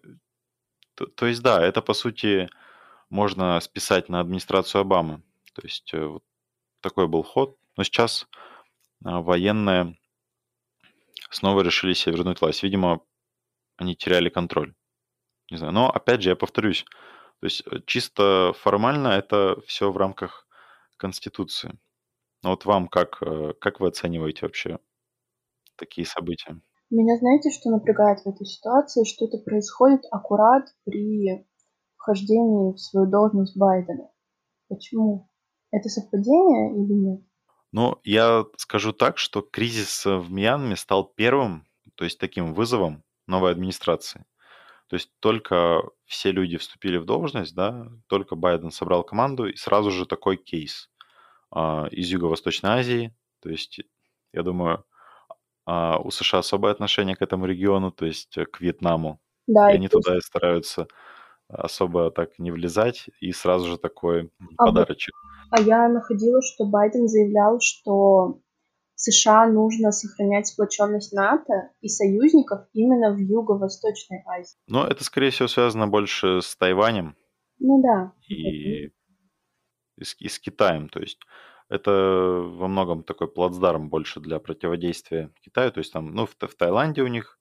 то, 0.94 1.06
то 1.06 1.26
есть, 1.26 1.42
да, 1.42 1.62
это, 1.64 1.82
по 1.82 1.94
сути, 1.94 2.48
можно 3.10 3.60
списать 3.60 4.08
на 4.08 4.20
администрацию 4.20 4.82
Обамы. 4.82 5.22
То 5.54 5.62
есть 5.64 5.92
э, 5.94 6.04
вот 6.06 6.24
такой 6.82 7.08
был 7.08 7.22
ход. 7.24 7.56
Но 7.76 7.84
сейчас 7.84 8.28
а, 9.04 9.20
военные 9.22 9.96
снова 11.30 11.62
решили 11.62 11.92
себе 11.94 12.16
вернуть 12.16 12.40
власть. 12.40 12.62
Видимо, 12.62 13.00
они 13.76 13.96
теряли 13.96 14.28
контроль. 14.30 14.74
Не 15.50 15.58
знаю. 15.58 15.72
Но 15.74 15.90
опять 15.90 16.22
же, 16.22 16.30
я 16.30 16.36
повторюсь, 16.36 16.84
то 17.40 17.46
есть 17.46 17.62
э, 17.66 17.80
чисто 17.86 18.54
формально 18.58 19.08
это 19.10 19.60
все 19.66 19.92
в 19.92 19.96
рамках 19.96 20.46
Конституции. 20.98 21.78
Но 22.42 22.50
вот 22.50 22.64
вам 22.66 22.88
как, 22.88 23.18
э, 23.22 23.54
как 23.60 23.80
вы 23.80 23.88
оцениваете 23.88 24.46
вообще 24.46 24.78
такие 25.76 26.06
события? 26.06 26.60
Меня 26.90 27.16
знаете, 27.18 27.50
что 27.50 27.70
напрягает 27.70 28.20
в 28.20 28.28
этой 28.28 28.46
ситуации, 28.46 29.04
что 29.04 29.26
это 29.26 29.38
происходит 29.38 30.00
аккурат 30.10 30.64
при 30.84 31.46
вхождении 31.96 32.72
в 32.72 32.78
свою 32.78 33.10
должность 33.10 33.56
Байдена. 33.58 34.10
Почему? 34.68 35.28
Это 35.70 35.88
совпадение 35.90 36.72
или 36.72 36.92
нет? 36.92 37.20
Ну, 37.72 37.98
я 38.04 38.46
скажу 38.56 38.92
так, 38.92 39.18
что 39.18 39.42
кризис 39.42 40.06
э, 40.06 40.16
в 40.16 40.32
Мьянме 40.32 40.76
стал 40.76 41.04
первым, 41.04 41.66
то 41.96 42.04
есть 42.04 42.18
таким 42.18 42.54
вызовом 42.54 43.04
новой 43.26 43.52
администрации. 43.52 44.24
То 44.88 44.96
есть 44.96 45.10
только 45.20 45.82
все 46.06 46.32
люди 46.32 46.56
вступили 46.56 46.96
в 46.96 47.04
должность, 47.04 47.54
да, 47.54 47.88
только 48.06 48.36
Байден 48.36 48.70
собрал 48.70 49.04
команду, 49.04 49.46
и 49.46 49.56
сразу 49.56 49.90
же 49.90 50.06
такой 50.06 50.38
кейс 50.38 50.88
а, 51.50 51.88
из 51.90 52.08
Юго-Восточной 52.08 52.70
Азии. 52.70 53.14
То 53.40 53.50
есть, 53.50 53.80
я 54.32 54.42
думаю, 54.42 54.84
а, 55.70 55.98
у 55.98 56.10
США 56.10 56.38
особое 56.38 56.72
отношение 56.72 57.14
к 57.14 57.20
этому 57.22 57.44
региону, 57.46 57.90
то 57.92 58.06
есть 58.06 58.38
э, 58.38 58.46
к 58.46 58.60
Вьетнаму. 58.60 59.20
Да, 59.46 59.70
И 59.70 59.74
и 59.74 59.76
они 59.76 59.88
плюс- 59.88 60.02
туда 60.04 60.16
и 60.16 60.20
стараются 60.20 60.86
особо 61.48 62.10
так 62.10 62.38
не 62.38 62.50
влезать, 62.50 63.08
и 63.20 63.32
сразу 63.32 63.66
же 63.66 63.76
такой 63.78 64.30
А 64.58 64.64
вот- 64.64 64.66
подарочек. 64.74 65.14
А 65.50 65.60
я 65.60 65.88
находила, 65.88 66.40
что 66.42 66.64
Байден 66.66 67.06
заявлял, 67.08 67.58
что 67.60 68.40
США 68.94 69.46
нужно 69.46 69.92
сохранять 69.92 70.46
сплоченность 70.46 71.12
НАТО 71.12 71.70
и 71.80 71.88
союзников 71.88 72.60
именно 72.72 73.12
в 73.14 73.18
Юго-Восточной 73.18 74.22
Азии. 74.26 74.56
Но 74.68 74.86
это, 74.86 75.04
скорее 75.04 75.30
всего, 75.30 75.48
связано 75.48 75.86
больше 75.86 76.40
с 76.42 76.56
Тайванем 76.56 77.14
Ну 77.58 77.82
да. 77.82 78.12
и, 78.26 78.86
и, 78.86 78.92
с, 80.02 80.14
и 80.18 80.28
с 80.28 80.38
Китаем. 80.38 80.88
То 80.88 81.00
есть 81.00 81.20
это 81.68 81.90
во 81.90 82.68
многом 82.68 83.02
такой 83.02 83.28
плацдарм 83.28 83.88
больше 83.90 84.20
для 84.20 84.38
противодействия 84.38 85.30
Китаю. 85.40 85.70
То 85.70 85.78
есть 85.78 85.92
там, 85.92 86.14
ну, 86.14 86.26
в, 86.26 86.34
в 86.34 86.54
Таиланде 86.56 87.02
у 87.02 87.06
них, 87.06 87.38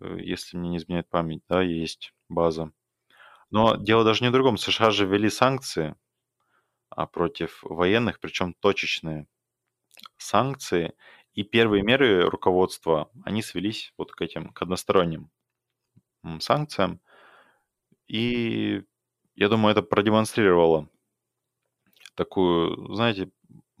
э, 0.00 0.18
если 0.20 0.56
мне 0.56 0.70
не 0.70 0.76
изменяет 0.76 1.08
память, 1.08 1.42
да, 1.48 1.60
есть 1.62 2.14
база. 2.28 2.72
Но 3.50 3.76
дело 3.76 4.04
даже 4.04 4.22
не 4.22 4.30
в 4.30 4.32
другом. 4.32 4.56
США 4.56 4.90
же 4.92 5.06
ввели 5.06 5.28
санкции 5.28 5.96
а, 6.90 7.06
против 7.06 7.60
военных, 7.62 8.20
причем 8.20 8.54
точечные 8.54 9.26
санкции. 10.16 10.94
И 11.34 11.42
первые 11.42 11.82
меры 11.82 12.28
руководства, 12.28 13.10
они 13.24 13.42
свелись 13.42 13.92
вот 13.96 14.12
к 14.12 14.22
этим, 14.22 14.50
к 14.52 14.62
односторонним 14.62 15.30
санкциям. 16.40 17.00
И 18.06 18.82
я 19.34 19.48
думаю, 19.48 19.72
это 19.72 19.82
продемонстрировало 19.82 20.88
такую, 22.14 22.94
знаете, 22.94 23.30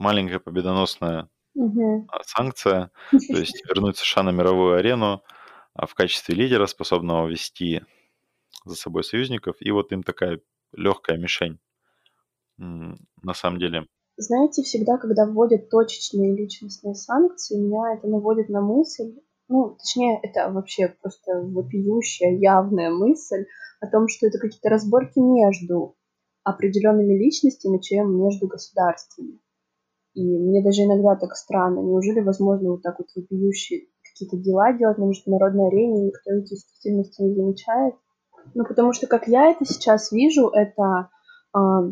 маленькая 0.00 0.40
победоносная 0.40 1.28
а, 1.56 2.22
санкция, 2.24 2.90
то 3.10 3.16
есть 3.38 3.64
вернуть 3.68 3.98
США 3.98 4.22
на 4.22 4.30
мировую 4.30 4.76
арену 4.76 5.22
а, 5.74 5.86
в 5.86 5.94
качестве 5.94 6.34
лидера, 6.34 6.66
способного 6.66 7.28
вести 7.28 7.82
за 8.64 8.74
собой 8.74 9.04
союзников, 9.04 9.56
и 9.60 9.70
вот 9.70 9.92
им 9.92 10.02
такая 10.02 10.40
легкая 10.72 11.18
мишень. 11.18 11.58
На 12.58 13.34
самом 13.34 13.58
деле, 13.58 13.86
Знаете, 14.16 14.62
всегда, 14.62 14.98
когда 14.98 15.26
вводят 15.26 15.70
точечные 15.70 16.36
личностные 16.36 16.94
санкции, 16.94 17.56
меня 17.56 17.94
это 17.96 18.06
наводит 18.06 18.48
на 18.50 18.60
мысль, 18.60 19.14
ну, 19.48 19.76
точнее, 19.78 20.20
это 20.22 20.50
вообще 20.50 20.94
просто 21.00 21.40
вопиющая, 21.40 22.38
явная 22.38 22.90
мысль 22.90 23.46
о 23.80 23.86
том, 23.86 24.08
что 24.08 24.26
это 24.26 24.38
какие-то 24.38 24.68
разборки 24.68 25.18
между 25.18 25.96
определенными 26.44 27.14
личностями, 27.14 27.78
чем 27.78 28.16
между 28.16 28.46
государствами. 28.46 29.40
И 30.14 30.22
мне 30.22 30.62
даже 30.62 30.82
иногда 30.82 31.14
так 31.16 31.34
странно, 31.36 31.80
неужели 31.80 32.20
возможно 32.20 32.72
вот 32.72 32.82
так 32.82 32.98
вот 32.98 33.08
вопиющие 33.14 33.86
какие-то 34.02 34.36
дела 34.36 34.72
делать 34.72 34.98
на 34.98 35.04
международной 35.04 35.68
арене, 35.68 36.02
и 36.02 36.06
никто 36.06 36.32
эти 36.32 36.50
действительности 36.50 37.22
не 37.22 37.34
замечает? 37.34 37.94
Ну, 38.54 38.64
потому 38.64 38.92
что, 38.92 39.06
как 39.06 39.28
я 39.28 39.50
это 39.50 39.64
сейчас 39.64 40.10
вижу, 40.10 40.48
это 40.48 41.10
а, 41.52 41.82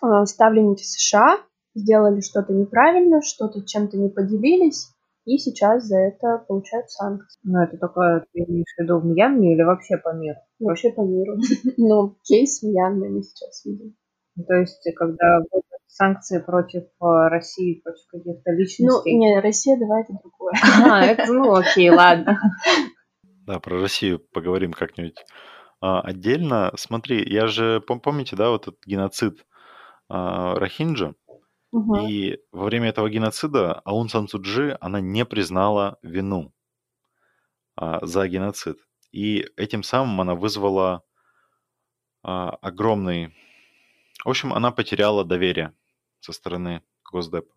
а, 0.00 0.26
ставленники 0.26 0.82
США 0.82 1.38
сделали 1.74 2.20
что-то 2.20 2.52
неправильно, 2.52 3.20
что-то 3.22 3.62
чем-то 3.62 3.96
не 3.98 4.08
поделились, 4.08 4.88
и 5.24 5.38
сейчас 5.38 5.84
за 5.84 5.98
это 5.98 6.44
получают 6.46 6.90
санкции. 6.90 7.40
Ну, 7.44 7.62
это 7.62 7.78
только 7.78 8.26
ты 8.32 8.40
имеешь 8.40 8.74
в 8.76 8.82
виду 8.82 8.98
в 8.98 9.06
Мьянме 9.06 9.54
или 9.54 9.62
вообще 9.62 9.96
по 9.96 10.12
миру? 10.12 10.38
Вообще 10.58 10.90
по 10.90 11.00
миру. 11.00 11.36
Но 11.76 12.16
кейс 12.22 12.60
в 12.60 12.66
Мьянме 12.66 13.08
мы 13.08 13.22
сейчас 13.22 13.64
видим. 13.64 13.96
Ну, 14.36 14.44
То 14.44 14.54
есть, 14.54 14.86
когда 14.96 15.40
санкции 15.94 16.40
против 16.40 16.82
э, 16.82 17.28
России, 17.28 17.80
против 17.82 18.06
каких-то 18.08 18.50
Ну, 18.50 18.56
личностей. 18.56 19.16
не, 19.16 19.40
Россия, 19.40 19.78
давай 19.78 20.02
это 20.02 20.12
другое. 20.20 20.54
А, 20.84 21.04
это, 21.04 21.26
ну, 21.32 21.54
окей, 21.54 21.90
ладно. 21.90 22.40
да, 23.46 23.60
про 23.60 23.80
Россию 23.80 24.18
поговорим 24.32 24.72
как-нибудь 24.72 25.24
а, 25.80 26.00
отдельно. 26.00 26.72
Смотри, 26.76 27.24
я 27.32 27.46
же, 27.46 27.80
пом- 27.88 28.00
помните, 28.00 28.34
да, 28.36 28.50
вот 28.50 28.62
этот 28.62 28.80
геноцид 28.84 29.46
а, 30.08 30.54
Рохинджа, 30.56 31.14
Мгм. 31.72 32.06
и 32.06 32.38
во 32.52 32.64
время 32.66 32.88
этого 32.90 33.08
геноцида 33.10 33.80
Аун 33.84 34.08
Сан 34.08 34.28
Су 34.28 34.40
Чжи, 34.42 34.76
она 34.80 35.00
не 35.00 35.24
признала 35.24 35.98
вину 36.02 36.52
а, 37.76 38.04
за 38.04 38.26
геноцид. 38.28 38.78
И 39.12 39.44
этим 39.56 39.82
самым 39.84 40.20
она 40.20 40.34
вызвала 40.34 41.02
а, 42.24 42.50
огромный... 42.62 43.34
В 44.24 44.28
общем, 44.30 44.52
она 44.54 44.70
потеряла 44.70 45.24
доверие 45.24 45.72
со 46.24 46.32
стороны 46.32 46.82
Госдепа. 47.10 47.54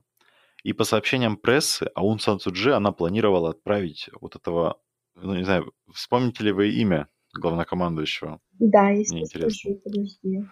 И 0.64 0.74
по 0.74 0.84
сообщениям 0.84 1.38
прессы, 1.38 1.90
Аун 1.96 2.20
Сан 2.20 2.40
Су 2.40 2.52
Чжи, 2.52 2.74
она 2.74 2.92
планировала 2.92 3.52
отправить 3.52 4.10
вот 4.20 4.36
этого... 4.36 4.82
Ну, 5.16 5.36
не 5.36 5.44
знаю, 5.44 5.74
вспомните 5.94 6.44
ли 6.44 6.52
вы 6.52 6.70
имя 6.70 7.08
главнокомандующего? 7.34 8.42
Да, 8.60 8.90
если 8.90 9.16
Мне 9.16 9.24
интересно. 9.24 9.50
скажу, 9.52 9.82
подожди. 9.84 10.44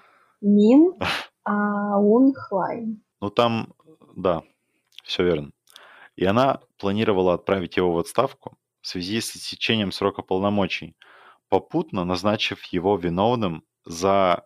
Мин 0.41 0.93
Аун 1.43 2.34
Хлайн. 2.34 3.03
Ну, 3.20 3.30
там, 3.30 3.74
да, 4.16 4.43
Все 5.03 5.24
верно. 5.24 5.51
И 6.16 6.24
она 6.24 6.61
планировала 6.78 7.34
отправить 7.34 7.76
его 7.76 7.91
в 7.91 7.99
отставку 7.99 8.57
в 8.80 8.88
связи 8.88 9.20
с 9.20 9.36
истечением 9.36 9.91
срока 9.91 10.22
полномочий, 10.22 10.95
попутно 11.49 12.05
назначив 12.05 12.63
его 12.66 12.95
виновным 12.95 13.63
за 13.84 14.45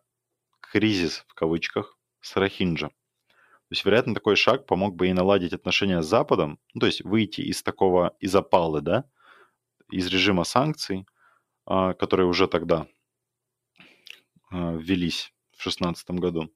кризис, 0.59 1.25
в 1.27 1.33
кавычках, 1.35 1.97
с 2.21 2.35
Рахинджа. 2.35 2.89
То 3.69 3.73
есть, 3.73 3.85
вероятно, 3.85 4.15
такой 4.15 4.35
шаг 4.35 4.65
помог 4.65 4.95
бы 4.95 5.05
ей 5.05 5.13
наладить 5.13 5.53
отношения 5.53 6.01
с 6.01 6.07
Западом, 6.07 6.59
ну, 6.73 6.79
то 6.79 6.87
есть 6.87 7.03
выйти 7.03 7.41
из 7.41 7.61
такого, 7.61 8.15
из 8.19 8.35
опалы, 8.35 8.81
да, 8.81 9.05
из 9.91 10.07
режима 10.07 10.43
санкций, 10.43 11.05
а, 11.67 11.93
которые 11.93 12.25
уже 12.25 12.47
тогда 12.47 12.87
а, 14.49 14.73
ввелись 14.73 15.31
в 15.51 15.61
2016 15.63 16.09
году, 16.11 16.51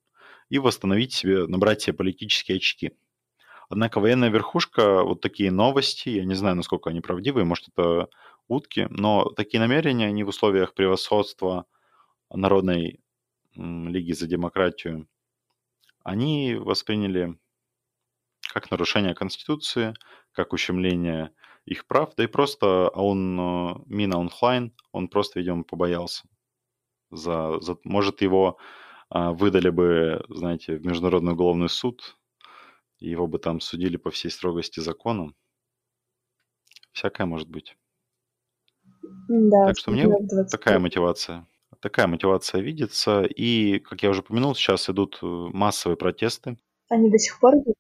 и 0.50 0.58
восстановить 0.58 1.14
себе, 1.14 1.46
набрать 1.46 1.84
себе 1.84 1.94
политические 1.94 2.58
очки. 2.58 2.94
Однако 3.70 4.00
военная 4.00 4.30
верхушка, 4.30 5.04
вот 5.04 5.22
такие 5.22 5.52
новости, 5.52 6.10
я 6.10 6.26
не 6.26 6.34
знаю, 6.34 6.56
насколько 6.56 6.90
они 6.90 7.02
правдивые, 7.02 7.46
может, 7.46 7.68
это 7.68 8.10
утки, 8.48 8.88
но 8.90 9.30
такие 9.30 9.60
намерения, 9.60 10.08
они 10.08 10.24
в 10.24 10.30
условиях 10.30 10.74
превосходства 10.74 11.68
Народной 12.32 13.02
Лиги 13.56 14.14
за 14.14 14.26
демократию, 14.26 15.08
они 16.04 16.56
восприняли 16.56 17.38
как 18.54 18.70
нарушение 18.72 19.16
Конституции, 19.16 19.94
как 20.32 20.54
ущемление 20.54 21.32
их 21.66 21.88
прав, 21.88 22.14
да 22.16 22.24
и 22.24 22.28
просто 22.28 22.90
он, 22.90 23.40
э, 23.40 23.76
Мина 23.88 24.18
Онхлайн, 24.18 24.74
он 24.92 25.08
просто, 25.08 25.40
видимо, 25.40 25.64
побоялся. 25.64 26.28
За, 27.10 27.60
за, 27.62 27.78
может, 27.84 28.22
его 28.22 28.58
а, 29.10 29.32
выдали 29.32 29.70
бы, 29.70 30.26
знаете, 30.30 30.76
в 30.76 30.86
Международный 30.86 31.34
уголовный 31.34 31.70
суд, 31.70 32.18
его 33.00 33.28
бы 33.28 33.38
там 33.38 33.60
судили 33.60 33.98
по 33.98 34.10
всей 34.10 34.30
строгости 34.30 34.80
закона. 34.80 35.34
Всякое 36.92 37.26
может 37.26 37.48
быть. 37.50 37.78
Да, 39.02 39.68
так 39.68 39.78
что 39.78 39.92
мне 39.92 40.08
такая 40.50 40.80
мотивация. 40.80 41.48
Такая 41.84 42.08
мотивация 42.08 42.62
видится. 42.62 43.24
И, 43.24 43.80
как 43.80 44.04
я 44.04 44.10
уже 44.10 44.22
упомянул, 44.22 44.56
сейчас 44.56 44.90
идут 44.90 45.20
э, 45.22 45.26
массовые 45.26 45.98
протесты. 45.98 46.58
Они 46.90 47.12
до 47.12 47.18
сих 47.20 47.38
пор 47.42 47.56
идут? 47.56 47.76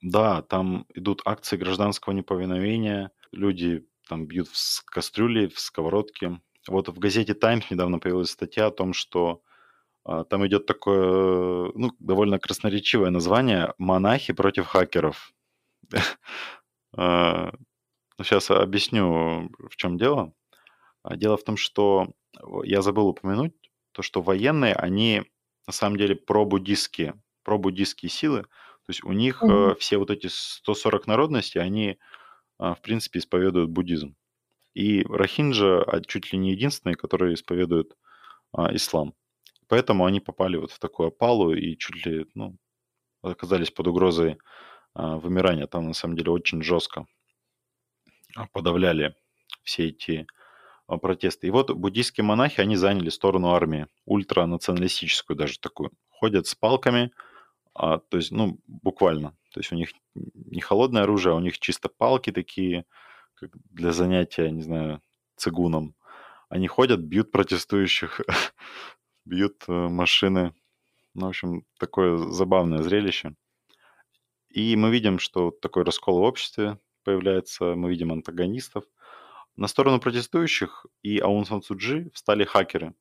Да, 0.00 0.42
там 0.42 0.86
идут 0.94 1.22
акции 1.24 1.56
гражданского 1.56 2.12
неповиновения. 2.12 3.10
Люди 3.32 3.84
там 4.08 4.28
бьют 4.28 4.46
в 4.46 4.84
кастрюли, 4.84 5.48
в 5.48 5.58
сковородки. 5.58 6.40
Вот 6.68 6.88
в 6.88 6.96
газете 7.00 7.34
«Таймс» 7.34 7.68
недавно 7.68 7.98
появилась 7.98 8.30
статья 8.30 8.66
о 8.66 8.70
том, 8.70 8.92
что 8.92 9.42
а, 10.04 10.22
там 10.22 10.46
идет 10.46 10.66
такое, 10.66 11.72
ну, 11.74 11.90
довольно 11.98 12.38
красноречивое 12.38 13.10
название 13.10 13.74
«Монахи 13.78 14.32
против 14.32 14.66
хакеров». 14.66 15.32
Сейчас 16.92 18.50
а, 18.52 18.54
ну, 18.54 18.60
объясню, 18.60 19.50
в 19.68 19.74
чем 19.74 19.98
дело. 19.98 20.32
А, 21.02 21.16
дело 21.16 21.36
в 21.36 21.42
том, 21.42 21.56
что 21.56 22.12
я 22.64 22.82
забыл 22.82 23.08
упомянуть, 23.08 23.54
то, 23.92 24.02
что 24.02 24.22
военные, 24.22 24.74
они 24.74 25.24
на 25.66 25.72
самом 25.72 25.96
деле 25.96 26.14
пробуддистские, 26.14 27.20
пробуддистские 27.42 28.10
силы. 28.10 28.42
То 28.42 28.90
есть 28.90 29.04
у 29.04 29.12
них 29.12 29.42
mm-hmm. 29.42 29.76
все 29.76 29.98
вот 29.98 30.10
эти 30.10 30.28
140 30.28 31.06
народностей, 31.06 31.60
они, 31.60 31.98
в 32.58 32.78
принципе, 32.82 33.18
исповедуют 33.18 33.70
буддизм. 33.70 34.16
И 34.74 35.02
Рахинджа 35.04 35.84
чуть 36.06 36.32
ли 36.32 36.38
не 36.38 36.52
единственный, 36.52 36.94
который 36.94 37.34
исповедует 37.34 37.96
ислам. 38.70 39.14
Поэтому 39.68 40.06
они 40.06 40.20
попали 40.20 40.56
вот 40.56 40.72
в 40.72 40.78
такую 40.78 41.08
опалу 41.08 41.52
и 41.52 41.76
чуть 41.76 42.06
ли, 42.06 42.26
ну, 42.34 42.56
оказались 43.22 43.70
под 43.70 43.88
угрозой 43.88 44.38
а, 44.94 45.16
вымирания. 45.18 45.66
Там 45.66 45.86
на 45.86 45.92
самом 45.92 46.16
деле 46.16 46.32
очень 46.32 46.62
жестко 46.62 47.06
а, 48.34 48.46
подавляли 48.48 49.14
все 49.62 49.88
эти 49.88 50.26
а, 50.26 50.37
протесты. 50.96 51.46
И 51.46 51.50
вот 51.50 51.70
буддийские 51.70 52.24
монахи, 52.24 52.60
они 52.60 52.76
заняли 52.76 53.10
сторону 53.10 53.50
армии, 53.50 53.86
ультранационалистическую 54.06 55.36
даже 55.36 55.58
такую. 55.60 55.90
Ходят 56.08 56.46
с 56.46 56.54
палками, 56.54 57.12
а, 57.74 57.98
то 57.98 58.16
есть, 58.16 58.32
ну, 58.32 58.58
буквально. 58.66 59.36
То 59.52 59.60
есть 59.60 59.72
у 59.72 59.76
них 59.76 59.92
не 60.14 60.60
холодное 60.60 61.02
оружие, 61.02 61.32
а 61.32 61.36
у 61.36 61.40
них 61.40 61.58
чисто 61.58 61.88
палки 61.88 62.32
такие, 62.32 62.86
как 63.34 63.50
для 63.70 63.92
занятия, 63.92 64.50
не 64.50 64.62
знаю, 64.62 65.02
цигуном. 65.36 65.94
Они 66.48 66.66
ходят, 66.66 67.00
бьют 67.00 67.30
протестующих 67.30 68.20
бьют 69.24 69.64
э, 69.68 69.72
машины. 69.72 70.54
Ну, 71.14 71.26
в 71.26 71.28
общем, 71.28 71.64
такое 71.78 72.16
забавное 72.16 72.82
зрелище. 72.82 73.34
И 74.48 74.74
мы 74.76 74.90
видим, 74.90 75.18
что 75.18 75.50
такой 75.50 75.84
раскол 75.84 76.18
в 76.20 76.22
обществе 76.22 76.78
появляется, 77.04 77.74
мы 77.74 77.90
видим 77.90 78.12
антагонистов. 78.12 78.84
На 79.58 79.66
сторону 79.66 79.98
протестующих 79.98 80.86
и 81.02 81.18
Аун 81.18 81.44
Сан 81.44 81.62
Суджи 81.62 82.12
встали 82.14 82.44
хакеры. 82.44 82.94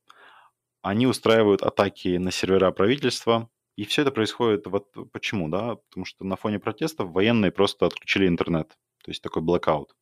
Они 0.81 1.05
устраивают 1.05 1.61
атаки 1.61 2.17
на 2.17 2.31
сервера 2.31 2.71
правительства, 2.71 3.47
и 3.75 3.85
все 3.85 4.01
это 4.01 4.09
происходит 4.09 4.65
вот 4.65 4.91
почему, 5.11 5.49
да? 5.49 5.75
Потому 5.75 6.05
что 6.05 6.25
на 6.25 6.35
фоне 6.35 6.57
протестов 6.57 7.11
военные 7.11 7.51
просто 7.51 7.85
отключили 7.85 8.27
интернет. 8.27 8.69
То 9.03 9.11
есть 9.11 9.21
такой 9.21 9.43
блокаут 9.43 9.95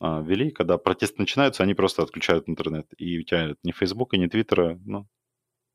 а, 0.00 0.22
ввели, 0.22 0.50
когда 0.50 0.78
протесты 0.78 1.20
начинаются, 1.20 1.62
они 1.62 1.74
просто 1.74 2.02
отключают 2.02 2.48
интернет. 2.48 2.86
И 2.96 3.18
у 3.18 3.22
тебя 3.22 3.54
ни 3.62 3.72
Фейсбука, 3.72 4.16
ни 4.16 4.28
Твиттера, 4.28 4.80
ну, 4.86 5.06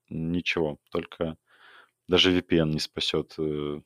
ничего, 0.09 0.79
только 0.89 1.37
даже 2.07 2.35
VPN 2.35 2.71
не 2.71 2.79
спасет. 2.79 3.35
Э. 3.37 3.81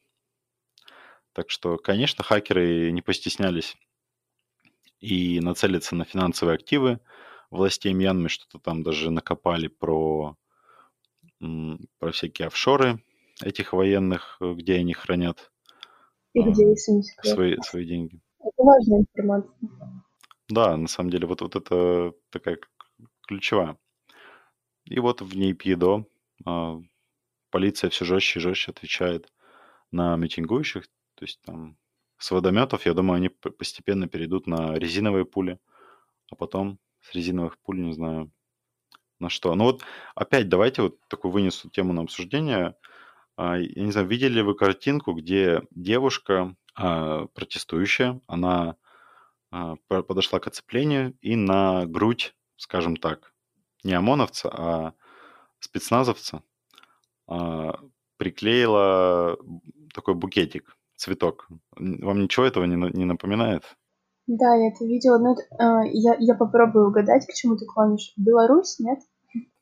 Так 1.34 1.50
что, 1.50 1.78
конечно, 1.78 2.24
хакеры 2.24 2.90
не 2.92 3.02
постеснялись 3.02 3.76
и 5.02 5.40
нацелиться 5.40 5.96
на 5.96 6.06
финансовые 6.06 6.56
активы 6.56 7.00
властей 7.50 7.94
Мьянмы, 7.94 8.30
что-то 8.30 8.60
там 8.60 8.84
даже 8.84 9.12
накопали 9.12 9.68
про, 9.68 10.38
про 11.40 12.12
всякие 12.12 12.48
офшоры 12.48 13.04
этих 13.44 13.74
военных, 13.74 14.38
э, 14.40 14.54
где 14.54 14.76
они 14.76 14.94
хранят 14.94 15.52
и 16.34 16.42
где, 16.42 16.70
если 16.70 17.02
свои, 17.24 17.58
свои 17.62 17.86
деньги. 17.86 18.22
Это 18.40 18.64
важная 18.64 19.00
информация. 19.00 19.70
Да, 20.48 20.78
на 20.78 20.88
самом 20.88 21.10
деле, 21.10 21.28
вот, 21.28 21.42
вот 21.42 21.56
это 21.56 22.14
такая 22.30 22.58
ключевая. 23.28 23.78
И 24.86 25.00
вот 25.00 25.22
в 25.22 25.36
Нейпидо 25.36 26.06
а, 26.46 26.80
полиция 27.50 27.90
все 27.90 28.06
жестче 28.06 28.40
и 28.40 28.42
жестче 28.42 28.72
отвечает 28.72 29.32
на 29.92 30.16
митингующих. 30.16 30.88
То 31.16 31.26
есть 31.26 31.42
там 31.42 31.78
с 32.22 32.30
водометов, 32.30 32.86
я 32.86 32.94
думаю, 32.94 33.18
они 33.18 33.30
постепенно 33.30 34.08
перейдут 34.08 34.46
на 34.46 34.76
резиновые 34.76 35.26
пули, 35.26 35.58
а 36.32 36.36
потом 36.36 36.78
с 37.02 37.16
резиновых 37.16 37.58
пуль, 37.58 37.82
не 37.82 37.94
знаю, 37.94 38.32
на 39.20 39.30
что. 39.30 39.56
Ну 39.56 39.64
вот 39.64 39.82
опять 40.14 40.48
давайте 40.48 40.84
вот 40.84 41.00
такую 41.08 41.32
вынесу 41.32 41.70
тему 41.70 41.94
на 41.94 42.04
обсуждение. 42.04 42.76
А, 43.38 43.58
я 43.58 43.84
не 43.84 43.92
знаю, 43.92 44.08
видели 44.08 44.34
ли 44.34 44.42
вы 44.44 44.54
картинку, 44.54 45.14
где 45.14 45.64
девушка 45.72 46.56
а, 46.76 47.26
протестующая, 47.34 48.22
она 48.28 48.76
подошла 49.88 50.40
к 50.40 50.48
оцеплению 50.48 51.18
и 51.20 51.36
на 51.36 51.86
грудь, 51.86 52.34
скажем 52.56 52.96
так, 52.96 53.34
не 53.84 53.94
ОМОНовца, 53.94 54.50
а 54.50 54.94
спецназовца 55.60 56.44
а, 57.28 57.80
приклеила 58.16 59.38
такой 59.94 60.14
букетик, 60.14 60.78
цветок. 61.02 61.48
Вам 61.78 62.22
ничего 62.22 62.46
этого 62.46 62.66
не, 62.66 62.76
не 62.76 63.06
напоминает? 63.06 63.64
Да, 64.28 64.56
я 64.56 64.70
это 64.70 64.86
видела, 64.86 65.18
но 65.18 65.34
это, 65.34 65.42
э, 65.42 65.90
я, 65.94 66.16
я 66.20 66.36
попробую 66.36 66.88
угадать, 66.88 67.26
к 67.26 67.34
чему 67.34 67.58
ты 67.58 67.66
клонишь. 67.66 68.14
Беларусь, 68.16 68.80
нет? 68.80 69.00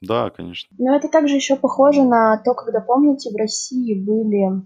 Да, 0.02 0.30
конечно. 0.30 0.76
Но 0.78 0.96
это 0.96 1.08
также 1.08 1.36
еще 1.36 1.56
похоже 1.56 2.04
на 2.04 2.38
то, 2.44 2.54
когда, 2.54 2.82
помните, 2.82 3.32
в 3.32 3.38
России 3.38 4.04
были 4.04 4.62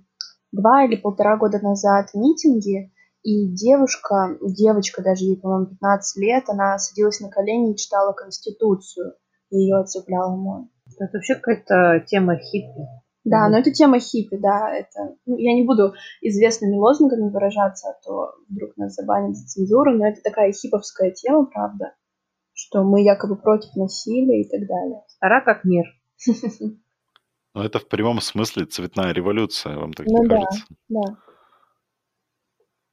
два 0.51 0.85
или 0.85 0.95
полтора 0.95 1.37
года 1.37 1.59
назад 1.59 2.09
митинги, 2.13 2.91
и 3.23 3.47
девушка, 3.47 4.37
девочка 4.41 5.01
даже, 5.01 5.23
ей, 5.25 5.37
по-моему, 5.39 5.67
15 5.67 6.21
лет, 6.21 6.43
она 6.49 6.77
садилась 6.77 7.21
на 7.21 7.29
колени 7.29 7.73
и 7.73 7.77
читала 7.77 8.13
Конституцию, 8.13 9.13
и 9.49 9.57
ее 9.57 9.77
отцеплял 9.77 10.33
ОМОН. 10.33 10.69
Это 10.99 11.17
вообще 11.17 11.35
какая-то 11.35 12.05
тема 12.05 12.35
хиппи. 12.37 12.87
Да, 13.23 13.47
но 13.49 13.57
это 13.57 13.71
тема 13.71 13.99
хиппи, 13.99 14.37
да. 14.37 14.73
Это, 14.75 15.15
ну, 15.25 15.37
я 15.37 15.53
не 15.53 15.63
буду 15.63 15.93
известными 16.21 16.75
лозунгами 16.75 17.29
выражаться, 17.29 17.89
а 17.89 18.03
то 18.03 18.33
вдруг 18.49 18.75
нас 18.75 18.95
забанят 18.95 19.35
за 19.35 19.45
цензуру, 19.45 19.97
но 19.97 20.07
это 20.07 20.21
такая 20.21 20.51
хиповская 20.51 21.11
тема, 21.11 21.45
правда, 21.45 21.93
что 22.53 22.83
мы 22.83 23.01
якобы 23.01 23.37
против 23.37 23.75
насилия 23.75 24.41
и 24.41 24.49
так 24.49 24.67
далее. 24.67 25.01
Стара 25.07 25.41
как 25.41 25.63
мир. 25.63 25.85
Ну, 27.55 27.61
это 27.61 27.77
в 27.77 27.87
прямом 27.87 28.19
смысле 28.19 28.65
цветная 28.65 29.13
революция, 29.13 29.77
вам 29.77 29.93
так 29.93 30.07
ну, 30.07 30.23
не 30.23 30.27
да, 30.27 30.35
кажется? 30.35 30.65
Да. 30.89 31.01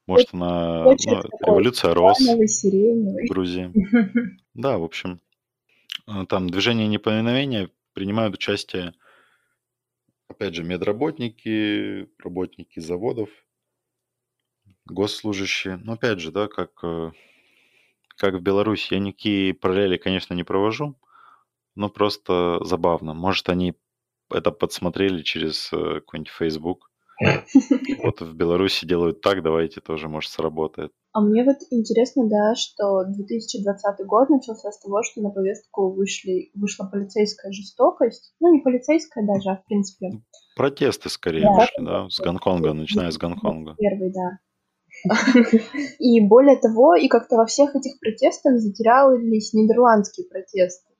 Может, 0.07 0.35
она 0.35 0.85
ну, 0.85 0.93
революция 1.47 1.95
рос 1.95 2.19
в 2.19 3.29
Грузии. 3.29 3.73
Да, 4.55 4.77
в 4.77 4.83
общем, 4.83 5.21
э, 6.09 6.27
там 6.29 6.51
движение 6.51 6.89
неповиновения 6.89 7.71
принимают 7.95 8.35
участие, 8.35 8.93
опять 10.41 10.55
же, 10.55 10.65
медработники, 10.65 12.09
работники 12.19 12.81
заводов, 12.81 13.29
госслужащие. 14.87 15.77
Но 15.77 15.93
опять 15.93 16.19
же, 16.19 16.33
да, 16.33 16.49
как, 16.49 16.71
э, 16.83 17.11
как 18.17 18.35
в 18.35 18.41
Беларуси. 18.41 18.95
Я 18.95 19.01
никакие 19.01 19.53
параллели, 19.53 19.99
конечно, 19.99 20.33
не 20.33 20.43
провожу, 20.43 20.99
но 21.77 21.91
просто 21.91 22.59
забавно. 22.65 23.13
Может, 23.13 23.51
они 23.51 23.75
это 24.31 24.51
подсмотрели 24.51 25.23
через 25.23 25.71
э, 25.75 26.01
какой-нибудь 26.01 26.33
Facebook. 26.33 26.91
Вот 28.03 28.23
в 28.23 28.35
Беларуси 28.35 28.87
делают 28.87 29.21
так, 29.21 29.43
давайте 29.43 29.83
тоже, 29.83 30.09
может, 30.09 30.31
сработает. 30.31 30.93
А 31.13 31.21
мне 31.21 31.43
вот 31.43 31.57
интересно, 31.71 32.29
да, 32.29 32.55
что 32.55 33.05
2020 33.05 34.07
год 34.07 34.29
начался 34.31 34.71
с 34.71 34.81
того, 34.81 35.03
что 35.03 35.21
на 35.21 35.31
повестку 35.31 35.91
вышли, 35.91 36.51
вышла 36.55 36.85
полицейская 36.85 37.51
жестокость. 37.51 38.33
Ну, 38.39 38.53
не 38.55 38.61
полицейская 38.61 39.27
даже, 39.27 39.51
а 39.51 39.57
в 39.57 39.65
принципе. 39.65 40.11
Протесты 40.57 41.09
скорее 41.09 41.43
да, 41.43 41.53
вышли, 41.53 41.85
да, 41.85 42.09
с 42.09 42.21
Гонконга, 42.21 42.75
начиная 42.75 43.11
с 43.11 43.19
Гонконга. 43.19 43.75
Первый, 43.77 44.13
да. 44.13 44.39
И 45.99 46.21
более 46.21 46.57
того, 46.57 46.95
и 46.95 47.09
как-то 47.09 47.37
во 47.37 47.47
всех 47.47 47.75
этих 47.75 47.99
протестах 48.01 48.59
затерялись 48.59 49.53
нидерландские 49.53 50.29
протесты. 50.29 50.91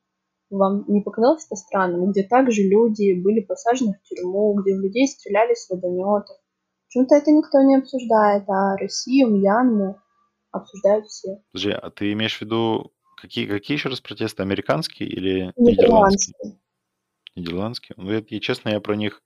Вам 0.49 0.85
не 0.87 1.01
показалось 1.01 1.45
это 1.45 1.55
странным? 1.55 2.11
Где 2.11 2.23
также 2.23 2.63
люди 2.63 3.13
были 3.13 3.39
посажены 3.39 3.93
в 3.93 4.07
тюрьму, 4.07 4.53
где 4.61 4.75
в 4.75 4.81
людей 4.81 5.07
стреляли 5.07 5.53
с 5.53 5.69
водометов. 5.69 6.37
Почему-то 6.91 7.15
это 7.15 7.31
никто 7.31 7.61
не 7.61 7.77
обсуждает, 7.77 8.43
а 8.49 8.75
Россию, 8.75 9.29
Мьянму 9.29 9.97
обсуждают 10.51 11.07
все. 11.07 11.41
Подожди, 11.53 11.71
а 11.71 11.89
ты 11.89 12.11
имеешь 12.11 12.37
в 12.37 12.41
виду 12.41 12.91
какие, 13.15 13.45
какие 13.45 13.77
еще 13.77 13.87
раз 13.87 14.01
протесты? 14.01 14.43
Американские 14.43 15.07
или 15.07 15.53
нидерландские? 15.55 16.59
Нидерландские. 17.33 17.95
Ну, 17.97 18.11
я, 18.11 18.39
честно, 18.41 18.69
я 18.69 18.81
про 18.81 18.97
них, 18.97 19.23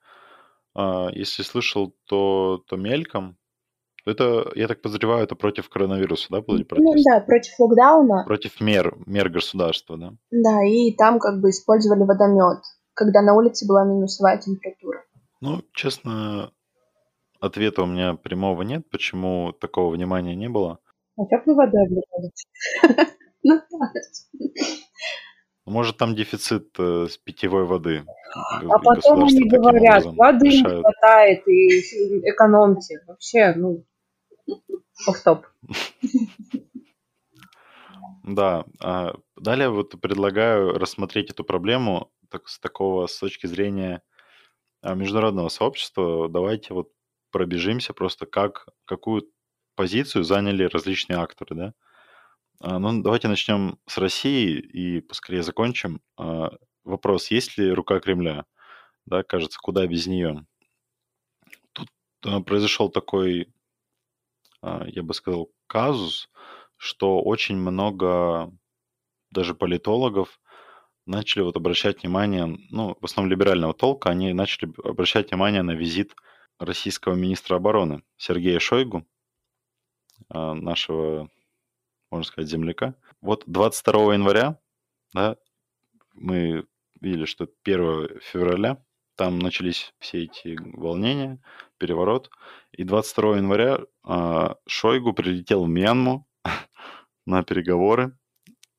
а, 0.75 1.09
если 1.11 1.41
слышал, 1.41 1.95
то, 2.05 2.63
то 2.67 2.75
мельком. 2.75 3.35
Это, 4.05 4.51
я 4.53 4.67
так 4.67 4.83
подозреваю, 4.83 5.23
это 5.23 5.33
против 5.33 5.67
коронавируса, 5.67 6.27
да, 6.29 6.41
были 6.41 6.61
протесты? 6.61 6.95
Ну 6.95 7.03
да, 7.03 7.19
против 7.21 7.59
локдауна. 7.59 8.25
Против 8.25 8.61
мер, 8.61 8.95
мер 9.07 9.29
государства, 9.29 9.97
да? 9.97 10.13
Да, 10.29 10.63
и 10.63 10.91
там 10.91 11.17
как 11.17 11.41
бы 11.41 11.49
использовали 11.49 12.03
водомет, 12.03 12.61
когда 12.93 13.23
на 13.23 13.33
улице 13.33 13.67
была 13.67 13.83
минусовая 13.85 14.37
температура. 14.37 15.03
Ну, 15.41 15.63
честно, 15.73 16.51
ответа 17.45 17.83
у 17.83 17.85
меня 17.85 18.15
прямого 18.15 18.63
нет, 18.63 18.89
почему 18.89 19.53
такого 19.53 19.93
внимания 19.93 20.35
не 20.35 20.49
было. 20.49 20.79
А 21.17 21.25
как 21.25 21.45
вы 21.45 21.55
вода 21.55 21.79
обливаете? 21.81 22.45
Ну, 23.43 23.61
Может, 25.65 25.97
там 25.97 26.15
дефицит 26.15 26.75
э, 26.77 27.07
с 27.09 27.17
питьевой 27.17 27.65
воды. 27.65 28.05
А 28.33 28.79
потом 28.79 29.23
они 29.23 29.49
говорят, 29.49 30.05
воды 30.05 30.49
не 30.49 30.63
хватает 30.63 31.47
и 31.47 31.79
экономьте. 32.29 33.01
Вообще, 33.07 33.53
ну, 33.55 33.83
оф-топ. 35.07 35.47
Да. 38.27 38.65
А 38.81 39.13
далее 39.35 39.69
вот 39.69 40.01
предлагаю 40.01 40.79
рассмотреть 40.79 41.29
эту 41.29 41.43
проблему 41.43 42.11
так, 42.31 42.47
с 42.47 42.59
такого, 42.59 43.05
с 43.05 43.19
точки 43.19 43.45
зрения 43.45 44.01
а, 44.81 44.95
международного 44.95 45.49
сообщества. 45.49 46.27
Давайте 46.27 46.73
вот 46.73 46.89
пробежимся 47.35 47.93
просто, 47.93 48.25
как, 48.25 48.65
какую 48.85 49.29
позицию 49.75 50.23
заняли 50.23 50.63
различные 50.63 51.17
акторы, 51.17 51.53
да. 51.53 51.73
А, 52.61 52.79
ну, 52.79 53.03
давайте 53.03 53.27
начнем 53.27 53.77
с 53.87 53.97
России 53.97 54.57
и 54.57 55.01
поскорее 55.01 55.43
закончим. 55.43 55.99
А, 56.15 56.53
вопрос, 56.85 57.31
есть 57.31 57.57
ли 57.57 57.73
рука 57.73 57.99
Кремля? 57.99 58.45
Да, 59.05 59.21
кажется, 59.23 59.59
куда 59.61 59.85
без 59.85 60.07
нее? 60.07 60.45
Тут 61.73 61.89
а, 62.23 62.39
произошел 62.39 62.87
такой, 62.87 63.49
я 64.63 65.03
бы 65.03 65.13
сказал, 65.13 65.51
казус, 65.67 66.29
что 66.77 67.19
очень 67.21 67.57
много 67.57 68.49
даже 69.31 69.55
политологов 69.55 70.39
начали 71.05 71.43
вот 71.43 71.57
обращать 71.57 72.01
внимание, 72.01 72.57
ну, 72.69 72.95
в 73.01 73.03
основном 73.03 73.29
либерального 73.29 73.73
толка, 73.73 74.09
они 74.09 74.31
начали 74.31 74.71
обращать 74.85 75.31
внимание 75.31 75.63
на 75.63 75.71
визит 75.71 76.15
российского 76.59 77.13
министра 77.13 77.55
обороны 77.55 78.03
Сергея 78.17 78.59
Шойгу, 78.59 79.05
а, 80.29 80.53
нашего, 80.53 81.29
можно 82.11 82.25
сказать, 82.25 82.49
земляка. 82.49 82.95
Вот 83.21 83.43
22 83.47 84.13
января, 84.13 84.59
да, 85.13 85.37
мы 86.13 86.65
видели, 87.01 87.25
что 87.25 87.47
1 87.63 88.19
февраля 88.21 88.83
там 89.15 89.39
начались 89.39 89.93
все 89.99 90.23
эти 90.23 90.57
волнения, 90.77 91.41
переворот. 91.77 92.29
И 92.71 92.83
22 92.83 93.37
января 93.37 93.79
э, 94.07 94.55
Шойгу 94.67 95.13
прилетел 95.13 95.63
в 95.63 95.69
Мьянму 95.69 96.27
на 97.25 97.43
переговоры 97.43 98.17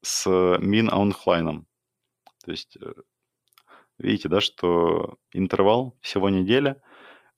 с 0.02 0.26
Мин 0.60 0.90
Аунхлайном. 0.92 1.66
То 2.44 2.50
есть, 2.50 2.76
э, 2.76 2.92
видите, 3.98 4.28
да, 4.28 4.40
что 4.40 5.16
интервал 5.32 5.96
всего 6.02 6.28
неделя– 6.28 6.82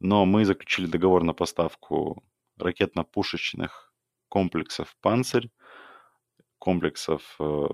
но 0.00 0.24
мы 0.24 0.44
заключили 0.44 0.86
договор 0.86 1.22
на 1.24 1.34
поставку 1.34 2.22
ракетно-пушечных 2.58 3.92
комплексов 4.28 4.96
«Панцирь», 5.00 5.50
комплексов 6.58 7.36
э, 7.40 7.66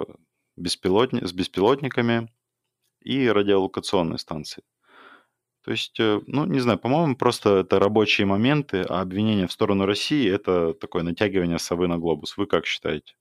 беспилотни... 0.57 1.25
с 1.25 1.33
беспилотниками 1.33 2.31
и 3.01 3.29
радиолокационной 3.29 4.19
станции. 4.19 4.63
То 5.65 5.71
есть, 5.71 5.99
э, 5.99 6.21
ну, 6.27 6.45
не 6.45 6.61
знаю, 6.61 6.79
по-моему, 6.79 7.17
просто 7.17 7.61
это 7.61 7.79
рабочие 7.79 8.27
моменты, 8.27 8.83
а 8.83 9.01
обвинение 9.01 9.47
в 9.47 9.53
сторону 9.53 9.87
России– 9.87 10.31
это 10.35 10.75
такое 10.75 11.03
натягивание 11.03 11.59
совы 11.59 11.89
на 11.89 11.99
глобус. 11.99 12.37
Вы 12.37 12.47
как 12.47 12.67
считаете? 12.67 13.15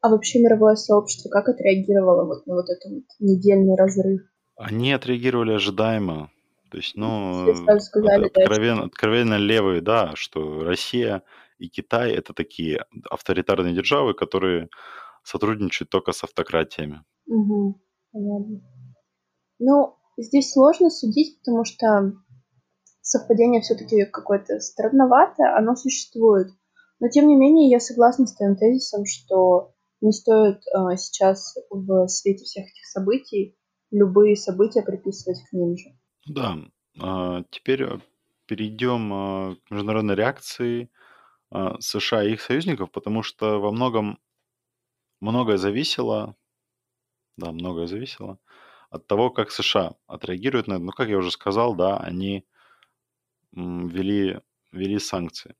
А 0.00 0.08
вообще 0.08 0.38
мировое 0.38 0.74
сообщество 0.76 1.30
как 1.30 1.48
отреагировало 1.48 2.26
вот 2.26 2.46
на 2.46 2.54
вот 2.54 2.66
этот 2.68 2.92
вот 2.92 3.04
недельный 3.20 3.76
разрыв? 3.76 4.20
Они 4.56 4.92
отреагировали 4.92 5.52
ожидаемо. 5.52 6.30
То 6.70 6.78
есть, 6.78 6.96
ну, 6.96 7.54
сказали, 7.80 8.26
откровенно, 8.26 8.82
да, 8.82 8.86
откровенно 8.86 9.34
левые, 9.34 9.80
да, 9.80 10.12
что 10.16 10.64
Россия 10.64 11.22
и 11.58 11.68
Китай 11.68 12.12
это 12.12 12.32
такие 12.32 12.84
авторитарные 13.10 13.74
державы, 13.74 14.14
которые 14.14 14.68
сотрудничают 15.22 15.90
только 15.90 16.12
с 16.12 16.24
автократиями. 16.24 17.04
Угу, 17.26 17.80
понятно. 18.12 18.60
Ну, 19.58 19.96
здесь 20.16 20.52
сложно 20.52 20.90
судить, 20.90 21.38
потому 21.38 21.64
что 21.64 22.12
совпадение 23.00 23.60
все-таки 23.60 24.04
какое-то 24.06 24.58
странноватое, 24.60 25.56
оно 25.56 25.76
существует. 25.76 26.48
Но 27.00 27.08
тем 27.08 27.28
не 27.28 27.36
менее, 27.36 27.70
я 27.70 27.80
согласна 27.80 28.26
с 28.26 28.34
твоим 28.34 28.56
тезисом, 28.56 29.04
что 29.04 29.74
не 30.00 30.12
стоит 30.12 30.58
э, 30.58 30.96
сейчас 30.96 31.54
в 31.70 32.08
свете 32.08 32.44
всех 32.44 32.64
этих 32.66 32.86
событий 32.86 33.56
любые 33.90 34.36
события 34.36 34.82
приписывать 34.82 35.42
к 35.48 35.52
ним 35.52 35.76
же. 35.76 35.90
Да, 36.26 36.58
а, 37.00 37.42
теперь 37.50 37.82
э, 37.82 37.98
перейдем 38.46 39.12
а, 39.12 39.56
к 39.66 39.70
международной 39.70 40.14
реакции 40.14 40.90
а, 41.50 41.80
США 41.80 42.24
и 42.24 42.32
их 42.34 42.42
союзников, 42.42 42.90
потому 42.92 43.22
что 43.22 43.60
во 43.60 43.72
многом 43.72 44.18
многое 45.20 45.56
зависело, 45.56 46.36
да, 47.36 47.52
многое 47.52 47.86
зависело 47.86 48.38
от 48.90 49.06
того, 49.06 49.30
как 49.30 49.50
США 49.50 49.94
отреагируют 50.06 50.68
на 50.68 50.74
это. 50.74 50.84
Ну, 50.84 50.92
как 50.92 51.08
я 51.08 51.18
уже 51.18 51.30
сказал, 51.30 51.74
да, 51.74 51.96
они 51.98 52.44
ввели, 53.52 54.40
ввели 54.72 54.98
санкции. 54.98 55.54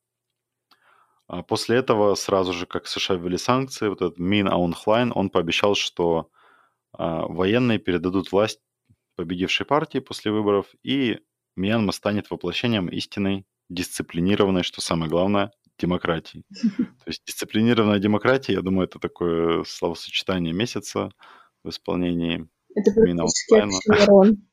После 1.49 1.79
этого, 1.79 2.15
сразу 2.17 2.53
же, 2.53 2.67
как 2.67 2.87
США 2.87 3.17
ввели 3.17 3.39
санкции, 3.39 3.89
вот 3.89 4.03
этот 4.03 4.19
Мин 4.19 4.47
Аунхлайн, 4.47 5.11
он 5.15 5.31
пообещал, 5.31 5.75
что 5.75 6.31
военные 6.93 7.79
передадут 7.79 8.31
власть 8.31 8.61
победившей 9.17 9.67
партии 9.67 9.99
после 9.99 10.31
выборов, 10.33 10.67
и 10.83 11.21
Мьянма 11.57 11.93
станет 11.93 12.31
воплощением 12.31 12.89
истинной, 12.89 13.47
дисциплинированной, 13.69 14.63
что 14.63 14.81
самое 14.81 15.11
главное, 15.11 15.53
демократии. 15.79 16.45
То 16.77 17.07
есть 17.07 17.23
дисциплинированная 17.27 17.99
демократия, 17.99 18.55
я 18.55 18.63
думаю, 18.63 18.87
это 18.87 18.99
такое 18.99 19.65
словосочетание 19.65 20.53
месяца 20.53 21.11
в 21.63 21.69
исполнении 21.69 22.49
Это 22.75 22.93
практически 22.93 24.37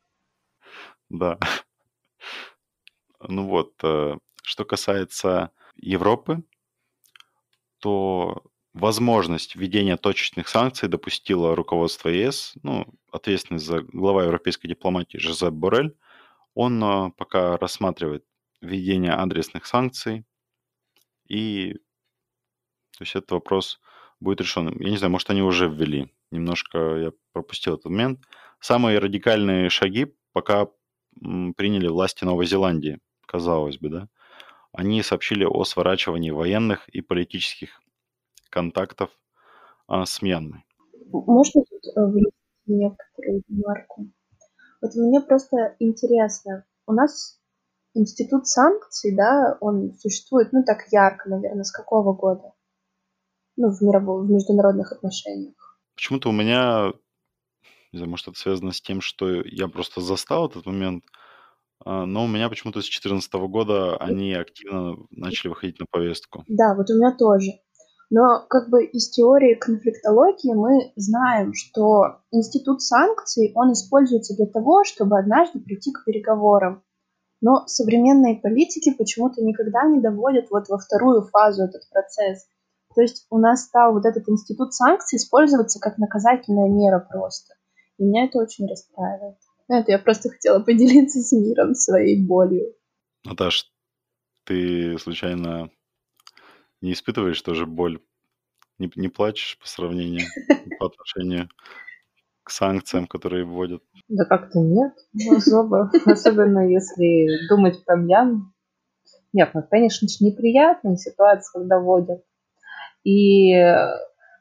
Да. 1.09 1.37
Ну 3.19 3.47
вот, 3.47 3.73
э, 3.83 4.17
что 4.43 4.65
касается 4.65 5.51
Европы, 5.75 6.43
то 7.79 8.43
возможность 8.73 9.55
введения 9.55 9.97
точечных 9.97 10.47
санкций 10.47 10.89
допустило 10.89 11.55
руководство 11.55 12.09
ЕС, 12.09 12.53
ну, 12.63 12.85
ответственный 13.11 13.59
за 13.59 13.81
глава 13.81 14.23
европейской 14.23 14.67
дипломатии 14.67 15.17
Жозеп 15.17 15.53
Борель. 15.53 15.95
Он 16.53 16.83
а, 16.83 17.09
пока 17.11 17.57
рассматривает 17.57 18.25
введение 18.61 19.13
адресных 19.13 19.65
санкций, 19.65 20.25
и 21.27 21.73
то 22.97 23.03
есть 23.03 23.15
этот 23.15 23.31
вопрос 23.31 23.79
будет 24.19 24.41
решен. 24.41 24.79
Я 24.79 24.89
не 24.89 24.97
знаю, 24.97 25.11
может, 25.11 25.29
они 25.29 25.41
уже 25.41 25.67
ввели. 25.67 26.13
Немножко 26.29 26.77
я 26.97 27.11
пропустил 27.33 27.73
этот 27.73 27.85
момент. 27.85 28.19
Самые 28.59 28.99
радикальные 28.99 29.69
шаги 29.69 30.13
пока 30.33 30.67
приняли 31.19 31.87
власти 31.87 32.23
Новой 32.23 32.45
Зеландии, 32.45 32.99
казалось 33.25 33.77
бы, 33.77 33.89
да. 33.89 34.07
они 34.71 35.01
сообщили 35.03 35.45
о 35.45 35.63
сворачивании 35.65 36.31
военных 36.31 36.87
и 36.89 37.01
политических 37.01 37.80
контактов 38.51 39.09
а, 39.87 40.05
с 40.05 40.21
Мьянмой. 40.21 40.63
Можно 41.11 41.63
тут 41.63 41.81
э, 41.95 42.05
внести 42.05 42.31
некоторую 42.67 43.43
ремарку? 43.49 44.07
Вот 44.81 44.95
мне 44.95 45.21
просто 45.21 45.75
интересно, 45.79 46.65
у 46.87 46.93
нас 46.93 47.39
институт 47.93 48.47
санкций, 48.47 49.15
да, 49.15 49.57
он 49.59 49.93
существует, 49.95 50.53
ну, 50.53 50.63
так 50.63 50.85
ярко, 50.91 51.29
наверное, 51.29 51.63
с 51.63 51.71
какого 51.71 52.13
года? 52.13 52.53
Ну, 53.57 53.69
в, 53.69 53.81
мировом, 53.81 54.27
в 54.27 54.31
международных 54.31 54.91
отношениях. 54.91 55.79
Почему-то 55.95 56.29
у 56.29 56.31
меня, 56.31 56.93
не 57.91 57.99
знаю, 57.99 58.09
может, 58.09 58.27
это 58.29 58.39
связано 58.39 58.71
с 58.71 58.81
тем, 58.81 59.01
что 59.01 59.29
я 59.29 59.67
просто 59.67 60.01
застал 60.01 60.47
этот 60.47 60.65
момент, 60.65 61.03
а, 61.83 62.05
но 62.05 62.23
у 62.23 62.27
меня 62.27 62.49
почему-то 62.49 62.81
с 62.81 62.85
2014 62.85 63.33
года 63.49 63.97
они 63.97 64.33
активно 64.33 64.95
начали 65.11 65.49
выходить 65.49 65.79
на 65.79 65.85
повестку. 65.85 66.43
Да, 66.47 66.75
вот 66.75 66.89
у 66.89 66.95
меня 66.95 67.15
тоже. 67.15 67.51
Но 68.11 68.45
как 68.49 68.69
бы 68.69 68.83
из 68.83 69.09
теории 69.09 69.55
конфликтологии 69.55 70.53
мы 70.53 70.91
знаем, 70.97 71.53
что 71.53 72.19
институт 72.29 72.81
санкций, 72.81 73.53
он 73.55 73.71
используется 73.71 74.35
для 74.35 74.47
того, 74.47 74.83
чтобы 74.83 75.17
однажды 75.17 75.61
прийти 75.61 75.93
к 75.93 76.03
переговорам. 76.03 76.83
Но 77.39 77.65
современные 77.67 78.35
политики 78.35 78.93
почему-то 78.93 79.41
никогда 79.41 79.85
не 79.85 80.01
доводят 80.01 80.51
вот 80.51 80.67
во 80.67 80.77
вторую 80.77 81.21
фазу 81.21 81.63
этот 81.63 81.89
процесс. 81.89 82.45
То 82.93 83.01
есть 83.01 83.25
у 83.29 83.37
нас 83.37 83.63
стал 83.63 83.93
вот 83.93 84.05
этот 84.05 84.27
институт 84.27 84.73
санкций 84.73 85.15
использоваться 85.15 85.79
как 85.79 85.97
наказательная 85.97 86.67
мера 86.67 86.99
просто. 86.99 87.53
И 87.97 88.03
меня 88.03 88.25
это 88.25 88.39
очень 88.39 88.67
расстраивает. 88.67 89.37
Это 89.69 89.93
я 89.93 89.99
просто 89.99 90.29
хотела 90.29 90.59
поделиться 90.59 91.21
с 91.21 91.31
миром 91.31 91.75
своей 91.75 92.21
болью. 92.21 92.75
Наташ, 93.23 93.71
ты 94.43 94.97
случайно 94.99 95.69
не 96.81 96.93
испытываешь 96.93 97.41
тоже 97.41 97.65
боль? 97.65 97.99
Не, 98.79 98.91
не 98.95 99.07
плачешь 99.09 99.57
по 99.59 99.67
сравнению, 99.67 100.27
по 100.79 100.87
отношению 100.87 101.49
к 102.43 102.49
санкциям, 102.49 103.07
которые 103.07 103.45
вводят? 103.45 103.83
Да 104.07 104.25
как-то 104.25 104.59
нет, 104.59 104.93
особо. 105.29 105.91
Особенно 106.05 106.67
если 106.67 107.47
думать 107.47 107.83
про 107.85 107.95
Мьян. 107.95 108.53
Нет, 109.33 109.51
ну, 109.53 109.63
конечно 109.63 110.07
же, 110.07 110.15
неприятная 110.19 110.95
ситуация, 110.95 111.59
когда 111.59 111.79
вводят. 111.79 112.23
И 113.03 113.53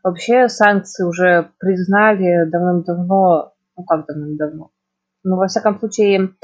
вообще 0.03 0.49
санкции 0.49 1.05
уже 1.05 1.53
признали 1.59 2.49
давным-давно, 2.51 3.55
ну 3.77 3.85
как 3.85 4.07
давным-давно, 4.07 4.71
ну, 5.23 5.37
во 5.37 5.49
всяком 5.49 5.79
случае, 5.79 6.35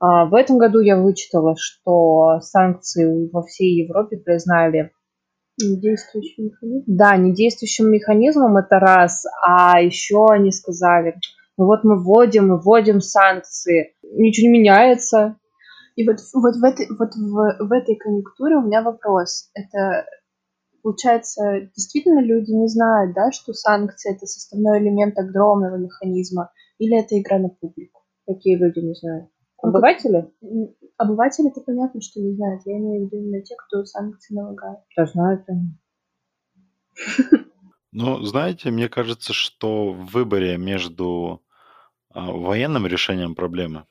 а, 0.00 0.26
в 0.26 0.34
этом 0.34 0.58
году 0.58 0.80
я 0.80 0.96
вычитала, 0.96 1.56
что 1.58 2.40
санкции 2.40 3.28
во 3.30 3.42
всей 3.42 3.84
Европе 3.84 4.16
признали 4.16 4.92
Недействующим 5.60 6.46
механизмом? 6.46 6.84
Да, 6.86 7.16
недействующим 7.16 7.90
механизмом 7.90 8.56
это 8.56 8.78
раз, 8.78 9.24
а 9.46 9.80
еще 9.80 10.26
они 10.30 10.52
сказали, 10.52 11.16
ну 11.56 11.66
вот 11.66 11.84
мы 11.84 12.02
вводим, 12.02 12.48
мы 12.48 12.60
вводим 12.60 13.00
санкции, 13.00 13.94
ничего 14.02 14.46
не 14.46 14.60
меняется. 14.60 15.36
И 15.96 16.06
вот, 16.06 16.18
вот, 16.32 16.54
в, 16.54 16.62
этой, 16.64 16.86
вот 16.96 17.14
в, 17.16 17.66
в 17.66 17.72
этой 17.72 17.96
конъюнктуре 17.96 18.56
у 18.56 18.62
меня 18.62 18.82
вопрос. 18.82 19.50
Это, 19.54 20.06
получается, 20.80 21.68
действительно 21.74 22.20
люди 22.20 22.52
не 22.52 22.68
знают, 22.68 23.14
да, 23.14 23.32
что 23.32 23.52
санкции 23.52 24.14
это 24.14 24.26
составной 24.26 24.78
элемент 24.78 25.18
огромного 25.18 25.76
механизма, 25.76 26.52
или 26.78 26.96
это 26.96 27.20
игра 27.20 27.38
на 27.40 27.48
публику? 27.48 28.02
Какие 28.28 28.56
люди 28.56 28.78
не 28.78 28.94
знают? 28.94 29.28
Обыватели? 29.60 30.30
Это 30.98 31.60
понятно, 31.60 32.00
что 32.00 32.20
не 32.20 32.34
знают. 32.34 32.62
Я 32.64 32.76
имею 32.78 33.02
в 33.02 33.06
виду 33.06 33.16
именно 33.16 33.42
те, 33.42 33.54
кто 33.56 33.84
санкции 33.84 34.34
налагают. 34.34 34.80
Да 34.96 35.06
знают 35.06 35.44
они. 35.48 35.78
Ну, 37.90 38.22
знаете, 38.22 38.70
мне 38.70 38.90
кажется, 38.90 39.32
что 39.32 39.92
в 39.92 40.12
выборе 40.12 40.58
между 40.58 41.42
а, 42.10 42.30
военным 42.30 42.86
решением 42.86 43.34
проблемы 43.34 43.86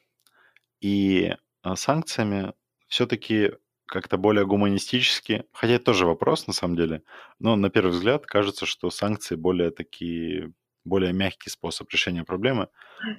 и 0.81 1.33
а, 1.63 1.75
санкциями 1.75 2.53
все-таки 2.87 3.53
как-то 3.87 4.17
более 4.17 4.45
гуманистически, 4.45 5.45
хотя 5.51 5.73
это 5.73 5.85
тоже 5.85 6.05
вопрос 6.05 6.45
на 6.45 6.53
самом 6.53 6.75
деле, 6.75 7.01
но 7.39 7.55
на 7.55 7.69
первый 7.69 7.91
взгляд 7.91 8.25
кажется, 8.27 8.65
что 8.65 8.91
санкции 8.91 9.35
более 9.35 9.71
такие, 9.71 10.53
более 10.85 11.11
мягкий 11.11 11.49
способ 11.49 11.89
решения 11.89 12.23
проблемы, 12.23 12.67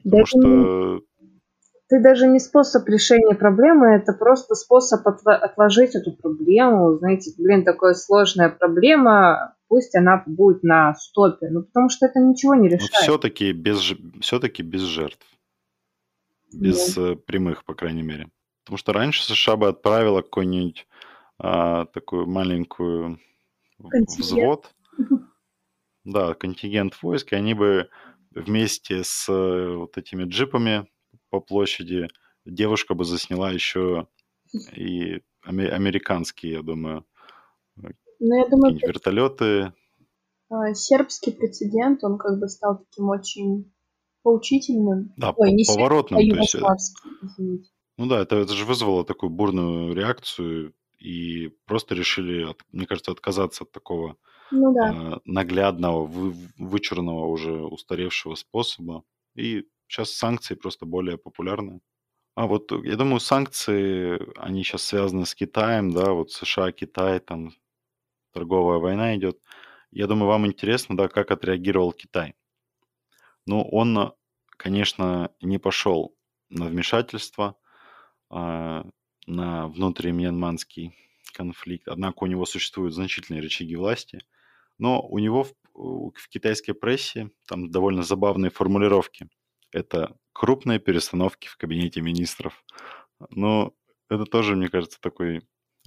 потому 0.05 0.27
что 0.27 1.01
ты 1.89 2.03
даже 2.03 2.27
не 2.27 2.39
способ 2.39 2.87
решения 2.89 3.35
проблемы, 3.35 3.89
это 3.95 4.13
просто 4.13 4.55
способ 4.55 5.07
отложить 5.07 5.95
эту 5.95 6.13
проблему. 6.13 6.99
Знаете, 6.99 7.33
блин, 7.39 7.65
такая 7.65 7.95
сложная 7.95 8.51
проблема, 8.51 9.57
пусть 9.69 9.95
она 9.95 10.23
будет 10.27 10.63
на 10.63 10.95
стопе. 10.95 11.49
Ну, 11.49 11.63
потому 11.63 11.89
что 11.89 12.07
это 12.07 12.21
ничего 12.21 12.55
не 12.55 12.69
решает. 12.69 12.93
Но 12.93 13.01
все-таки 13.01 13.53
без, 13.53 13.95
все-таки 14.21 14.63
без 14.63 14.83
жертв. 14.83 15.27
Без 16.53 16.95
да. 16.95 17.13
Э, 17.13 17.17
прямых, 17.17 17.65
по 17.65 17.75
крайней 17.75 18.03
мере. 18.03 18.29
Потому 18.65 18.77
что 18.77 18.93
раньше 18.93 19.25
США 19.25 19.57
бы 19.57 19.69
отправила 19.69 20.21
какую-нибудь 20.21 20.87
а, 21.39 21.87
такую 21.87 22.27
маленькую 22.27 23.19
контингент. 23.79 24.19
взвод. 24.19 24.75
Да, 26.05 26.35
контингент 26.35 27.03
войск, 27.03 27.33
и 27.33 27.37
они 27.37 27.55
бы 27.55 27.89
вместе 28.31 29.05
с 29.05 29.27
э, 29.29 29.75
вот 29.75 29.97
этими 29.97 30.25
джипами 30.25 30.87
по 31.31 31.41
площади, 31.41 32.09
девушка 32.45 32.95
бы 32.95 33.05
засняла 33.05 33.51
еще 33.51 34.09
и 34.75 35.21
американские, 35.43 36.53
я 36.53 36.63
думаю, 36.63 37.05
ну, 37.77 38.35
я 38.37 38.49
думаю, 38.49 38.75
вертолеты. 38.75 39.73
А, 40.51 40.75
сербский 40.75 41.31
прецедент, 41.31 42.03
он 42.03 42.19
как 42.19 42.39
бы 42.41 42.49
стал 42.49 42.79
таким 42.79 43.11
очень 43.11 43.73
поучительным. 44.23 45.13
Да, 45.17 45.33
Ой, 45.37 45.53
не 45.53 45.65
поворотным. 45.65 46.21
Сербский, 46.21 46.61
а 46.61 47.43
есть, 47.43 47.73
ну 47.97 48.07
да, 48.07 48.21
это, 48.23 48.37
это 48.37 48.53
же 48.55 48.65
вызвало 48.65 49.05
такую 49.05 49.31
бурную 49.31 49.95
реакцию, 49.95 50.75
и 50.99 51.49
просто 51.67 51.95
решили, 51.95 52.55
мне 52.73 52.87
кажется, 52.87 53.13
отказаться 53.13 53.65
от 53.65 53.73
такого 53.73 54.17
ну, 54.51 54.75
да. 54.75 55.15
э, 55.17 55.21
наглядного, 55.25 56.05
вы, 56.05 56.35
вычурного 56.57 57.27
уже 57.27 57.53
устаревшего 57.53 58.35
способа. 58.35 59.05
И 59.35 59.65
Сейчас 59.89 60.13
санкции 60.13 60.55
просто 60.55 60.87
более 60.87 61.19
популярны. 61.19 61.81
А 62.35 62.47
вот 62.47 62.71
я 62.85 62.97
думаю, 62.97 63.19
санкции, 63.19 64.21
они 64.39 64.63
сейчас 64.63 64.85
связаны 64.85 65.27
с 65.27 65.35
Китаем, 65.35 65.91
да, 65.91 66.13
вот 66.13 66.31
США, 66.31 66.71
Китай, 66.71 67.19
там 67.19 67.53
торговая 68.33 68.79
война 68.79 69.17
идет. 69.17 69.41
Я 69.91 70.07
думаю, 70.07 70.29
вам 70.29 70.47
интересно, 70.47 70.97
да, 70.97 71.09
как 71.09 71.31
отреагировал 71.31 71.93
Китай. 71.93 72.35
Ну, 73.47 73.63
он, 73.63 74.13
конечно, 74.51 75.33
не 75.41 75.59
пошел 75.59 76.15
на 76.51 76.67
вмешательство, 76.67 77.57
а, 78.31 78.85
на 79.27 79.69
внутримьянманский 79.69 80.95
конфликт, 81.33 81.89
однако 81.89 82.25
у 82.25 82.27
него 82.27 82.45
существуют 82.47 82.95
значительные 82.95 83.43
рычаги 83.43 83.77
власти, 83.77 84.21
но 84.79 85.03
у 85.03 85.19
него 85.19 85.45
в, 85.45 85.55
в 85.75 86.29
китайской 86.29 86.73
прессе 86.73 87.31
там 87.47 87.71
довольно 87.71 88.03
забавные 88.03 88.51
формулировки 88.51 89.29
это 89.73 90.17
крупные 90.33 90.79
перестановки 90.79 91.49
в 91.49 91.57
кабинете 91.57 92.01
министров. 92.01 92.65
Но 93.31 93.75
это 94.09 94.25
тоже, 94.25 94.57
мне 94.57 94.69
кажется, 94.69 95.01
такой 95.01 95.43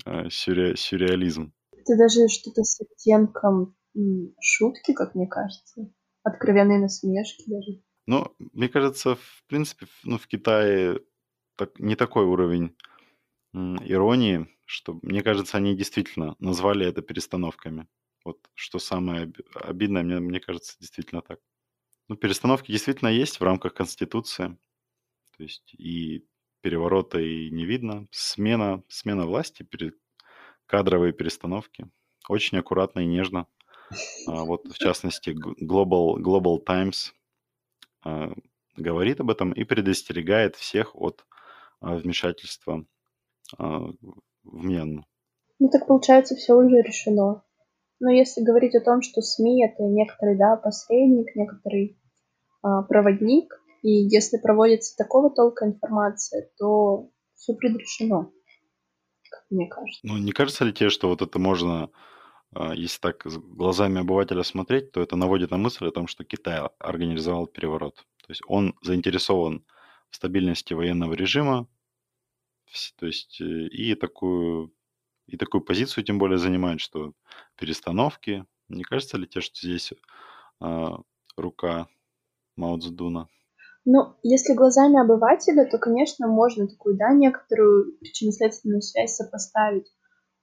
э, 0.05 0.29
сюрре, 0.29 0.75
сюрреализм. 0.75 1.53
Это 1.71 1.97
даже 1.97 2.27
что-то 2.27 2.63
с 2.63 2.79
оттенком 2.81 3.75
шутки, 4.39 4.93
как 4.93 5.15
мне 5.15 5.27
кажется. 5.27 5.91
Откровенные 6.23 6.79
насмешки 6.79 7.43
даже. 7.47 7.81
Ну, 8.07 8.35
мне 8.53 8.69
кажется, 8.69 9.15
в 9.15 9.43
принципе, 9.47 9.87
ну, 10.03 10.17
в 10.17 10.27
Китае 10.27 10.99
так, 11.55 11.79
не 11.79 11.95
такой 11.95 12.25
уровень 12.25 12.75
иронии, 13.53 14.47
что, 14.65 14.99
мне 15.01 15.23
кажется, 15.23 15.57
они 15.57 15.75
действительно 15.75 16.35
назвали 16.39 16.85
это 16.85 17.01
перестановками. 17.01 17.87
Вот 18.23 18.39
что 18.53 18.79
самое 18.79 19.31
обидное, 19.55 20.03
мне, 20.03 20.19
мне 20.19 20.39
кажется, 20.39 20.77
действительно 20.79 21.21
так. 21.21 21.39
Ну, 22.11 22.17
перестановки 22.17 22.73
действительно 22.73 23.07
есть 23.07 23.39
в 23.39 23.43
рамках 23.43 23.73
Конституции. 23.73 24.57
То 25.37 25.43
есть 25.43 25.73
и 25.75 26.27
переворота 26.59 27.21
и 27.21 27.49
не 27.49 27.63
видно. 27.63 28.05
Смена, 28.11 28.83
смена 28.89 29.25
власти, 29.25 29.63
пере, 29.63 29.93
кадровые 30.65 31.13
перестановки. 31.13 31.89
Очень 32.27 32.57
аккуратно 32.57 32.99
и 32.99 33.05
нежно. 33.05 33.47
А, 34.27 34.43
вот, 34.43 34.65
в 34.65 34.77
частности, 34.77 35.29
Global, 35.29 36.17
Global 36.17 36.59
Times 36.59 37.13
а, 38.03 38.33
говорит 38.75 39.21
об 39.21 39.29
этом 39.29 39.53
и 39.53 39.63
предостерегает 39.63 40.57
всех 40.57 40.93
от 40.97 41.25
а, 41.79 41.95
вмешательства 41.95 42.85
а, 43.57 43.87
в 44.43 44.65
Мьянму. 44.65 45.05
Ну 45.59 45.69
так 45.69 45.87
получается, 45.87 46.35
все 46.35 46.55
уже 46.55 46.81
решено. 46.81 47.45
Но 48.01 48.11
если 48.11 48.43
говорить 48.43 48.75
о 48.75 48.81
том, 48.81 49.01
что 49.01 49.21
СМИ 49.21 49.65
это 49.65 49.83
некоторый, 49.83 50.37
да, 50.37 50.57
посредник, 50.57 51.33
некоторый 51.35 52.00
проводник, 52.61 53.53
и 53.81 53.89
если 53.89 54.37
проводится 54.37 54.95
такого 54.95 55.29
толка 55.31 55.65
информация, 55.65 56.49
то 56.57 57.09
все 57.35 57.53
предрешено. 57.53 58.31
как 59.29 59.43
мне 59.49 59.67
кажется. 59.67 59.99
Ну, 60.03 60.17
не 60.17 60.31
кажется 60.31 60.65
ли 60.65 60.73
тебе, 60.73 60.89
что 60.89 61.07
вот 61.07 61.21
это 61.21 61.39
можно, 61.39 61.89
а, 62.53 62.73
если 62.73 62.99
так 62.99 63.25
глазами 63.25 64.01
обывателя 64.01 64.43
смотреть, 64.43 64.91
то 64.91 65.01
это 65.01 65.15
наводит 65.15 65.51
на 65.51 65.57
мысль 65.57 65.87
о 65.87 65.91
том, 65.91 66.07
что 66.07 66.23
Китай 66.23 66.59
организовал 66.79 67.47
переворот. 67.47 67.95
То 67.95 68.29
есть 68.29 68.41
он 68.45 68.75
заинтересован 68.81 69.65
в 70.09 70.15
стабильности 70.15 70.73
военного 70.73 71.13
режима, 71.13 71.67
то 72.97 73.05
есть 73.05 73.41
э, 73.41 73.67
и 73.67 73.95
такую, 73.95 74.73
и 75.27 75.37
такую 75.37 75.61
позицию 75.61 76.03
тем 76.03 76.19
более 76.19 76.37
занимает, 76.37 76.79
что 76.79 77.13
перестановки. 77.57 78.45
Не 78.69 78.83
кажется 78.83 79.17
ли 79.17 79.27
тебе, 79.27 79.41
что 79.41 79.55
здесь 79.57 79.93
а, 80.59 80.99
рука 81.35 81.87
Мао 82.55 82.77
Цзэдуна? 82.77 83.27
Ну, 83.85 84.15
если 84.21 84.53
глазами 84.53 85.01
обывателя, 85.01 85.65
то, 85.65 85.79
конечно, 85.79 86.27
можно 86.27 86.67
такую, 86.67 86.97
да, 86.97 87.13
некоторую 87.13 87.97
причинно-следственную 87.99 88.81
связь 88.81 89.15
сопоставить. 89.15 89.87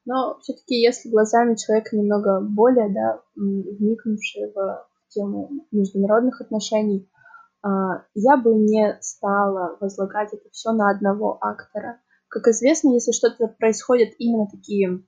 Но 0.05 0.39
все-таки, 0.41 0.75
если 0.75 1.11
глазами 1.11 1.55
человека 1.55 1.97
немного 1.97 2.41
более, 2.41 2.93
да, 2.93 3.23
вникнувшего 3.37 4.89
в 5.07 5.09
тему 5.15 5.51
международных 5.71 6.41
отношений, 6.41 7.09
а, 7.63 8.05
я 8.15 8.37
бы 8.37 8.55
не 8.55 8.99
стала 9.01 9.77
возлагать 9.81 10.33
это 10.33 10.49
все 10.51 10.73
на 10.73 10.91
одного 10.91 11.39
актора. 11.41 12.01
Как 12.29 12.49
известно, 12.49 12.95
если 12.95 13.13
что-то 13.13 13.49
происходит 13.49 14.15
именно 14.19 14.47
такие 14.51 15.05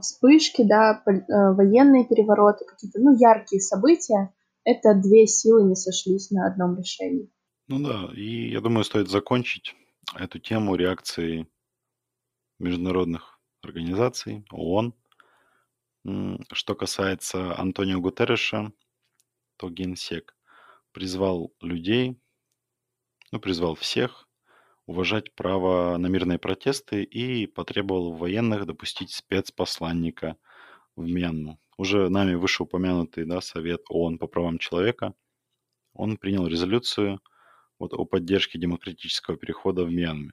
вспышки, 0.00 0.62
да, 0.62 1.02
э, 1.04 1.12
военные 1.52 2.06
перевороты, 2.06 2.64
какие-то, 2.64 3.00
ну, 3.00 3.16
яркие 3.16 3.60
события, 3.60 4.32
это 4.66 4.94
две 4.94 5.26
силы 5.26 5.62
не 5.62 5.76
сошлись 5.76 6.30
на 6.30 6.46
одном 6.46 6.76
решении. 6.76 7.30
Ну 7.68 7.78
да, 7.82 8.10
и 8.14 8.50
я 8.50 8.60
думаю, 8.60 8.84
стоит 8.84 9.08
закончить 9.08 9.74
эту 10.14 10.40
тему 10.40 10.74
реакции 10.74 11.48
международных 12.58 13.40
организаций, 13.62 14.44
ООН. 14.50 14.92
Что 16.52 16.74
касается 16.74 17.58
Антонио 17.58 18.00
Гутерреша, 18.00 18.72
то 19.56 19.70
генсек 19.70 20.36
призвал 20.92 21.52
людей, 21.60 22.20
ну, 23.30 23.40
призвал 23.40 23.74
всех 23.76 24.28
уважать 24.86 25.34
право 25.34 25.96
на 25.96 26.06
мирные 26.06 26.38
протесты 26.38 27.02
и 27.02 27.46
потребовал 27.46 28.12
военных 28.12 28.66
допустить 28.66 29.12
спецпосланника 29.12 30.36
в 30.96 31.02
Мьянму 31.02 31.60
уже 31.76 32.08
нами 32.08 32.34
вышеупомянутый 32.34 33.24
да, 33.24 33.40
Совет 33.40 33.82
ООН 33.88 34.18
по 34.18 34.26
правам 34.26 34.58
человека, 34.58 35.14
он 35.92 36.16
принял 36.16 36.46
резолюцию 36.46 37.20
вот, 37.78 37.92
о 37.92 38.04
поддержке 38.04 38.58
демократического 38.58 39.36
перехода 39.36 39.84
в 39.84 39.90
Мьянме. 39.90 40.32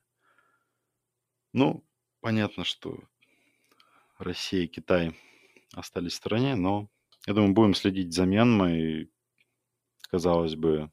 Ну, 1.53 1.83
понятно, 2.21 2.63
что 2.63 2.99
Россия 4.17 4.63
и 4.63 4.67
Китай 4.67 5.15
остались 5.73 6.13
в 6.13 6.17
стороне, 6.17 6.55
но 6.55 6.89
я 7.27 7.33
думаю, 7.33 7.53
будем 7.53 7.73
следить 7.73 8.13
за 8.13 8.25
Мьянмой. 8.25 9.11
Казалось 10.09 10.55
бы, 10.55 10.91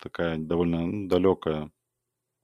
такая 0.00 0.36
довольно 0.38 0.86
ну, 0.86 1.08
далекая 1.08 1.72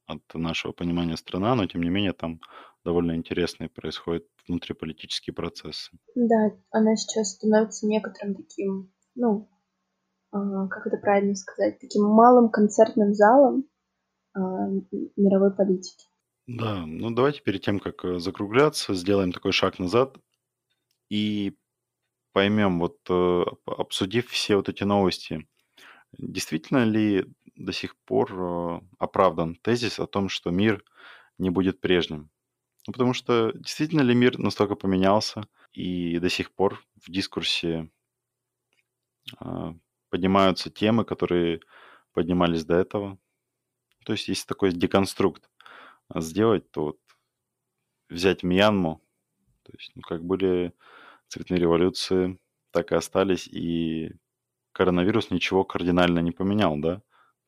от 0.06 0.22
нашего 0.34 0.72
понимания 0.72 1.16
страна, 1.16 1.54
но 1.54 1.66
тем 1.66 1.82
не 1.82 1.90
менее 1.90 2.12
там 2.12 2.40
довольно 2.84 3.14
интересные 3.14 3.68
происходят 3.68 4.26
внутрипольтические 4.48 5.34
процессы. 5.34 5.90
Да, 6.14 6.52
она 6.70 6.96
сейчас 6.96 7.32
становится 7.32 7.86
некоторым 7.86 8.34
таким, 8.34 8.92
ну, 9.14 9.48
а, 10.30 10.68
как 10.68 10.86
это 10.86 10.96
правильно 10.96 11.34
сказать, 11.34 11.78
таким 11.78 12.04
малым 12.04 12.50
концертным 12.50 13.14
залом 13.14 13.64
а, 14.34 14.40
мировой 15.16 15.54
политики. 15.54 16.06
Да, 16.46 16.84
ну 16.86 17.10
давайте 17.10 17.40
перед 17.40 17.62
тем, 17.62 17.78
как 17.78 18.04
э, 18.04 18.18
закругляться, 18.18 18.94
сделаем 18.94 19.30
такой 19.30 19.52
шаг 19.52 19.78
назад 19.78 20.18
и 21.08 21.56
поймем, 22.32 22.80
вот 22.80 22.98
э, 23.08 23.44
обсудив 23.66 24.28
все 24.28 24.56
вот 24.56 24.68
эти 24.68 24.82
новости, 24.82 25.46
действительно 26.18 26.84
ли 26.84 27.26
до 27.54 27.72
сих 27.72 27.96
пор 28.04 28.32
э, 28.32 28.80
оправдан 28.98 29.54
тезис 29.54 30.00
о 30.00 30.08
том, 30.08 30.28
что 30.28 30.50
мир 30.50 30.82
не 31.38 31.50
будет 31.50 31.80
прежним? 31.80 32.31
Ну, 32.86 32.92
потому 32.92 33.14
что 33.14 33.52
действительно 33.54 34.00
ли 34.02 34.14
мир 34.14 34.38
настолько 34.38 34.74
поменялся, 34.74 35.46
и 35.72 36.18
до 36.18 36.28
сих 36.28 36.50
пор 36.52 36.84
в 37.00 37.10
дискурсе 37.10 37.88
а, 39.38 39.74
поднимаются 40.10 40.70
темы, 40.70 41.04
которые 41.04 41.60
поднимались 42.12 42.64
до 42.64 42.74
этого. 42.76 43.18
То 44.06 44.12
есть, 44.12 44.28
если 44.28 44.46
такой 44.46 44.72
деконструкт 44.72 45.50
а, 46.08 46.20
сделать, 46.20 46.70
то 46.72 46.84
вот 46.84 46.98
взять 48.08 48.42
Мьянму, 48.42 49.00
то 49.64 49.72
есть, 49.78 49.92
ну, 49.94 50.02
как 50.02 50.24
были 50.24 50.72
цветные 51.28 51.60
революции, 51.60 52.38
так 52.72 52.92
и 52.92 52.96
остались, 52.96 53.48
и 53.48 54.12
коронавирус 54.72 55.30
ничего 55.30 55.64
кардинально 55.64 56.20
не 56.20 56.32
поменял, 56.32 56.76
да? 56.78 56.96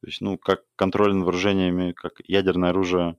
То 0.00 0.08
есть, 0.08 0.20
ну, 0.20 0.38
как 0.38 0.64
контроль 0.76 1.14
над 1.14 1.24
вооружениями, 1.24 1.92
как 1.92 2.20
ядерное 2.26 2.70
оружие 2.70 3.18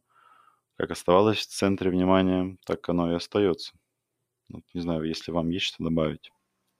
как 0.78 0.92
оставалось 0.92 1.40
в 1.40 1.48
центре 1.48 1.90
внимания, 1.90 2.58
так 2.66 2.88
оно 2.90 3.12
и 3.12 3.16
остается. 3.16 3.74
Вот, 4.50 4.64
не 4.74 4.82
знаю, 4.82 5.04
если 5.04 5.32
вам 5.32 5.50
есть 5.50 5.66
что 5.66 5.84
добавить 5.84 6.32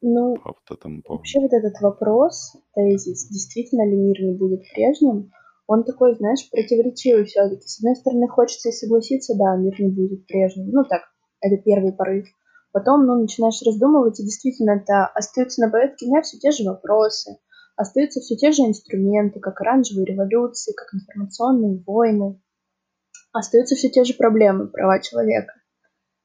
ну, 0.02 0.36
по 0.36 0.50
вот 0.50 0.78
этому 0.78 1.02
поводу. 1.02 1.22
Вообще 1.22 1.40
вот 1.40 1.54
этот 1.54 1.82
вопрос, 1.82 2.56
тезис, 2.74 3.28
действительно 3.28 3.88
ли 3.88 3.96
мир 3.96 4.22
не 4.22 4.38
будет 4.38 4.62
прежним, 4.74 5.32
он 5.68 5.84
такой, 5.84 6.16
знаешь, 6.16 6.48
противоречивый 6.52 7.26
все-таки. 7.26 7.68
С 7.68 7.80
одной 7.80 7.96
стороны, 7.96 8.28
хочется 8.28 8.70
и 8.70 8.72
согласиться, 8.72 9.36
да, 9.36 9.56
мир 9.56 9.74
не 9.80 9.90
будет 9.90 10.28
прежним. 10.28 10.70
Ну 10.70 10.84
так, 10.84 11.02
это 11.42 11.58
первый 11.64 11.92
порыв. 11.92 12.28
Потом, 12.72 13.06
ну, 13.06 13.20
начинаешь 13.20 13.62
раздумывать, 13.66 14.20
и 14.20 14.24
действительно, 14.24 14.72
это 14.72 15.08
остаются 15.08 15.62
на 15.62 15.72
повестке 15.72 16.06
дня 16.06 16.22
все 16.22 16.38
те 16.38 16.52
же 16.52 16.66
вопросы, 16.66 17.38
остаются 17.76 18.20
все 18.20 18.36
те 18.36 18.52
же 18.52 18.64
инструменты, 18.64 19.40
как 19.40 19.60
оранжевые 19.62 20.06
революции, 20.06 20.74
как 20.74 20.94
информационные 20.94 21.82
войны, 21.88 22.40
остаются 23.36 23.76
все 23.76 23.90
те 23.90 24.04
же 24.04 24.14
проблемы 24.14 24.68
права 24.68 25.00
человека. 25.00 25.54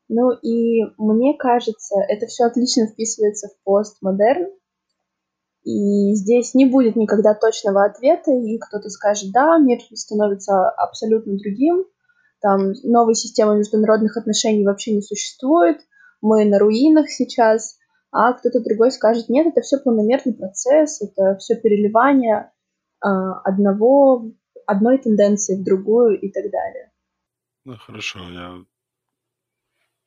Ну 0.09 0.33
и 0.33 0.83
мне 0.99 1.35
кажется, 1.39 1.97
это 2.09 2.27
все 2.27 2.45
отлично 2.45 2.87
вписывается 2.87 3.49
в 3.49 3.65
постмодерн, 3.65 4.51
и 5.63 6.15
здесь 6.15 6.55
не 6.55 6.67
будет 6.67 6.97
никогда 6.97 7.35
точного 7.35 7.85
ответа, 7.85 8.33
и 8.33 8.59
кто-то 8.59 8.89
скажет, 8.89 9.31
да, 9.33 9.59
мир 9.59 9.79
становится 9.95 10.69
абсолютно 10.71 11.37
другим, 11.37 11.85
там 12.41 12.73
новой 12.83 13.15
системы 13.15 13.59
международных 13.59 14.17
отношений 14.17 14.65
вообще 14.65 14.95
не 14.95 15.03
существует, 15.03 15.79
мы 16.23 16.45
на 16.45 16.59
руинах 16.59 17.11
сейчас, 17.11 17.77
а 18.11 18.33
кто-то 18.33 18.61
другой 18.61 18.91
скажет, 18.91 19.29
нет, 19.29 19.47
это 19.47 19.61
все 19.61 19.79
планомерный 19.79 20.35
процесс, 20.35 21.03
это 21.03 21.37
все 21.39 21.57
переливание 21.57 22.51
э, 23.05 23.09
одного, 23.45 24.33
одной 24.67 24.99
тенденции 24.99 25.57
в 25.57 25.65
другую 25.65 26.19
и 26.19 26.33
так 26.33 26.51
далее. 26.51 26.90
Да, 27.65 27.77
хорошо, 27.77 28.21
я, 28.31 28.65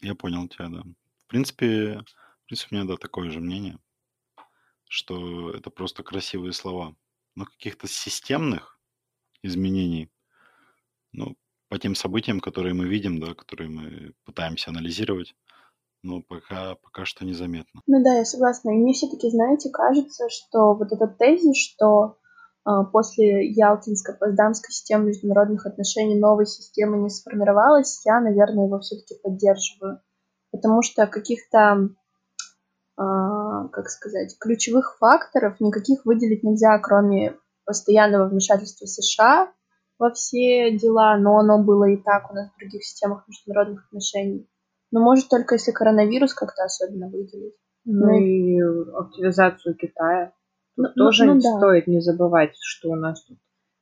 я 0.01 0.15
понял 0.15 0.47
тебя, 0.47 0.69
да. 0.69 0.83
В 1.19 1.27
принципе, 1.27 2.03
в 2.43 2.45
принципе, 2.47 2.75
у 2.75 2.79
меня, 2.79 2.87
да, 2.87 2.97
такое 2.97 3.29
же 3.29 3.39
мнение, 3.39 3.77
что 4.87 5.51
это 5.51 5.69
просто 5.69 6.03
красивые 6.03 6.53
слова. 6.53 6.95
Но 7.35 7.45
каких-то 7.45 7.87
системных 7.87 8.79
изменений, 9.41 10.11
ну, 11.11 11.35
по 11.67 11.79
тем 11.79 11.95
событиям, 11.95 12.39
которые 12.39 12.73
мы 12.73 12.87
видим, 12.87 13.19
да, 13.19 13.33
которые 13.33 13.69
мы 13.69 14.13
пытаемся 14.25 14.69
анализировать, 14.69 15.35
но 16.03 16.21
пока, 16.21 16.75
пока 16.75 17.05
что 17.05 17.25
незаметно. 17.25 17.81
Ну 17.87 18.03
да, 18.03 18.17
я 18.17 18.25
согласна. 18.25 18.71
И 18.71 18.73
мне 18.77 18.93
все-таки, 18.93 19.29
знаете, 19.29 19.69
кажется, 19.71 20.27
что 20.29 20.75
вот 20.75 20.91
этот 20.91 21.17
тезис, 21.17 21.57
что 21.57 22.17
а, 22.65 22.83
после 22.85 23.49
Ялтинско-Поздамской 23.51 24.71
системы 24.71 25.07
международных 25.07 25.65
отношений 25.65 26.19
новой 26.19 26.45
системы 26.45 26.97
не 26.97 27.09
сформировалась, 27.09 28.01
я, 28.05 28.21
наверное, 28.21 28.67
его 28.67 28.79
все-таки 28.79 29.15
поддерживаю. 29.21 29.99
Потому 30.51 30.81
что 30.81 31.07
каких-то, 31.07 31.89
а, 32.95 33.67
как 33.67 33.89
сказать, 33.89 34.37
ключевых 34.39 34.97
факторов 34.99 35.59
никаких 35.59 36.05
выделить 36.05 36.43
нельзя, 36.43 36.77
кроме 36.79 37.35
постоянного 37.65 38.29
вмешательства 38.29 38.85
США 38.85 39.51
во 39.99 40.11
все 40.11 40.77
дела, 40.77 41.17
но 41.17 41.37
оно 41.37 41.63
было 41.63 41.89
и 41.89 41.97
так 41.97 42.31
у 42.31 42.33
нас 42.33 42.49
в 42.49 42.59
других 42.59 42.83
системах 42.83 43.27
международных 43.27 43.85
отношений. 43.87 44.49
Но 44.91 45.01
может 45.01 45.27
только 45.27 45.55
если 45.55 45.71
коронавирус 45.71 46.33
как-то 46.33 46.63
особенно 46.63 47.07
выделить. 47.07 47.55
Ну, 47.85 48.05
ну 48.05 48.13
и 48.13 48.61
активизацию 48.95 49.75
Китая. 49.75 50.33
Тут 50.75 50.95
ну, 50.95 51.05
тоже 51.05 51.25
ну, 51.25 51.39
да. 51.39 51.57
стоит 51.57 51.87
не 51.87 52.01
забывать, 52.01 52.55
что 52.59 52.89
у 52.89 52.95
нас 52.95 53.23
тут 53.23 53.37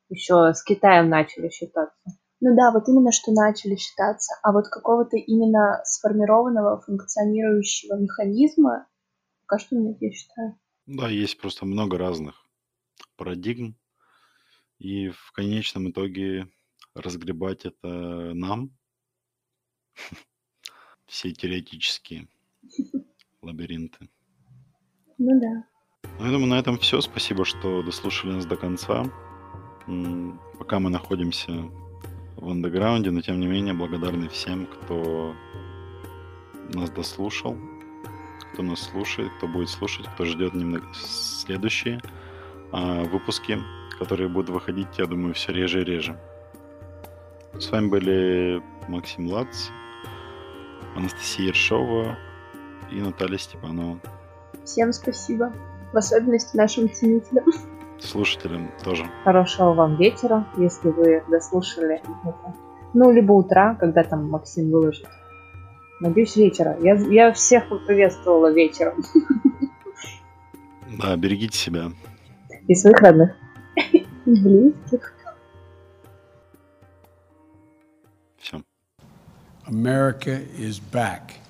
еще 0.10 0.54
с 0.54 0.64
Китаем 0.64 1.10
начали 1.10 1.50
считаться. 1.50 1.96
Ну 2.42 2.56
да, 2.56 2.72
вот 2.72 2.88
именно 2.88 3.12
что 3.12 3.32
начали 3.32 3.76
считаться, 3.76 4.34
а 4.42 4.52
вот 4.52 4.68
какого-то 4.68 5.16
именно 5.16 5.82
сформированного 5.86 6.82
функционирующего 6.82 7.96
механизма 7.98 8.88
пока 9.42 9.60
что 9.60 9.76
нет, 9.76 9.98
я 10.02 10.12
считаю. 10.12 10.60
Да, 10.88 11.08
есть 11.08 11.40
просто 11.40 11.66
много 11.66 11.98
разных 11.98 12.36
парадигм, 13.16 13.78
и 14.80 15.10
в 15.10 15.32
конечном 15.34 15.92
итоге 15.92 16.48
разгребать 16.96 17.66
это 17.66 18.34
нам, 18.34 18.72
Все 21.06 21.32
теоретические 21.32 22.28
лабиринты. 23.42 24.10
Ну 25.18 25.40
да. 25.40 25.66
Ну, 26.22 26.28
я 26.28 26.34
думаю, 26.34 26.50
на 26.50 26.60
этом 26.60 26.78
все. 26.78 27.02
Спасибо, 27.02 27.46
что 27.46 27.82
дослушали 27.82 28.34
нас 28.34 28.46
до 28.46 28.56
конца. 28.56 29.06
Пока 30.60 30.80
мы 30.80 30.92
находимся 30.92 31.52
в 32.36 32.48
андеграунде, 32.48 33.10
но 33.10 33.22
тем 33.22 33.40
не 33.40 33.48
менее 33.48 33.74
благодарны 33.74 34.30
всем, 34.30 34.68
кто 34.68 35.34
нас 36.76 36.92
дослушал, 36.92 37.58
кто 38.54 38.62
нас 38.62 38.82
слушает, 38.82 39.32
кто 39.38 39.48
будет 39.48 39.70
слушать, 39.70 40.06
кто 40.14 40.26
ждет 40.26 40.54
немного 40.54 40.86
следующие 40.94 42.00
а, 42.72 43.04
выпуски, 43.04 43.58
которые 43.98 44.30
будут 44.30 44.52
выходить, 44.52 45.00
я 45.00 45.08
думаю, 45.08 45.34
все 45.34 45.52
реже 45.52 45.82
и 45.82 45.86
реже. 45.86 46.20
С 47.54 47.72
вами 47.72 47.88
были 47.88 48.62
Максим 48.88 49.28
Лац, 49.28 49.70
Анастасия 50.96 51.48
Ершова 51.48 52.16
и 52.92 53.02
Наталья 53.02 53.40
Степанова. 53.40 54.00
Всем 54.64 54.94
спасибо. 54.94 55.52
В 55.94 55.98
особенности 55.98 56.56
нашим 56.56 56.92
ценителям. 56.92 57.46
Слушателям 58.00 58.72
тоже. 58.84 59.06
Хорошего 59.24 59.74
вам 59.74 59.98
вечера, 59.98 60.48
если 60.58 60.90
вы 60.90 61.24
дослушали 61.30 62.02
это. 62.24 62.56
Ну, 62.94 63.12
либо 63.12 63.34
утра, 63.34 63.76
когда 63.76 64.04
там 64.04 64.30
Максим 64.30 64.72
выложит. 64.72 65.08
Надеюсь, 66.00 66.36
вечера. 66.36 66.78
Я, 66.82 66.96
я 66.96 67.32
всех 67.32 67.70
поприветствовала 67.70 68.52
вечером. 68.52 69.04
Да, 71.00 71.16
берегите 71.16 71.58
себя. 71.58 71.92
И 72.68 72.76
своих 72.76 73.00
родных. 73.00 73.32
И 73.94 74.06
близких. 74.26 75.14
Все. 78.38 78.62
America 79.68 80.42
is 80.58 80.82
back. 80.92 81.41